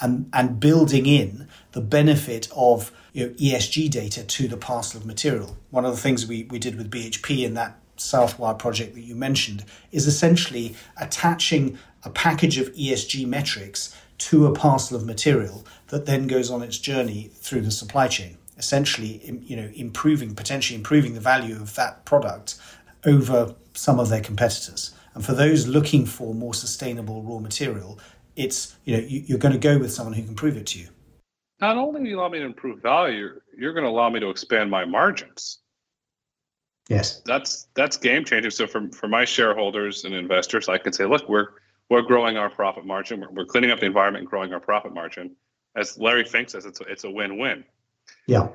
and, 0.00 0.28
and 0.32 0.58
building 0.58 1.06
in 1.06 1.48
the 1.72 1.80
benefit 1.80 2.48
of 2.54 2.92
you 3.12 3.26
know, 3.26 3.32
ESG 3.34 3.90
data 3.90 4.24
to 4.24 4.48
the 4.48 4.56
parcel 4.56 5.00
of 5.00 5.06
material. 5.06 5.56
One 5.70 5.84
of 5.84 5.94
the 5.94 6.00
things 6.00 6.26
we, 6.26 6.44
we 6.44 6.58
did 6.58 6.76
with 6.76 6.90
BHP 6.90 7.44
in 7.44 7.54
that 7.54 7.78
Southwire 7.96 8.58
project 8.58 8.94
that 8.94 9.02
you 9.02 9.14
mentioned 9.14 9.64
is 9.92 10.06
essentially 10.06 10.76
attaching 10.96 11.78
a 12.04 12.10
package 12.10 12.58
of 12.58 12.72
ESG 12.74 13.26
metrics 13.26 13.96
to 14.18 14.46
a 14.46 14.52
parcel 14.52 14.96
of 14.96 15.04
material 15.04 15.66
that 15.88 16.06
then 16.06 16.26
goes 16.26 16.50
on 16.50 16.62
its 16.62 16.78
journey 16.78 17.30
through 17.34 17.62
the 17.62 17.70
supply 17.70 18.08
chain 18.08 18.36
essentially 18.56 19.20
you 19.42 19.56
know 19.56 19.68
improving 19.74 20.34
potentially 20.34 20.76
improving 20.76 21.14
the 21.14 21.20
value 21.20 21.56
of 21.56 21.74
that 21.74 22.04
product 22.04 22.56
over 23.04 23.54
some 23.74 23.98
of 23.98 24.08
their 24.08 24.20
competitors. 24.20 24.94
And 25.14 25.24
for 25.24 25.32
those 25.32 25.66
looking 25.66 26.06
for 26.06 26.34
more 26.34 26.54
sustainable 26.54 27.22
raw 27.22 27.38
material 27.38 27.98
it's 28.36 28.76
you 28.84 28.96
know 28.96 29.02
you, 29.02 29.34
are 29.34 29.38
going 29.38 29.52
to 29.52 29.58
go 29.58 29.78
with 29.78 29.92
someone 29.92 30.14
who 30.14 30.22
can 30.22 30.34
prove 30.34 30.56
it 30.56 30.66
to 30.66 30.78
you. 30.78 30.88
Not 31.60 31.76
only 31.76 32.02
do 32.02 32.08
you 32.08 32.18
allow 32.18 32.28
me 32.28 32.38
to 32.38 32.44
improve 32.44 32.80
value 32.80 33.40
you're 33.56 33.72
going 33.72 33.84
to 33.84 33.90
allow 33.90 34.10
me 34.10 34.20
to 34.20 34.30
expand 34.30 34.70
my 34.70 34.84
margins 34.84 35.60
yes 36.88 37.22
that's 37.24 37.68
that's 37.74 37.96
game 37.96 38.24
changing 38.24 38.50
so 38.50 38.66
for, 38.66 38.88
for 38.92 39.08
my 39.08 39.24
shareholders 39.24 40.04
and 40.04 40.14
investors 40.14 40.68
i 40.68 40.78
can 40.78 40.92
say 40.92 41.04
look 41.04 41.28
we're 41.28 41.48
we're 41.90 42.02
growing 42.02 42.36
our 42.36 42.50
profit 42.50 42.84
margin 42.84 43.20
we're, 43.20 43.30
we're 43.30 43.44
cleaning 43.46 43.70
up 43.70 43.80
the 43.80 43.86
environment 43.86 44.22
and 44.22 44.30
growing 44.30 44.52
our 44.52 44.60
profit 44.60 44.92
margin 44.92 45.34
as 45.76 45.96
larry 45.98 46.24
fink 46.24 46.50
says 46.50 46.66
it's 46.66 46.80
a, 46.80 46.84
it's 46.84 47.04
a 47.04 47.10
win-win 47.10 47.64
yeah. 48.26 48.48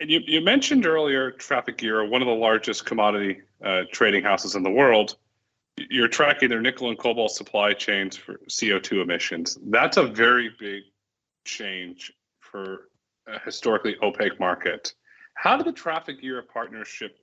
And 0.00 0.10
you, 0.10 0.20
you 0.26 0.40
mentioned 0.40 0.86
earlier 0.86 1.32
Trafigura, 1.32 2.08
one 2.08 2.22
of 2.22 2.26
the 2.26 2.34
largest 2.34 2.86
commodity 2.86 3.42
uh, 3.64 3.82
trading 3.92 4.24
houses 4.24 4.54
in 4.54 4.62
the 4.62 4.70
world. 4.70 5.16
You're 5.76 6.08
tracking 6.08 6.48
their 6.48 6.60
nickel 6.60 6.88
and 6.88 6.98
cobalt 6.98 7.32
supply 7.32 7.72
chains 7.72 8.16
for 8.16 8.34
CO2 8.48 9.02
emissions. 9.02 9.58
That's 9.66 9.96
a 9.96 10.04
very 10.04 10.50
big 10.58 10.84
change 11.44 12.12
for 12.40 12.88
a 13.26 13.38
historically 13.40 13.96
opaque 14.02 14.38
market. 14.38 14.94
How 15.34 15.56
did 15.56 15.66
the 15.66 15.72
Trafigura 15.72 16.46
partnership 16.46 17.18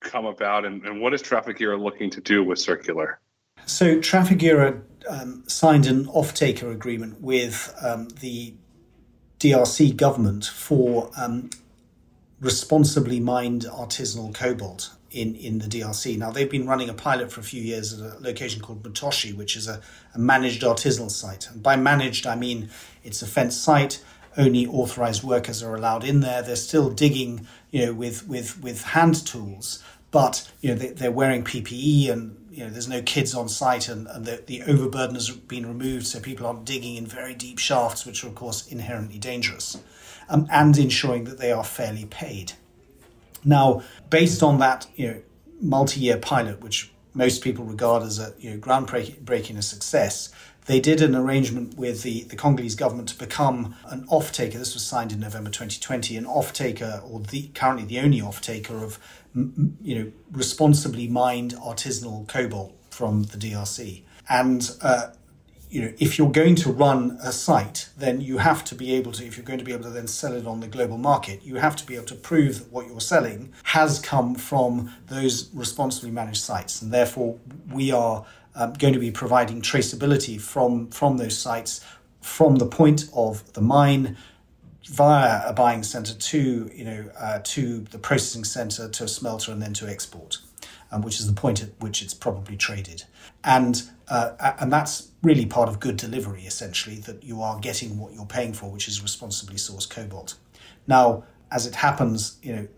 come 0.00 0.26
about, 0.26 0.64
and, 0.64 0.84
and 0.84 1.00
what 1.00 1.14
is 1.14 1.22
Trafigura 1.22 1.80
looking 1.80 2.10
to 2.10 2.20
do 2.20 2.44
with 2.44 2.58
Circulor? 2.58 3.16
So 3.64 3.98
Trafigura 3.98 4.80
um, 5.08 5.44
signed 5.46 5.86
an 5.86 6.06
off-taker 6.08 6.70
agreement 6.70 7.20
with 7.20 7.74
um, 7.82 8.08
the 8.20 8.54
DRC 9.40 9.96
government 9.96 10.44
for 10.46 11.10
um, 11.16 11.50
responsibly 12.40 13.20
mined 13.20 13.62
artisanal 13.62 14.34
cobalt 14.34 14.90
in, 15.10 15.34
in 15.36 15.58
the 15.58 15.66
DRC. 15.66 16.18
Now, 16.18 16.30
they've 16.30 16.50
been 16.50 16.66
running 16.66 16.88
a 16.88 16.94
pilot 16.94 17.32
for 17.32 17.40
a 17.40 17.44
few 17.44 17.62
years 17.62 17.98
at 17.98 18.00
a 18.00 18.18
location 18.20 18.60
called 18.60 18.82
Mutoshi, 18.82 19.34
which 19.34 19.56
is 19.56 19.68
a, 19.68 19.80
a 20.14 20.18
managed 20.18 20.62
artisanal 20.62 21.10
site. 21.10 21.48
And 21.50 21.62
by 21.62 21.76
managed, 21.76 22.26
I 22.26 22.36
mean 22.36 22.70
it's 23.02 23.22
a 23.22 23.26
fenced 23.26 23.62
site. 23.62 24.02
Only 24.36 24.66
authorized 24.66 25.22
workers 25.22 25.62
are 25.62 25.74
allowed 25.74 26.04
in 26.04 26.20
there. 26.20 26.42
They're 26.42 26.56
still 26.56 26.90
digging, 26.90 27.46
you 27.76 27.84
know, 27.84 27.92
with 27.92 28.26
with 28.26 28.58
with 28.62 28.82
hand 28.82 29.26
tools, 29.26 29.84
but 30.10 30.50
you 30.62 30.70
know 30.70 30.76
they, 30.76 31.06
are 31.06 31.10
wearing 31.10 31.44
PPE 31.44 32.10
and 32.10 32.46
you 32.50 32.64
know 32.64 32.70
there's 32.70 32.88
no 32.88 33.02
kids 33.02 33.34
on 33.34 33.50
site 33.50 33.90
and, 33.90 34.06
and 34.06 34.24
the, 34.24 34.42
the 34.46 34.62
overburden 34.62 35.14
has 35.14 35.28
been 35.28 35.66
removed 35.66 36.06
so 36.06 36.18
people 36.18 36.46
aren't 36.46 36.64
digging 36.64 36.96
in 36.96 37.04
very 37.04 37.34
deep 37.34 37.58
shafts 37.58 38.06
which 38.06 38.24
are 38.24 38.28
of 38.28 38.34
course 38.34 38.66
inherently 38.68 39.18
dangerous 39.18 39.76
um, 40.30 40.48
and 40.50 40.78
ensuring 40.78 41.24
that 41.24 41.36
they 41.36 41.52
are 41.52 41.62
fairly 41.62 42.06
paid. 42.06 42.54
Now 43.44 43.82
based 44.08 44.42
on 44.42 44.58
that 44.60 44.86
you 44.96 45.08
know 45.08 45.22
multi-year 45.60 46.16
pilot 46.16 46.62
which 46.62 46.90
most 47.12 47.44
people 47.44 47.66
regard 47.66 48.02
as 48.02 48.18
a 48.18 48.32
you 48.38 48.52
know 48.52 48.56
groundbreaking 48.56 49.62
success 49.62 50.32
they 50.66 50.80
did 50.80 51.00
an 51.00 51.14
arrangement 51.14 51.76
with 51.76 52.02
the, 52.02 52.24
the 52.24 52.36
Congolese 52.36 52.74
government 52.74 53.08
to 53.10 53.18
become 53.18 53.76
an 53.86 54.04
off-taker. 54.08 54.58
This 54.58 54.74
was 54.74 54.84
signed 54.84 55.12
in 55.12 55.20
November 55.20 55.50
2020, 55.50 56.16
an 56.16 56.26
off-taker, 56.26 57.02
or 57.04 57.20
the 57.20 57.48
currently 57.54 57.84
the 57.84 58.00
only 58.00 58.20
off-taker 58.20 58.82
of 58.82 58.98
you 59.82 59.94
know, 59.94 60.12
responsibly 60.32 61.06
mined 61.06 61.54
artisanal 61.54 62.26
cobalt 62.26 62.74
from 62.90 63.24
the 63.24 63.36
DRC. 63.36 64.02
And 64.28 64.70
uh, 64.82 65.08
you 65.68 65.82
know, 65.82 65.92
if 65.98 66.16
you're 66.16 66.30
going 66.30 66.54
to 66.54 66.72
run 66.72 67.18
a 67.22 67.32
site, 67.32 67.90
then 67.98 68.20
you 68.20 68.38
have 68.38 68.64
to 68.64 68.74
be 68.74 68.94
able 68.94 69.12
to, 69.12 69.26
if 69.26 69.36
you're 69.36 69.44
going 69.44 69.58
to 69.58 69.64
be 69.64 69.72
able 69.72 69.82
to 69.84 69.90
then 69.90 70.06
sell 70.06 70.32
it 70.34 70.46
on 70.46 70.60
the 70.60 70.68
global 70.68 70.96
market, 70.96 71.42
you 71.42 71.56
have 71.56 71.76
to 71.76 71.86
be 71.86 71.96
able 71.96 72.06
to 72.06 72.14
prove 72.14 72.58
that 72.58 72.72
what 72.72 72.86
you're 72.86 73.00
selling 73.00 73.52
has 73.64 73.98
come 73.98 74.34
from 74.34 74.92
those 75.08 75.50
responsibly 75.52 76.10
managed 76.10 76.42
sites. 76.42 76.80
And 76.82 76.92
therefore, 76.92 77.38
we 77.70 77.90
are 77.90 78.24
um, 78.56 78.72
going 78.72 78.92
to 78.92 78.98
be 78.98 79.10
providing 79.10 79.62
traceability 79.62 80.40
from, 80.40 80.88
from 80.90 81.18
those 81.18 81.38
sites 81.38 81.80
from 82.26 82.56
the 82.56 82.66
point 82.66 83.08
of 83.14 83.52
the 83.52 83.60
mine 83.60 84.16
via 84.88 85.42
a 85.46 85.52
buying 85.52 85.82
center 85.82 86.12
to 86.14 86.70
you 86.74 86.84
know 86.84 87.10
uh, 87.18 87.38
to 87.44 87.80
the 87.90 87.98
processing 87.98 88.44
center 88.44 88.88
to 88.88 89.04
a 89.04 89.08
smelter 89.08 89.52
and 89.52 89.62
then 89.62 89.72
to 89.72 89.88
export, 89.88 90.38
um, 90.90 91.02
which 91.02 91.20
is 91.20 91.26
the 91.26 91.32
point 91.32 91.62
at 91.62 91.70
which 91.78 92.02
it's 92.02 92.14
probably 92.14 92.56
traded, 92.56 93.04
and 93.44 93.84
uh, 94.08 94.54
and 94.60 94.72
that's 94.72 95.12
really 95.22 95.46
part 95.46 95.68
of 95.68 95.78
good 95.78 95.96
delivery 95.96 96.42
essentially 96.42 96.96
that 96.96 97.22
you 97.22 97.40
are 97.42 97.58
getting 97.60 97.98
what 97.98 98.12
you're 98.12 98.26
paying 98.26 98.52
for, 98.52 98.70
which 98.70 98.88
is 98.88 99.00
responsibly 99.00 99.56
sourced 99.56 99.88
cobalt. 99.88 100.34
Now, 100.88 101.24
as 101.50 101.66
it 101.66 101.76
happens, 101.76 102.38
you 102.42 102.54
know, 102.54 102.68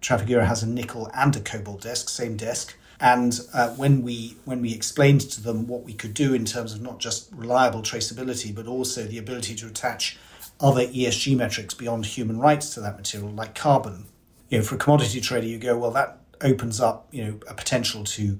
Trafigura 0.00 0.46
has 0.46 0.62
a 0.62 0.68
nickel 0.68 1.10
and 1.14 1.36
a 1.36 1.40
cobalt 1.40 1.82
desk, 1.82 2.08
same 2.08 2.36
desk. 2.36 2.76
And 3.00 3.38
uh, 3.52 3.70
when 3.70 4.02
we 4.02 4.36
when 4.44 4.62
we 4.62 4.72
explained 4.72 5.20
to 5.32 5.42
them 5.42 5.66
what 5.66 5.82
we 5.82 5.92
could 5.92 6.14
do 6.14 6.32
in 6.32 6.44
terms 6.44 6.72
of 6.72 6.80
not 6.80 6.98
just 6.98 7.30
reliable 7.32 7.82
traceability, 7.82 8.54
but 8.54 8.66
also 8.66 9.04
the 9.04 9.18
ability 9.18 9.54
to 9.56 9.66
attach 9.66 10.18
other 10.60 10.86
ESG 10.86 11.36
metrics 11.36 11.74
beyond 11.74 12.06
human 12.06 12.38
rights 12.38 12.72
to 12.74 12.80
that 12.80 12.96
material, 12.96 13.30
like 13.30 13.54
carbon. 13.54 14.06
You 14.48 14.58
know, 14.58 14.64
for 14.64 14.76
a 14.76 14.78
commodity 14.78 15.20
trader, 15.20 15.46
you 15.46 15.58
go, 15.58 15.76
well, 15.76 15.90
that 15.90 16.20
opens 16.40 16.80
up, 16.80 17.08
you 17.10 17.24
know, 17.24 17.40
a 17.48 17.54
potential 17.54 18.04
to 18.04 18.38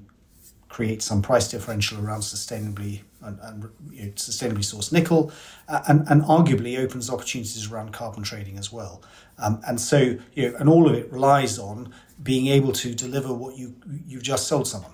create 0.69 1.01
some 1.01 1.21
price 1.21 1.47
differential 1.47 2.03
around 2.03 2.21
sustainably 2.21 3.01
and, 3.21 3.39
and 3.41 3.69
you 3.91 4.05
know, 4.05 4.11
sustainably 4.11 4.59
sourced 4.59 4.91
nickel, 4.91 5.31
uh, 5.67 5.81
and, 5.87 6.07
and 6.07 6.21
arguably 6.23 6.79
opens 6.79 7.09
opportunities 7.09 7.71
around 7.71 7.93
carbon 7.93 8.23
trading 8.23 8.57
as 8.57 8.71
well. 8.71 9.01
Um, 9.39 9.61
and 9.67 9.79
so, 9.79 10.17
you 10.33 10.49
know, 10.49 10.57
and 10.57 10.69
all 10.69 10.87
of 10.87 10.95
it 10.95 11.11
relies 11.11 11.57
on 11.59 11.93
being 12.23 12.47
able 12.47 12.71
to 12.73 12.93
deliver 12.93 13.33
what 13.33 13.57
you 13.57 13.75
you've 14.05 14.23
just 14.23 14.47
sold 14.47 14.67
someone. 14.67 14.91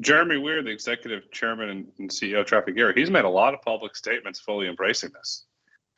Jeremy 0.00 0.38
Weir, 0.38 0.62
the 0.62 0.70
executive 0.70 1.30
chairman 1.32 1.88
and, 1.98 2.10
CEO 2.10 2.40
of 2.40 2.46
Trafigura, 2.46 2.96
he's 2.96 3.10
made 3.10 3.24
a 3.24 3.28
lot 3.28 3.54
of 3.54 3.62
public 3.62 3.96
statements 3.96 4.38
fully 4.38 4.68
embracing 4.68 5.10
this. 5.12 5.46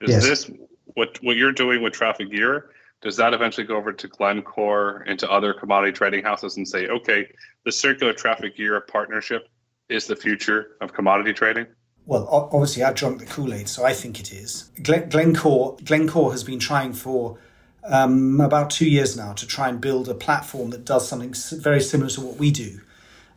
Is 0.01 0.11
yes. 0.11 0.25
this 0.25 0.51
what 0.85 1.23
what 1.23 1.37
you're 1.37 1.53
doing 1.53 1.83
with 1.83 1.93
Trafigura? 1.93 2.63
Does 3.03 3.17
that 3.17 3.35
eventually 3.35 3.67
go 3.67 3.77
over 3.77 3.93
to 3.93 4.09
Glencore 4.09 5.05
and 5.09 5.19
to 5.19 5.31
other 5.31 5.53
commodity 5.53 5.93
trading 5.93 6.23
houses 6.23 6.57
and 6.57 6.67
say, 6.67 6.87
okay, 6.87 7.27
the 7.65 7.71
Circulor 7.71 8.17
Traffic 8.17 8.57
Gear 8.57 8.81
partnership 8.81 9.49
is 9.89 10.07
the 10.07 10.15
future 10.15 10.77
of 10.81 10.93
commodity 10.93 11.33
trading? 11.33 11.67
Well, 12.07 12.29
obviously, 12.31 12.83
I 12.83 12.93
drunk 12.93 13.21
the 13.21 13.27
Kool 13.27 13.55
Aid, 13.55 13.69
so 13.69 13.85
I 13.85 13.93
think 13.93 14.19
it 14.19 14.33
is. 14.33 14.71
Glencore, 14.83 15.77
Glencore 15.85 16.33
has 16.33 16.43
been 16.43 16.59
trying 16.59 16.93
for 16.93 17.39
um, 17.85 18.41
about 18.41 18.71
two 18.71 18.89
years 18.89 19.17
now 19.17 19.33
to 19.33 19.47
try 19.47 19.69
and 19.69 19.81
build 19.81 20.09
a 20.09 20.15
platform 20.15 20.71
that 20.71 20.85
does 20.85 21.09
something 21.09 21.35
very 21.61 21.81
similar 21.81 22.11
to 22.11 22.21
what 22.21 22.37
we 22.37 22.51
do. 22.51 22.81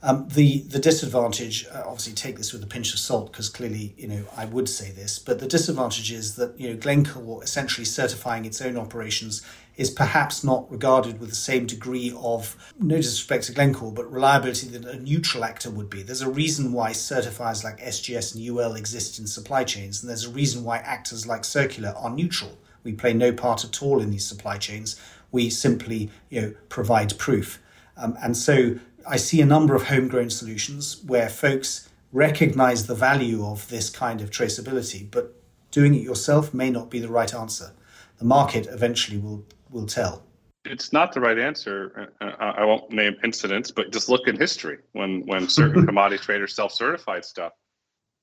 Um, 0.03 0.27
the 0.29 0.59
the 0.59 0.77
disadvantage, 0.77 1.65
uh, 1.73 1.81
obviously, 1.83 2.13
take 2.13 2.37
this 2.37 2.53
with 2.53 2.61
a 2.61 2.67
pinch 2.67 2.93
of 2.93 2.99
salt 2.99 3.31
because 3.31 3.49
clearly, 3.49 3.95
you 3.97 4.07
know, 4.07 4.25
I 4.37 4.45
would 4.45 4.69
say 4.69 4.91
this, 4.91 5.17
but 5.17 5.39
the 5.39 5.47
disadvantage 5.47 6.11
is 6.11 6.35
that 6.35 6.59
you 6.59 6.69
know 6.69 6.75
Glencore 6.75 7.43
essentially 7.43 7.85
certifying 7.85 8.45
its 8.45 8.61
own 8.61 8.77
operations 8.77 9.41
is 9.77 9.89
perhaps 9.89 10.43
not 10.43 10.69
regarded 10.71 11.19
with 11.19 11.29
the 11.29 11.35
same 11.35 11.65
degree 11.65 12.13
of 12.17 12.55
no 12.79 12.97
disrespect 12.97 13.45
to 13.45 13.51
Glencore, 13.51 13.91
but 13.91 14.09
reliability 14.11 14.67
that 14.67 14.85
a 14.85 14.99
neutral 14.99 15.43
actor 15.43 15.71
would 15.71 15.89
be. 15.89 16.03
There's 16.03 16.21
a 16.21 16.29
reason 16.29 16.71
why 16.71 16.91
certifiers 16.91 17.63
like 17.63 17.79
SGS 17.79 18.35
and 18.35 18.47
UL 18.47 18.75
exist 18.75 19.17
in 19.17 19.25
supply 19.25 19.63
chains, 19.63 20.03
and 20.03 20.09
there's 20.09 20.25
a 20.25 20.29
reason 20.29 20.63
why 20.63 20.77
actors 20.77 21.25
like 21.25 21.41
Circulor 21.41 21.95
are 22.01 22.11
neutral. 22.11 22.57
We 22.85 22.93
play 22.93 23.13
no 23.13 23.33
part 23.33 23.65
at 23.65 23.81
all 23.83 24.01
in 24.01 24.11
these 24.11 24.25
supply 24.25 24.57
chains. 24.57 24.95
We 25.33 25.49
simply, 25.49 26.09
you 26.29 26.41
know, 26.41 26.53
provide 26.69 27.17
proof. 27.17 27.59
Um, 27.97 28.17
and 28.23 28.37
so 28.37 28.79
I 29.07 29.17
see 29.17 29.41
a 29.41 29.45
number 29.45 29.75
of 29.75 29.87
homegrown 29.87 30.29
solutions 30.29 31.03
where 31.05 31.27
folks 31.27 31.89
recognize 32.13 32.87
the 32.87 32.95
value 32.95 33.45
of 33.45 33.67
this 33.67 33.89
kind 33.89 34.21
of 34.21 34.29
traceability, 34.29 35.11
but 35.11 35.35
doing 35.71 35.93
it 35.93 36.01
yourself 36.01 36.53
may 36.53 36.69
not 36.69 36.89
be 36.89 36.99
the 36.99 37.09
right 37.09 37.33
answer. 37.33 37.73
The 38.17 38.25
market 38.25 38.67
eventually 38.67 39.17
will 39.17 39.45
will 39.69 39.85
tell. 39.85 40.23
It's 40.63 40.93
not 40.93 41.11
the 41.11 41.19
right 41.19 41.37
answer. 41.37 42.09
Uh, 42.21 42.25
uh, 42.25 42.53
I 42.57 42.63
won't 42.63 42.89
name 42.91 43.15
incidents, 43.23 43.71
but 43.71 43.91
just 43.91 44.07
look 44.07 44.27
in 44.27 44.37
history 44.37 44.77
when 44.93 45.25
when 45.25 45.49
certain 45.49 45.85
commodity 45.89 46.23
traders 46.23 46.55
self-certified 46.55 47.25
stuff. 47.25 47.51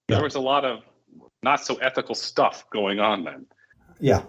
There 0.08 0.22
was 0.22 0.34
a 0.34 0.40
lot 0.40 0.64
of 0.64 0.80
not 1.42 1.64
so 1.64 1.76
ethical 1.76 2.14
stuff 2.14 2.64
going 2.70 3.00
on 3.00 3.24
then. 3.24 3.46
Yeah, 4.00 4.22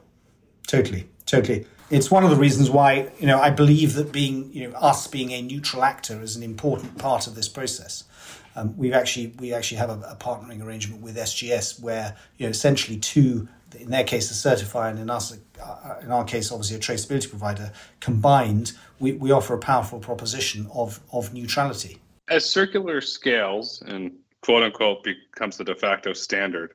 totally, 0.67 1.07
totally 1.25 1.65
it's 1.93 2.09
one 2.09 2.23
of 2.23 2.31
the 2.31 2.35
reasons 2.35 2.71
why 2.71 3.11
you 3.19 3.27
know 3.27 3.39
I 3.39 3.51
believe 3.51 3.93
that 3.93 4.11
being 4.11 4.51
you 4.51 4.67
know 4.67 4.75
us 4.77 5.07
being 5.07 5.31
a 5.31 5.41
neutral 5.41 5.83
actor 5.83 6.21
is 6.21 6.35
an 6.35 6.43
important 6.43 6.97
part 6.97 7.27
of 7.27 7.35
this 7.35 7.47
process. 7.47 8.03
Um, 8.55 8.75
we've 8.77 8.93
actually 8.93 9.27
we 9.39 9.53
actually 9.53 9.77
have 9.77 9.89
a, 9.89 9.99
a, 10.09 10.15
partnering 10.15 10.63
arrangement 10.63 11.01
with 11.01 11.15
SGS 11.15 11.81
where 11.81 12.15
you 12.37 12.45
know 12.45 12.49
essentially 12.49 12.97
two 12.97 13.47
in 13.79 13.89
their 13.89 14.03
case 14.03 14.29
a 14.31 14.49
certifier 14.49 14.89
and 14.89 14.99
in 14.99 15.09
us 15.09 15.37
uh, 15.61 15.95
in 16.01 16.11
our 16.11 16.23
case 16.23 16.51
obviously 16.51 16.77
a 16.77 16.79
traceability 16.79 17.29
provider 17.29 17.71
combined 17.99 18.73
we, 18.99 19.13
we 19.13 19.31
offer 19.31 19.55
a 19.55 19.59
powerful 19.59 19.99
proposition 19.99 20.67
of 20.73 20.99
of 21.11 21.33
neutrality. 21.33 21.99
As 22.29 22.45
Circulor 22.45 23.03
scales 23.03 23.83
and 23.85 24.11
quote 24.41 24.63
unquote 24.63 25.03
becomes 25.03 25.57
the 25.57 25.63
de 25.63 25.75
facto 25.75 26.13
standard, 26.13 26.73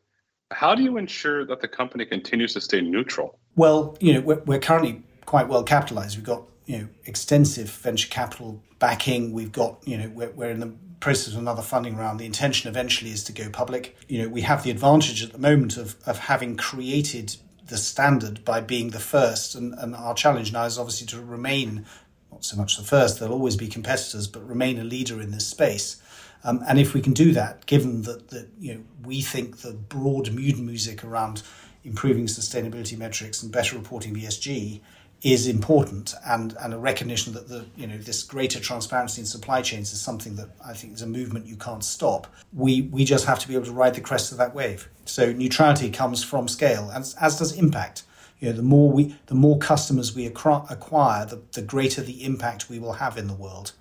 how 0.51 0.75
do 0.75 0.83
you 0.83 0.97
ensure 0.97 1.45
that 1.45 1.61
the 1.61 1.69
company 1.69 2.05
continues 2.05 2.55
to 2.55 2.61
stay 2.61 2.81
neutral? 2.81 3.39
Well, 3.57 3.97
you 4.01 4.15
know 4.15 4.21
we're, 4.21 4.43
we're 4.47 4.61
currently 4.61 5.03
quite 5.27 5.49
well 5.49 5.63
capitalized. 5.63 6.17
We've 6.17 6.27
got 6.27 6.45
you 6.67 6.79
know 6.79 6.89
extensive 7.05 7.71
venture 7.71 8.09
capital 8.09 8.63
backing. 8.79 9.33
We've 9.33 9.53
got 9.53 9.79
you 9.87 9.99
know 9.99 10.09
we're, 10.15 10.31
we're 10.31 10.51
in 10.51 10.61
the 10.61 10.75
process 11.01 11.35
of 11.35 11.41
another 11.41 11.63
funding 11.63 11.97
round. 11.97 12.19
The 12.19 12.27
intention 12.27 12.69
eventually 12.69 13.11
is 13.11 13.25
to 13.25 13.33
go 13.33 13.51
public. 13.51 13.97
You 14.09 14.23
know 14.23 14.29
we 14.29 14.43
have 14.43 14.63
the 14.65 14.71
advantage 14.71 15.23
at 15.23 15.33
the 15.33 15.39
moment 15.39 15.77
of 15.77 15.97
of 16.07 16.19
having 16.19 16.57
created 16.57 17.37
the 17.67 17.77
standard 17.77 18.43
by 18.47 18.61
being 18.61 18.91
the 18.91 18.99
first, 18.99 19.55
and, 19.55 19.75
and 19.75 19.95
our 19.95 20.15
challenge 20.15 20.53
now 20.53 20.65
is 20.65 20.79
obviously 20.79 21.07
to 21.09 21.21
remain 21.21 21.85
not 22.31 22.45
so 22.45 22.57
much 22.57 22.77
the 22.77 22.83
first. 22.83 23.19
There'll 23.19 23.35
always 23.35 23.57
be 23.57 23.69
competitors, 23.69 24.27
but 24.27 24.47
remain 24.47 24.79
a 24.79 24.85
leader 24.85 25.21
in 25.21 25.31
this 25.31 25.47
space. 25.47 26.01
Um, 26.45 26.63
and 26.69 26.79
if 26.79 26.95
we 26.95 27.01
can 27.01 27.13
do 27.13 27.33
that, 27.33 27.67
given 27.67 28.03
that, 28.03 28.29
that 28.29 28.49
you 28.59 28.75
know 28.75 28.81
we 29.05 29.23
think 29.23 29.59
the 29.59 29.73
broad 29.73 30.33
mood 30.33 30.59
music 30.59 31.05
around 31.05 31.43
improving 31.85 32.27
sustainability 32.27 32.97
metrics 32.97 33.43
and 33.43 33.51
better 33.51 33.77
reporting 33.77 34.15
ESG 34.15 34.81
is 35.23 35.49
important 35.49 36.15
and, 36.27 36.57
and 36.61 36.73
a 36.73 36.79
recognition 36.79 37.33
that 37.33 37.49
the 37.49 37.67
you 37.77 37.87
know 37.87 37.99
this 37.99 38.23
greater 38.23 38.61
transparency 38.61 39.21
in 39.21 39.27
supply 39.27 39.61
chains 39.61 39.93
is 39.93 40.01
something 40.01 40.37
that 40.37 40.49
I 40.65 40.75
think 40.75 40.95
is 40.95 41.03
a 41.03 41.07
movement 41.07 41.47
you 41.47 41.57
can't 41.57 41.83
stop. 41.83 42.29
We 42.53 42.83
we 42.83 43.05
just 43.05 43.27
have 43.27 43.39
to 43.41 43.49
be 43.49 43.55
able 43.55 43.67
to 43.67 43.73
ride 43.73 43.95
the 43.95 44.01
crest 44.01 44.31
of 44.31 44.39
that 44.39 44.55
wave. 44.55 44.89
So 45.07 45.33
neutrality 45.33 45.91
comes 45.91 46.23
from 46.23 46.47
scale, 46.47 46.91
as, 46.95 47.15
as 47.17 47.39
does 47.39 47.53
impact. 47.53 48.05
You 48.39 48.51
know, 48.51 48.57
the 48.57 48.63
more 48.63 48.93
we 48.93 49.17
the 49.27 49.35
more 49.35 49.59
customers 49.59 50.15
we 50.15 50.27
acquire, 50.27 51.27
the, 51.27 51.43
the 51.53 51.63
greater 51.63 52.03
the 52.03 52.25
impact 52.25 52.71
we 52.71 52.79
will 52.79 52.95
have 52.95 53.19
in 53.19 53.27
the 53.27 53.35
world. 53.35 53.73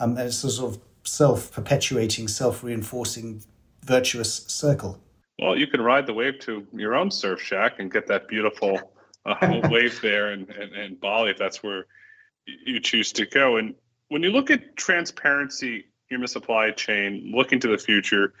Um, 0.00 0.16
and 0.16 0.28
it's 0.28 0.44
a 0.44 0.50
sort 0.50 0.74
of 0.74 0.80
self-perpetuating, 1.06 2.28
self-reinforcing, 2.28 3.42
virtuous 3.84 4.44
circle. 4.46 5.00
Well, 5.40 5.56
you 5.56 5.66
can 5.66 5.80
ride 5.80 6.06
the 6.06 6.14
wave 6.14 6.38
to 6.40 6.66
your 6.72 6.94
own 6.94 7.10
surf 7.10 7.40
shack 7.40 7.78
and 7.78 7.90
get 7.90 8.06
that 8.08 8.28
beautiful 8.28 8.92
uh, 9.24 9.60
wave 9.70 10.00
there 10.00 10.32
and, 10.32 10.48
and, 10.50 10.72
and 10.72 11.00
Bali 11.00 11.30
if 11.30 11.38
that's 11.38 11.62
where 11.62 11.86
you 12.46 12.80
choose 12.80 13.12
to 13.12 13.26
go. 13.26 13.56
And 13.56 13.74
when 14.08 14.22
you 14.22 14.30
look 14.30 14.50
at 14.50 14.76
transparency 14.76 15.86
in 16.10 16.20
the 16.20 16.28
supply 16.28 16.70
chain, 16.70 17.32
looking 17.34 17.60
to 17.60 17.68
the 17.68 17.78
future, 17.78 18.32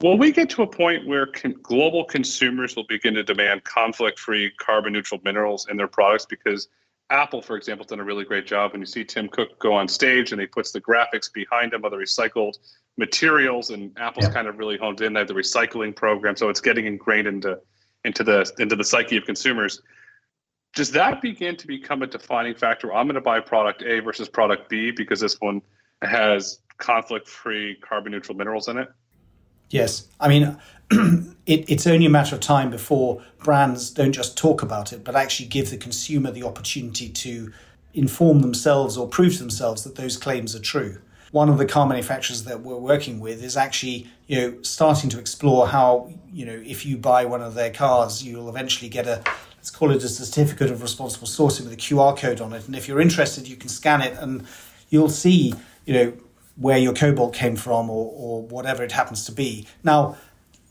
will 0.00 0.16
we 0.16 0.32
get 0.32 0.48
to 0.50 0.62
a 0.62 0.66
point 0.66 1.06
where 1.06 1.26
con- 1.26 1.56
global 1.62 2.04
consumers 2.04 2.76
will 2.76 2.86
begin 2.86 3.14
to 3.14 3.22
demand 3.22 3.64
conflict-free, 3.64 4.52
carbon-neutral 4.58 5.20
minerals 5.24 5.66
in 5.68 5.76
their 5.76 5.88
products? 5.88 6.26
Because 6.26 6.68
Apple, 7.10 7.42
for 7.42 7.56
example, 7.56 7.84
has 7.84 7.90
done 7.90 8.00
a 8.00 8.04
really 8.04 8.24
great 8.24 8.46
job. 8.46 8.72
When 8.72 8.80
you 8.80 8.86
see 8.86 9.04
Tim 9.04 9.28
Cook 9.28 9.58
go 9.58 9.74
on 9.74 9.88
stage 9.88 10.32
and 10.32 10.40
he 10.40 10.46
puts 10.46 10.72
the 10.72 10.80
graphics 10.80 11.32
behind 11.32 11.72
him 11.72 11.84
of 11.84 11.90
the 11.90 11.96
recycled 11.96 12.56
materials, 12.96 13.70
and 13.70 13.92
Apple's 13.98 14.26
yeah. 14.26 14.32
kind 14.32 14.48
of 14.48 14.58
really 14.58 14.78
honed 14.78 15.00
in. 15.00 15.12
They 15.12 15.20
have 15.20 15.28
the 15.28 15.34
recycling 15.34 15.94
program, 15.94 16.36
so 16.36 16.48
it's 16.48 16.60
getting 16.60 16.86
ingrained 16.86 17.26
into 17.26 17.58
into 18.04 18.24
the 18.24 18.50
into 18.58 18.76
the 18.76 18.84
psyche 18.84 19.16
of 19.16 19.24
consumers 19.24 19.80
does 20.74 20.90
that 20.90 21.22
begin 21.22 21.56
to 21.56 21.66
become 21.66 22.02
a 22.02 22.06
defining 22.06 22.54
factor? 22.54 22.92
I'm 22.92 23.06
going 23.06 23.14
to 23.14 23.20
buy 23.20 23.40
product 23.40 23.82
A 23.82 24.00
versus 24.00 24.28
product 24.28 24.68
B 24.68 24.90
because 24.90 25.20
this 25.20 25.40
one 25.40 25.62
has 26.02 26.58
conflict 26.78 27.28
free 27.28 27.76
carbon 27.76 28.12
neutral 28.12 28.36
minerals 28.36 28.68
in 28.68 28.78
it? 28.78 28.88
Yes. 29.70 30.06
I 30.20 30.28
mean, 30.28 30.56
it, 31.46 31.68
it's 31.68 31.86
only 31.86 32.06
a 32.06 32.10
matter 32.10 32.34
of 32.34 32.40
time 32.40 32.70
before 32.70 33.22
brands 33.38 33.90
don't 33.90 34.12
just 34.12 34.36
talk 34.36 34.62
about 34.62 34.92
it, 34.92 35.04
but 35.04 35.16
actually 35.16 35.46
give 35.46 35.70
the 35.70 35.76
consumer 35.76 36.30
the 36.30 36.42
opportunity 36.42 37.08
to 37.08 37.52
inform 37.92 38.40
themselves 38.40 38.96
or 38.96 39.06
prove 39.06 39.34
to 39.34 39.38
themselves 39.38 39.84
that 39.84 39.96
those 39.96 40.16
claims 40.16 40.54
are 40.54 40.60
true. 40.60 40.98
One 41.30 41.48
of 41.48 41.58
the 41.58 41.66
car 41.66 41.86
manufacturers 41.86 42.44
that 42.44 42.60
we're 42.60 42.76
working 42.76 43.18
with 43.18 43.42
is 43.42 43.56
actually, 43.56 44.08
you 44.28 44.40
know, 44.40 44.62
starting 44.62 45.10
to 45.10 45.18
explore 45.18 45.66
how, 45.66 46.12
you 46.32 46.46
know, 46.46 46.62
if 46.64 46.86
you 46.86 46.96
buy 46.96 47.24
one 47.24 47.42
of 47.42 47.54
their 47.54 47.70
cars, 47.70 48.22
you'll 48.22 48.48
eventually 48.48 48.88
get 48.88 49.06
a 49.06 49.22
let's 49.64 49.70
call 49.70 49.90
it 49.90 50.04
a 50.04 50.08
certificate 50.10 50.70
of 50.70 50.82
responsible 50.82 51.26
sourcing 51.26 51.64
with 51.64 51.72
a 51.72 51.76
QR 51.76 52.14
code 52.14 52.38
on 52.42 52.52
it. 52.52 52.66
And 52.66 52.76
if 52.76 52.86
you're 52.86 53.00
interested, 53.00 53.48
you 53.48 53.56
can 53.56 53.70
scan 53.70 54.02
it 54.02 54.14
and 54.18 54.44
you'll 54.90 55.08
see, 55.08 55.54
you 55.86 55.94
know, 55.94 56.12
where 56.56 56.78
your 56.78 56.92
cobalt 56.92 57.34
came 57.34 57.56
from 57.56 57.90
or, 57.90 58.12
or 58.14 58.42
whatever 58.42 58.82
it 58.82 58.92
happens 58.92 59.24
to 59.26 59.32
be. 59.32 59.66
Now, 59.82 60.16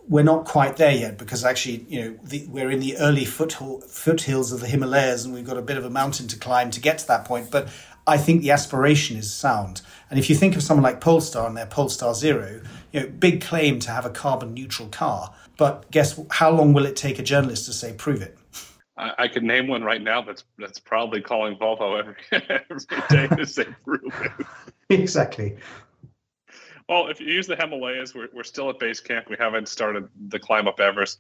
we're 0.08 0.24
not 0.24 0.46
quite 0.46 0.78
there 0.78 0.92
yet 0.92 1.18
because 1.18 1.46
actually, 1.46 1.86
you 1.88 2.02
know, 2.02 2.20
the, 2.24 2.46
we're 2.48 2.72
in 2.72 2.80
the 2.80 2.98
early 2.98 3.26
foothills 3.26 4.52
of 4.52 4.60
the 4.60 4.68
Himalayas 4.68 5.26
and 5.26 5.34
we've 5.34 5.46
got 5.46 5.58
a 5.58 5.62
bit 5.62 5.78
of 5.78 5.86
a 5.86 5.90
mountain 5.90 6.28
to 6.28 6.38
climb 6.38 6.72
to 6.72 6.82
get 6.82 6.98
to 7.00 7.08
that 7.08 7.26
point. 7.26 7.52
But 7.52 7.70
I 8.06 8.18
think 8.18 8.42
the 8.42 8.52
aspiration 8.52 9.18
is 9.18 9.32
sound. 9.32 9.82
And 10.10 10.20
if 10.20 10.30
you 10.30 10.36
think 10.36 10.56
of 10.56 10.64
someone 10.64 10.84
like 10.84 11.00
Polestar 11.00 11.48
and 11.48 11.56
their 11.56 11.66
Polestar 11.66 12.14
Zero, 12.14 12.62
you 12.92 13.00
know, 13.00 13.08
big 13.08 13.42
claim 13.42 13.80
to 13.80 13.92
have 13.92 14.06
a 14.06 14.10
carbon 14.10 14.54
neutral 14.54 14.90
car. 14.90 15.34
But 15.58 15.90
guess 15.92 16.20
how 16.32 16.52
long 16.52 16.74
will 16.74 16.86
it 16.86 16.96
take 16.96 17.20
a 17.20 17.24
journalist 17.24 17.66
to 17.68 17.74
say, 17.74 17.94
prove 17.94 18.22
it? 18.22 18.38
I, 18.98 19.12
I 19.20 19.28
could 19.28 19.44
name 19.44 19.68
one 19.68 19.84
right 19.84 20.02
now 20.02 20.22
that's 20.22 20.44
that's 20.58 20.80
probably 20.80 21.22
calling 21.22 21.56
Volvo 21.56 22.00
every, 22.00 22.16
every 22.32 23.28
day 23.28 23.36
to 23.36 23.46
say 23.46 23.66
Ruben. 23.86 24.12
exactly. 24.90 25.58
Well, 26.90 27.08
if 27.08 27.20
you 27.20 27.28
use 27.28 27.48
the 27.48 27.56
Himalayas, 27.56 28.14
we're, 28.14 28.28
we're 28.34 28.44
still 28.44 28.70
at 28.70 28.80
base 28.80 29.00
camp. 29.00 29.30
We 29.30 29.38
haven't 29.40 29.70
started 29.70 30.08
the 30.28 30.40
climb 30.40 30.68
up 30.68 30.80
Everest, 30.80 31.20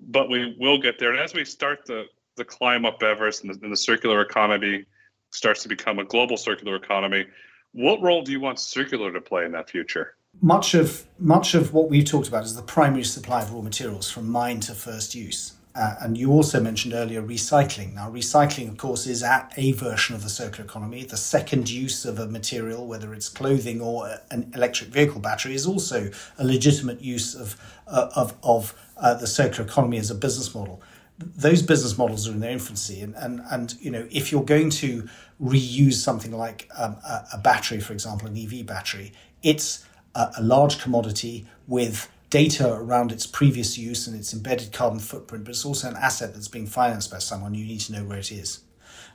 but 0.00 0.28
we 0.28 0.56
will 0.58 0.78
get 0.78 0.98
there. 0.98 1.12
And 1.12 1.20
as 1.20 1.34
we 1.34 1.44
start 1.44 1.86
the, 1.86 2.06
the 2.36 2.44
climb 2.44 2.84
up 2.84 3.02
Everest 3.02 3.44
and 3.44 3.54
the, 3.54 3.58
and 3.62 3.72
the 3.72 3.76
circular 3.76 4.20
economy 4.20 4.84
starts 5.30 5.62
to 5.62 5.68
become 5.68 5.98
a 5.98 6.04
global 6.04 6.36
circular 6.36 6.76
economy, 6.76 7.26
what 7.74 8.00
role 8.00 8.22
do 8.22 8.30
you 8.30 8.40
want 8.40 8.58
Circulor 8.58 9.12
to 9.12 9.20
play 9.20 9.44
in 9.44 9.52
that 9.52 9.68
future? 9.68 10.14
Much 10.40 10.74
of 10.74 11.04
much 11.18 11.54
of 11.54 11.72
what 11.72 11.90
we've 11.90 12.04
talked 12.04 12.28
about 12.28 12.44
is 12.44 12.54
the 12.54 12.62
primary 12.62 13.04
supply 13.04 13.42
of 13.42 13.52
raw 13.52 13.60
materials 13.60 14.10
from 14.10 14.28
mine 14.28 14.60
to 14.60 14.74
first 14.74 15.14
use. 15.14 15.54
Uh, 15.76 15.96
and 16.02 16.16
you 16.16 16.30
also 16.30 16.60
mentioned 16.60 16.94
earlier 16.94 17.20
recycling. 17.20 17.94
Now, 17.94 18.08
recycling, 18.08 18.68
of 18.68 18.76
course, 18.76 19.08
is 19.08 19.24
at 19.24 19.52
a 19.56 19.72
version 19.72 20.14
of 20.14 20.22
the 20.22 20.28
circular 20.28 20.64
economy. 20.64 21.02
The 21.02 21.16
second 21.16 21.68
use 21.68 22.04
of 22.04 22.20
a 22.20 22.28
material, 22.28 22.86
whether 22.86 23.12
it's 23.12 23.28
clothing 23.28 23.80
or 23.80 24.20
an 24.30 24.52
electric 24.54 24.90
vehicle 24.90 25.20
battery, 25.20 25.52
is 25.54 25.66
also 25.66 26.10
a 26.38 26.44
legitimate 26.44 27.00
use 27.00 27.34
of 27.34 27.60
uh, 27.88 28.08
of 28.14 28.36
of 28.44 28.74
uh, 28.98 29.14
the 29.14 29.26
circular 29.26 29.68
economy 29.68 29.98
as 29.98 30.12
a 30.12 30.14
business 30.14 30.54
model. 30.54 30.80
Those 31.18 31.60
business 31.60 31.98
models 31.98 32.28
are 32.28 32.32
in 32.32 32.40
their 32.40 32.52
infancy, 32.52 33.00
and 33.00 33.16
and 33.16 33.40
and 33.50 33.74
you 33.80 33.90
know 33.90 34.06
if 34.12 34.30
you're 34.30 34.44
going 34.44 34.70
to 34.70 35.08
reuse 35.42 35.94
something 35.94 36.30
like 36.30 36.70
um, 36.78 36.96
a, 37.04 37.26
a, 37.32 37.38
battery, 37.38 37.80
for 37.80 37.92
example, 37.92 38.28
an 38.28 38.36
EV 38.36 38.64
battery, 38.64 39.12
it's 39.42 39.84
a, 40.14 40.34
a 40.38 40.42
large 40.42 40.80
commodity 40.80 41.46
with 41.66 42.08
data 42.34 42.74
around 42.74 43.12
its 43.12 43.28
previous 43.28 43.78
use 43.78 44.08
and 44.08 44.18
its 44.18 44.34
embedded 44.34 44.72
carbon 44.72 44.98
footprint, 44.98 45.44
but 45.44 45.50
it's 45.50 45.64
also 45.64 45.88
an 45.88 45.96
asset 45.96 46.34
that's 46.34 46.48
being 46.48 46.66
financed 46.66 47.08
by 47.08 47.18
someone. 47.18 47.54
You 47.54 47.64
need 47.64 47.78
to 47.82 47.92
know 47.92 48.02
where 48.02 48.18
it 48.18 48.32
is. 48.32 48.64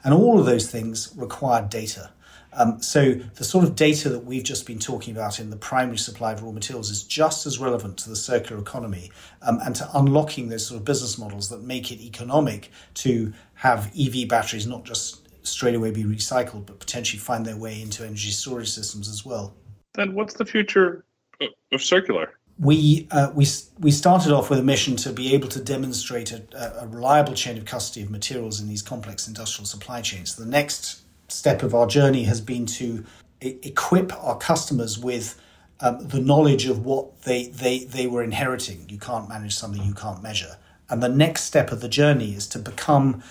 And 0.05 0.13
all 0.13 0.39
of 0.39 0.45
those 0.45 0.71
things 0.71 1.11
require 1.17 1.67
data. 1.69 2.11
Um, 2.53 2.81
so 2.81 3.15
the 3.35 3.43
sort 3.43 3.65
of 3.65 3.75
data 3.75 4.07
that 4.07 4.23
we've 4.23 4.45
just 4.45 4.65
been 4.65 4.79
talking 4.79 5.13
about 5.13 5.37
in 5.37 5.49
the 5.49 5.57
primary 5.57 5.97
supply 5.97 6.31
of 6.31 6.41
raw 6.41 6.53
materials 6.53 6.89
is 6.89 7.03
just 7.03 7.45
as 7.45 7.59
relevant 7.59 7.97
to 7.97 8.09
the 8.09 8.15
circular 8.15 8.61
economy 8.61 9.11
um, 9.41 9.59
and 9.65 9.75
to 9.75 9.89
unlocking 9.95 10.47
those 10.47 10.65
sort 10.65 10.79
of 10.79 10.85
business 10.85 11.17
models 11.17 11.49
that 11.49 11.61
make 11.61 11.91
it 11.91 11.99
economic 11.99 12.71
to 12.93 13.33
have 13.55 13.91
EV 13.99 14.29
batteries 14.29 14.65
not 14.65 14.85
just 14.85 15.27
straight 15.45 15.75
away 15.75 15.91
be 15.91 16.05
recycled, 16.05 16.65
but 16.65 16.79
potentially 16.79 17.19
find 17.19 17.45
their 17.45 17.57
way 17.57 17.81
into 17.81 18.05
energy 18.05 18.31
storage 18.31 18.69
systems 18.69 19.09
as 19.09 19.25
well. 19.25 19.53
Then 19.95 20.13
what's 20.13 20.35
the 20.35 20.45
future 20.45 21.03
of 21.41 21.81
Circulor? 21.81 22.29
We 22.59 23.07
uh, 23.11 23.31
we 23.33 23.47
we 23.79 23.89
started 23.89 24.31
off 24.33 24.49
with 24.49 24.59
a 24.59 24.63
mission 24.63 24.95
to 24.97 25.13
be 25.13 25.33
able 25.33 25.47
to 25.47 25.63
demonstrate 25.63 26.31
a, 26.31 26.43
a, 26.81 26.87
reliable 26.87 27.33
chain 27.33 27.57
of 27.57 27.65
custody 27.65 28.03
of 28.03 28.11
materials 28.11 28.59
in 28.59 28.67
these 28.67 28.81
complex 28.81 29.27
industrial 29.27 29.65
supply 29.65 30.01
chains. 30.01 30.35
The 30.35 30.45
next 30.45 31.01
step 31.29 31.63
of 31.63 31.73
our 31.73 31.87
journey 31.87 32.23
has 32.23 32.41
been 32.41 32.65
to 32.65 33.05
e- 33.41 33.57
equip 33.63 34.11
our 34.23 34.37
customers 34.37 34.99
with 34.99 35.39
um, 35.79 36.05
the 36.05 36.19
knowledge 36.19 36.65
of 36.65 36.83
what 36.83 37.21
they, 37.21 37.47
they 37.47 37.85
they 37.85 38.07
were 38.07 38.23
inheriting. 38.23 38.85
You 38.89 38.99
can't 38.99 39.29
manage 39.29 39.55
something 39.55 39.81
you 39.83 39.93
can't 39.93 40.21
measure. 40.21 40.57
And 40.89 41.01
the 41.01 41.09
next 41.09 41.43
step 41.43 41.71
of 41.71 41.81
the 41.81 41.87
journey 41.87 42.33
is 42.33 42.47
to 42.47 42.59
become 42.59 43.23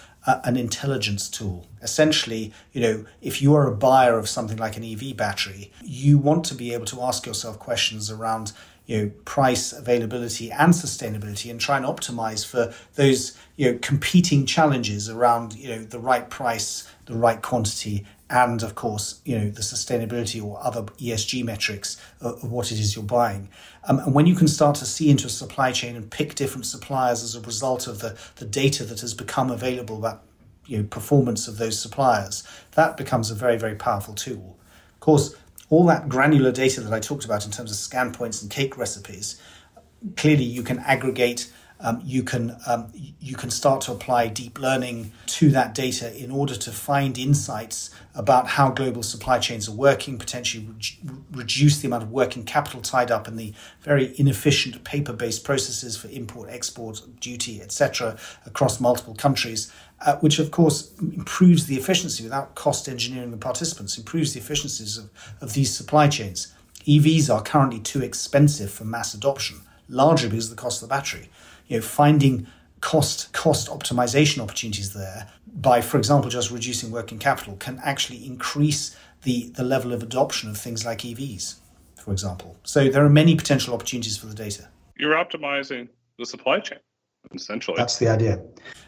an 0.45 0.57
intelligence 0.57 1.29
tool. 1.29 1.67
Essentially, 1.81 2.53
you 2.73 2.81
know, 2.81 3.05
if 3.23 3.41
you 3.41 3.55
are 3.55 3.67
a 3.67 3.75
buyer 3.75 4.19
of 4.19 4.29
something 4.29 4.59
like 4.59 4.77
an 4.77 4.85
EV 4.85 5.17
battery, 5.17 5.73
you 5.83 6.19
want 6.19 6.45
to 6.47 6.55
be 6.55 6.75
able 6.75 6.85
to 6.87 7.01
ask 7.01 7.25
yourself 7.25 7.59
questions 7.59 8.11
around 8.11 8.53
you 8.89 8.99
know 8.99 9.13
price 9.25 9.73
availability 9.73 10.51
and 10.51 10.73
sustainability 10.73 11.49
and 11.51 11.61
try 11.61 11.77
and 11.77 11.87
optimize 11.87 12.45
for 12.45 12.75
those 12.97 13.39
you 13.55 13.71
know 13.71 13.79
competing 13.81 14.45
challenges 14.45 15.09
around 15.09 15.55
you 15.55 15.69
know 15.69 15.85
the 15.85 16.01
right 16.01 16.29
price 16.29 16.91
the 17.07 17.15
right 17.15 17.41
quantity 17.41 18.05
and 18.31 18.63
of 18.63 18.75
course, 18.75 19.21
you 19.25 19.39
know, 19.39 19.49
the 19.49 19.63
sustainability 19.63 20.43
or 20.43 20.63
other 20.63 20.83
ESG 20.83 21.45
metrics 21.45 21.97
of, 22.21 22.51
what 22.51 22.71
it 22.71 22.79
is 22.79 22.95
you're 22.95 23.05
buying. 23.05 23.49
Um, 23.85 24.01
and 24.01 24.15
when 24.15 24.27
you 24.27 24.35
can 24.35 24.49
start 24.49 24.77
to 24.77 24.85
see 24.85 25.09
into 25.09 25.27
a 25.27 25.31
supply 25.31 25.73
chain 25.73 25.97
and 25.97 26.11
pick 26.11 26.35
different 26.35 26.67
suppliers 26.67 27.23
as 27.23 27.35
a 27.35 27.41
result 27.41 27.87
of 27.87 28.01
the, 28.01 28.19
the 28.37 28.45
data 28.45 28.85
that 28.85 29.01
has 29.01 29.15
become 29.15 29.51
available 29.51 29.97
about 29.97 30.23
you 30.67 30.79
know, 30.79 30.85
performance 30.85 31.49
of 31.49 31.57
those 31.57 31.81
suppliers, 31.81 32.47
that 32.73 32.99
becomes 32.99 33.31
a 33.31 33.35
very, 33.35 33.57
very 33.57 33.75
powerful 33.75 34.15
tool. 34.15 34.59
Of 34.95 35.01
course, 35.01 35.35
all 35.71 35.87
that 35.87 36.09
granular 36.09 36.53
data 36.53 36.81
that 36.81 36.93
I 36.93 37.01
talked 37.01 37.25
about 37.25 37.45
in 37.45 37.51
terms 37.51 37.71
of 37.71 37.77
scan 37.77 38.13
points 38.13 38.43
and 38.43 38.51
cake 38.51 38.79
recipes, 38.79 39.41
clearly 40.17 40.45
you 40.45 40.63
can 40.63 40.79
aggregate 40.81 41.51
um, 41.81 42.03
you 42.05 42.25
can 42.25 42.57
um, 42.67 42.91
you 43.21 43.37
can 43.37 43.51
start 43.51 43.83
to 43.83 43.93
apply 43.93 44.29
deep 44.29 44.59
learning 44.59 45.13
to 45.27 45.51
that 45.51 45.75
data 45.75 46.17
in 46.17 46.31
order 46.31 46.57
to 46.57 46.73
find 46.73 47.17
insights 47.17 47.91
about 48.17 48.49
how 48.49 48.71
global 48.71 49.05
supply 49.05 49.39
chains 49.39 49.69
are 49.69 49.75
working, 49.75 50.19
potentially 50.19 50.67
re- 50.67 51.19
reduce 51.31 51.79
the 51.79 51.87
amount 51.87 52.03
of 52.03 52.11
working 52.11 52.43
capital 52.43 52.81
tied 52.81 53.13
up 53.13 53.29
in 53.29 53.37
the 53.37 53.55
very 53.83 54.13
inefficient 54.19 54.83
paper-based 54.83 55.45
processes 55.45 55.97
for 55.97 56.09
import, 56.09 56.49
export, 56.51 57.01
duty, 57.21 57.63
etc., 57.63 58.19
across 58.45 58.81
multiple 58.81 59.15
countries, 59.15 59.73
uh, 60.05 60.17
which 60.17 60.39
of 60.39 60.51
course 60.51 60.93
improves 61.01 61.67
the 61.67 61.77
efficiency 61.77 62.23
without 62.23 62.55
cost 62.55 62.89
engineering 62.89 63.31
the 63.31 63.37
participants, 63.37 63.99
improves 63.99 64.35
the 64.35 64.41
efficiencies 64.41 64.99
of, 64.99 65.11
of 65.41 65.55
these 65.55 65.75
supply 65.75 66.09
chains. 66.09 66.55
EVs 66.87 67.33
are 67.33 67.43
currently 67.43 67.81
too 67.81 68.03
expensive 68.03 68.71
for 68.71 68.85
mass 68.85 69.13
adoption, 69.15 69.61
largely 69.89 70.29
because 70.29 70.51
of 70.51 70.57
the 70.57 70.63
cost 70.63 70.83
of 70.83 70.89
the 70.89 70.95
battery 70.95 71.29
you 71.69 71.77
know, 71.77 71.83
finding 71.83 72.47
cost 72.81 73.33
cost 73.33 73.69
optimization 73.69 74.41
opportunities 74.41 74.93
there 74.93 75.29
by, 75.55 75.81
for 75.81 75.99
example, 75.99 76.31
just 76.31 76.51
reducing 76.51 76.91
working 76.91 77.19
capital 77.19 77.57
can 77.57 77.81
actually 77.85 78.25
increase 78.27 78.97
the, 79.23 79.51
the 79.55 79.65
level 79.65 79.93
of 79.93 80.03
adoption 80.03 80.49
of 80.49 80.57
things 80.57 80.85
like 80.85 80.99
EVs, 80.99 81.57
for 81.97 82.13
example. 82.13 82.57
So 82.63 82.89
there 82.89 83.05
are 83.05 83.11
many 83.11 83.35
potential 83.35 83.75
opportunities 83.75 84.17
for 84.17 84.27
the 84.27 84.35
data. 84.35 84.69
You're 84.97 85.15
optimizing 85.15 85.89
the 86.19 86.27
supply 86.27 86.61
chain, 86.61 86.79
essentially. 87.35 87.77
That's 87.77 87.99
the 87.99 88.09
idea. 88.09 88.41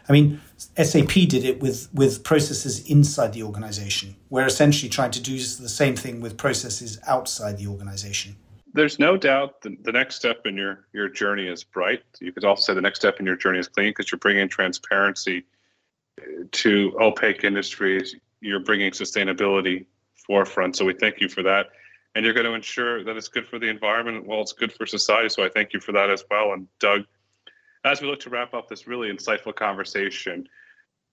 I 0.09 0.13
mean, 0.13 0.41
SAP 0.57 1.13
did 1.13 1.45
it 1.45 1.61
with, 1.61 1.89
with 1.93 2.23
processes 2.23 2.89
inside 2.89 3.33
the 3.33 3.43
organization. 3.43 4.15
We're 4.29 4.45
essentially 4.47 4.89
trying 4.89 5.11
to 5.11 5.21
do 5.21 5.33
the 5.33 5.69
same 5.69 5.95
thing 5.95 6.21
with 6.21 6.37
processes 6.37 6.99
outside 7.07 7.57
the 7.57 7.67
organization 7.67 8.35
there's 8.73 8.99
no 8.99 9.17
doubt 9.17 9.61
the, 9.61 9.77
the 9.83 9.91
next 9.91 10.15
step 10.15 10.45
in 10.45 10.55
your 10.55 10.85
your 10.93 11.09
journey 11.09 11.47
is 11.47 11.63
bright. 11.63 12.03
You 12.19 12.31
could 12.31 12.45
also 12.45 12.61
say 12.61 12.75
the 12.75 12.81
next 12.81 12.99
step 12.99 13.19
in 13.19 13.25
your 13.25 13.35
journey 13.35 13.59
is 13.59 13.67
clean 13.67 13.89
because 13.89 14.11
you're 14.11 14.19
bringing 14.19 14.47
transparency 14.47 15.43
uh, 16.21 16.43
to 16.51 16.97
opaque 16.99 17.43
industries. 17.43 18.15
You're 18.39 18.61
bringing 18.61 18.91
sustainability 18.91 19.85
forefront. 20.25 20.75
So 20.75 20.85
we 20.85 20.93
thank 20.93 21.19
you 21.19 21.29
for 21.29 21.43
that, 21.43 21.67
and 22.15 22.23
you're 22.23 22.33
going 22.33 22.45
to 22.45 22.53
ensure 22.53 23.03
that 23.03 23.17
it's 23.17 23.27
good 23.27 23.47
for 23.47 23.59
the 23.59 23.67
environment. 23.67 24.25
Well, 24.25 24.41
it's 24.41 24.53
good 24.53 24.71
for 24.71 24.85
society. 24.85 25.29
So 25.29 25.43
I 25.43 25.49
thank 25.49 25.73
you 25.73 25.79
for 25.79 25.91
that 25.91 26.09
as 26.09 26.23
well. 26.29 26.53
And 26.53 26.67
Doug, 26.79 27.05
as 27.83 28.01
we 28.01 28.07
look 28.07 28.19
to 28.21 28.29
wrap 28.29 28.53
up 28.53 28.69
this 28.69 28.87
really 28.87 29.11
insightful 29.11 29.55
conversation. 29.55 30.47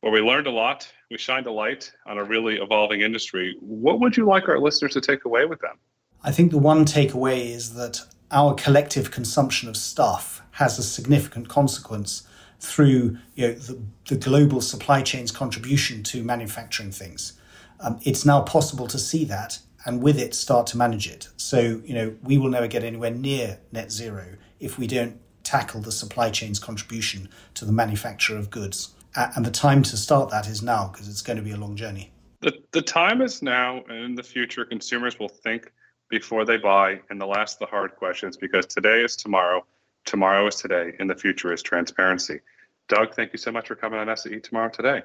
Where 0.00 0.12
we 0.12 0.20
learned 0.20 0.46
a 0.46 0.50
lot, 0.52 0.90
we 1.10 1.18
shined 1.18 1.46
a 1.46 1.52
light 1.52 1.90
on 2.06 2.18
a 2.18 2.24
really 2.24 2.56
evolving 2.56 3.00
industry. 3.00 3.56
What 3.60 4.00
would 4.00 4.16
you 4.16 4.26
like 4.26 4.48
our 4.48 4.60
listeners 4.60 4.92
to 4.92 5.00
take 5.00 5.24
away 5.24 5.44
with 5.44 5.60
them? 5.60 5.76
I 6.22 6.30
think 6.30 6.52
the 6.52 6.58
one 6.58 6.84
takeaway 6.84 7.46
is 7.46 7.74
that 7.74 8.02
our 8.30 8.54
collective 8.54 9.10
consumption 9.10 9.68
of 9.68 9.76
stuff 9.76 10.42
has 10.52 10.78
a 10.78 10.82
significant 10.82 11.48
consequence 11.48 12.28
through 12.60 13.18
you 13.34 13.48
know, 13.48 13.54
the, 13.54 13.82
the 14.08 14.16
global 14.16 14.60
supply 14.60 15.02
chain's 15.02 15.30
contribution 15.30 16.02
to 16.04 16.22
manufacturing 16.22 16.90
things. 16.90 17.32
Um, 17.80 17.98
it's 18.02 18.24
now 18.24 18.42
possible 18.42 18.86
to 18.88 18.98
see 18.98 19.24
that 19.24 19.58
and 19.84 20.02
with 20.02 20.18
it 20.18 20.34
start 20.34 20.66
to 20.68 20.76
manage 20.76 21.08
it. 21.08 21.28
So, 21.36 21.80
you 21.84 21.94
know, 21.94 22.14
we 22.22 22.36
will 22.38 22.50
never 22.50 22.66
get 22.66 22.84
anywhere 22.84 23.10
near 23.10 23.58
net 23.72 23.90
zero 23.92 24.34
if 24.60 24.78
we 24.78 24.86
don't 24.86 25.20
tackle 25.48 25.80
the 25.80 25.90
supply 25.90 26.28
chain's 26.30 26.58
contribution 26.58 27.26
to 27.54 27.64
the 27.64 27.72
manufacture 27.72 28.36
of 28.36 28.50
goods. 28.50 28.94
And 29.16 29.44
the 29.44 29.50
time 29.50 29.82
to 29.84 29.96
start 29.96 30.30
that 30.30 30.46
is 30.46 30.62
now 30.62 30.88
because 30.88 31.08
it's 31.08 31.22
going 31.22 31.38
to 31.38 31.42
be 31.42 31.52
a 31.52 31.56
long 31.56 31.74
journey. 31.74 32.12
The, 32.40 32.52
the 32.72 32.82
time 32.82 33.22
is 33.22 33.42
now, 33.42 33.82
and 33.88 33.98
in 33.98 34.14
the 34.14 34.22
future, 34.22 34.64
consumers 34.66 35.18
will 35.18 35.30
think 35.30 35.72
before 36.10 36.44
they 36.44 36.58
buy 36.58 37.00
and 37.08 37.20
they'll 37.20 37.34
ask 37.34 37.58
the 37.58 37.66
hard 37.66 37.96
questions 37.96 38.36
because 38.36 38.66
today 38.66 39.00
is 39.00 39.16
tomorrow, 39.16 39.64
tomorrow 40.04 40.46
is 40.46 40.56
today, 40.56 40.92
and 41.00 41.08
the 41.08 41.16
future 41.16 41.52
is 41.52 41.62
transparency. 41.62 42.40
Doug, 42.88 43.14
thank 43.14 43.32
you 43.32 43.38
so 43.38 43.50
much 43.50 43.68
for 43.68 43.74
coming 43.74 43.98
on 43.98 44.14
SAE 44.16 44.40
Tomorrow 44.40 44.68
Today. 44.68 45.02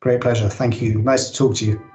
Great 0.00 0.20
pleasure. 0.20 0.48
Thank 0.48 0.80
you. 0.80 1.00
Nice 1.02 1.30
to 1.30 1.36
talk 1.36 1.56
to 1.56 1.64
you. 1.66 1.90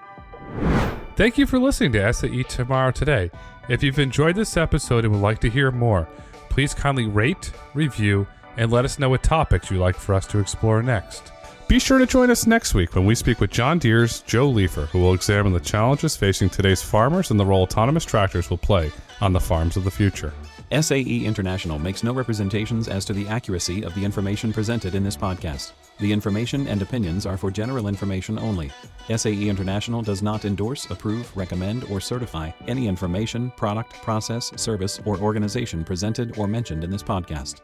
Thank 1.16 1.38
you 1.38 1.46
for 1.46 1.60
listening 1.60 1.94
to 1.94 2.14
SAE 2.14 2.44
Tomorrow 2.44 2.92
Today. 2.92 3.32
If 3.70 3.82
you've 3.84 4.00
enjoyed 4.00 4.36
this 4.36 4.58
episode 4.58 5.06
and 5.06 5.14
would 5.14 5.22
like 5.22 5.40
to 5.40 5.50
hear 5.50 5.72
more, 5.72 6.08
please 6.56 6.74
kindly 6.74 7.06
rate, 7.06 7.52
review, 7.74 8.26
and 8.56 8.72
let 8.72 8.86
us 8.86 8.98
know 8.98 9.10
what 9.10 9.22
topics 9.22 9.70
you'd 9.70 9.82
like 9.82 9.98
for 9.98 10.16
us 10.16 10.26
to 10.26 10.40
explore 10.40 10.82
next. 10.82 11.34
Be 11.68 11.80
sure 11.80 12.00
to 12.00 12.06
join 12.06 12.32
us 12.32 12.48
next 12.48 12.74
week 12.74 12.96
when 12.96 13.06
we 13.06 13.14
speak 13.14 13.42
with 13.42 13.52
John 13.52 13.78
Deere's 13.78 14.22
Joe 14.22 14.50
Leifer, 14.50 14.88
who 14.88 15.00
will 15.00 15.14
examine 15.14 15.52
the 15.52 15.60
challenges 15.60 16.16
facing 16.16 16.50
today's 16.50 16.82
farmers 16.82 17.30
and 17.30 17.38
the 17.38 17.46
role 17.46 17.64
autonomous 17.64 18.06
tractors 18.06 18.50
will 18.50 18.58
play 18.58 18.90
on 19.20 19.34
the 19.34 19.40
farms 19.40 19.76
of 19.76 19.84
the 19.84 19.92
future. 19.92 20.32
SAE 20.72 21.26
International 21.26 21.78
makes 21.78 22.06
no 22.06 22.14
representations 22.14 22.88
as 22.88 23.04
to 23.04 23.12
the 23.12 23.28
accuracy 23.28 23.84
of 23.84 23.94
the 23.94 24.06
information 24.06 24.54
presented 24.54 24.96
in 24.96 25.04
this 25.04 25.18
podcast. 25.18 25.74
The 26.00 26.12
information 26.12 26.68
and 26.68 26.82
opinions 26.82 27.26
are 27.26 27.38
for 27.38 27.50
general 27.50 27.88
information 27.88 28.38
only. 28.38 28.70
SAE 29.16 29.48
International 29.48 30.02
does 30.02 30.22
not 30.22 30.44
endorse, 30.44 30.90
approve, 30.92 31.36
recommend, 31.38 31.86
or 31.86 32.02
certify 32.02 32.52
any 32.68 32.88
information, 32.88 33.52
product, 33.56 33.94
process, 34.02 34.52
service, 34.62 35.00
or 35.06 35.18
organization 35.18 35.86
presented 35.86 36.38
or 36.38 36.48
mentioned 36.48 36.84
in 36.84 36.90
this 36.90 37.04
podcast. 37.04 37.62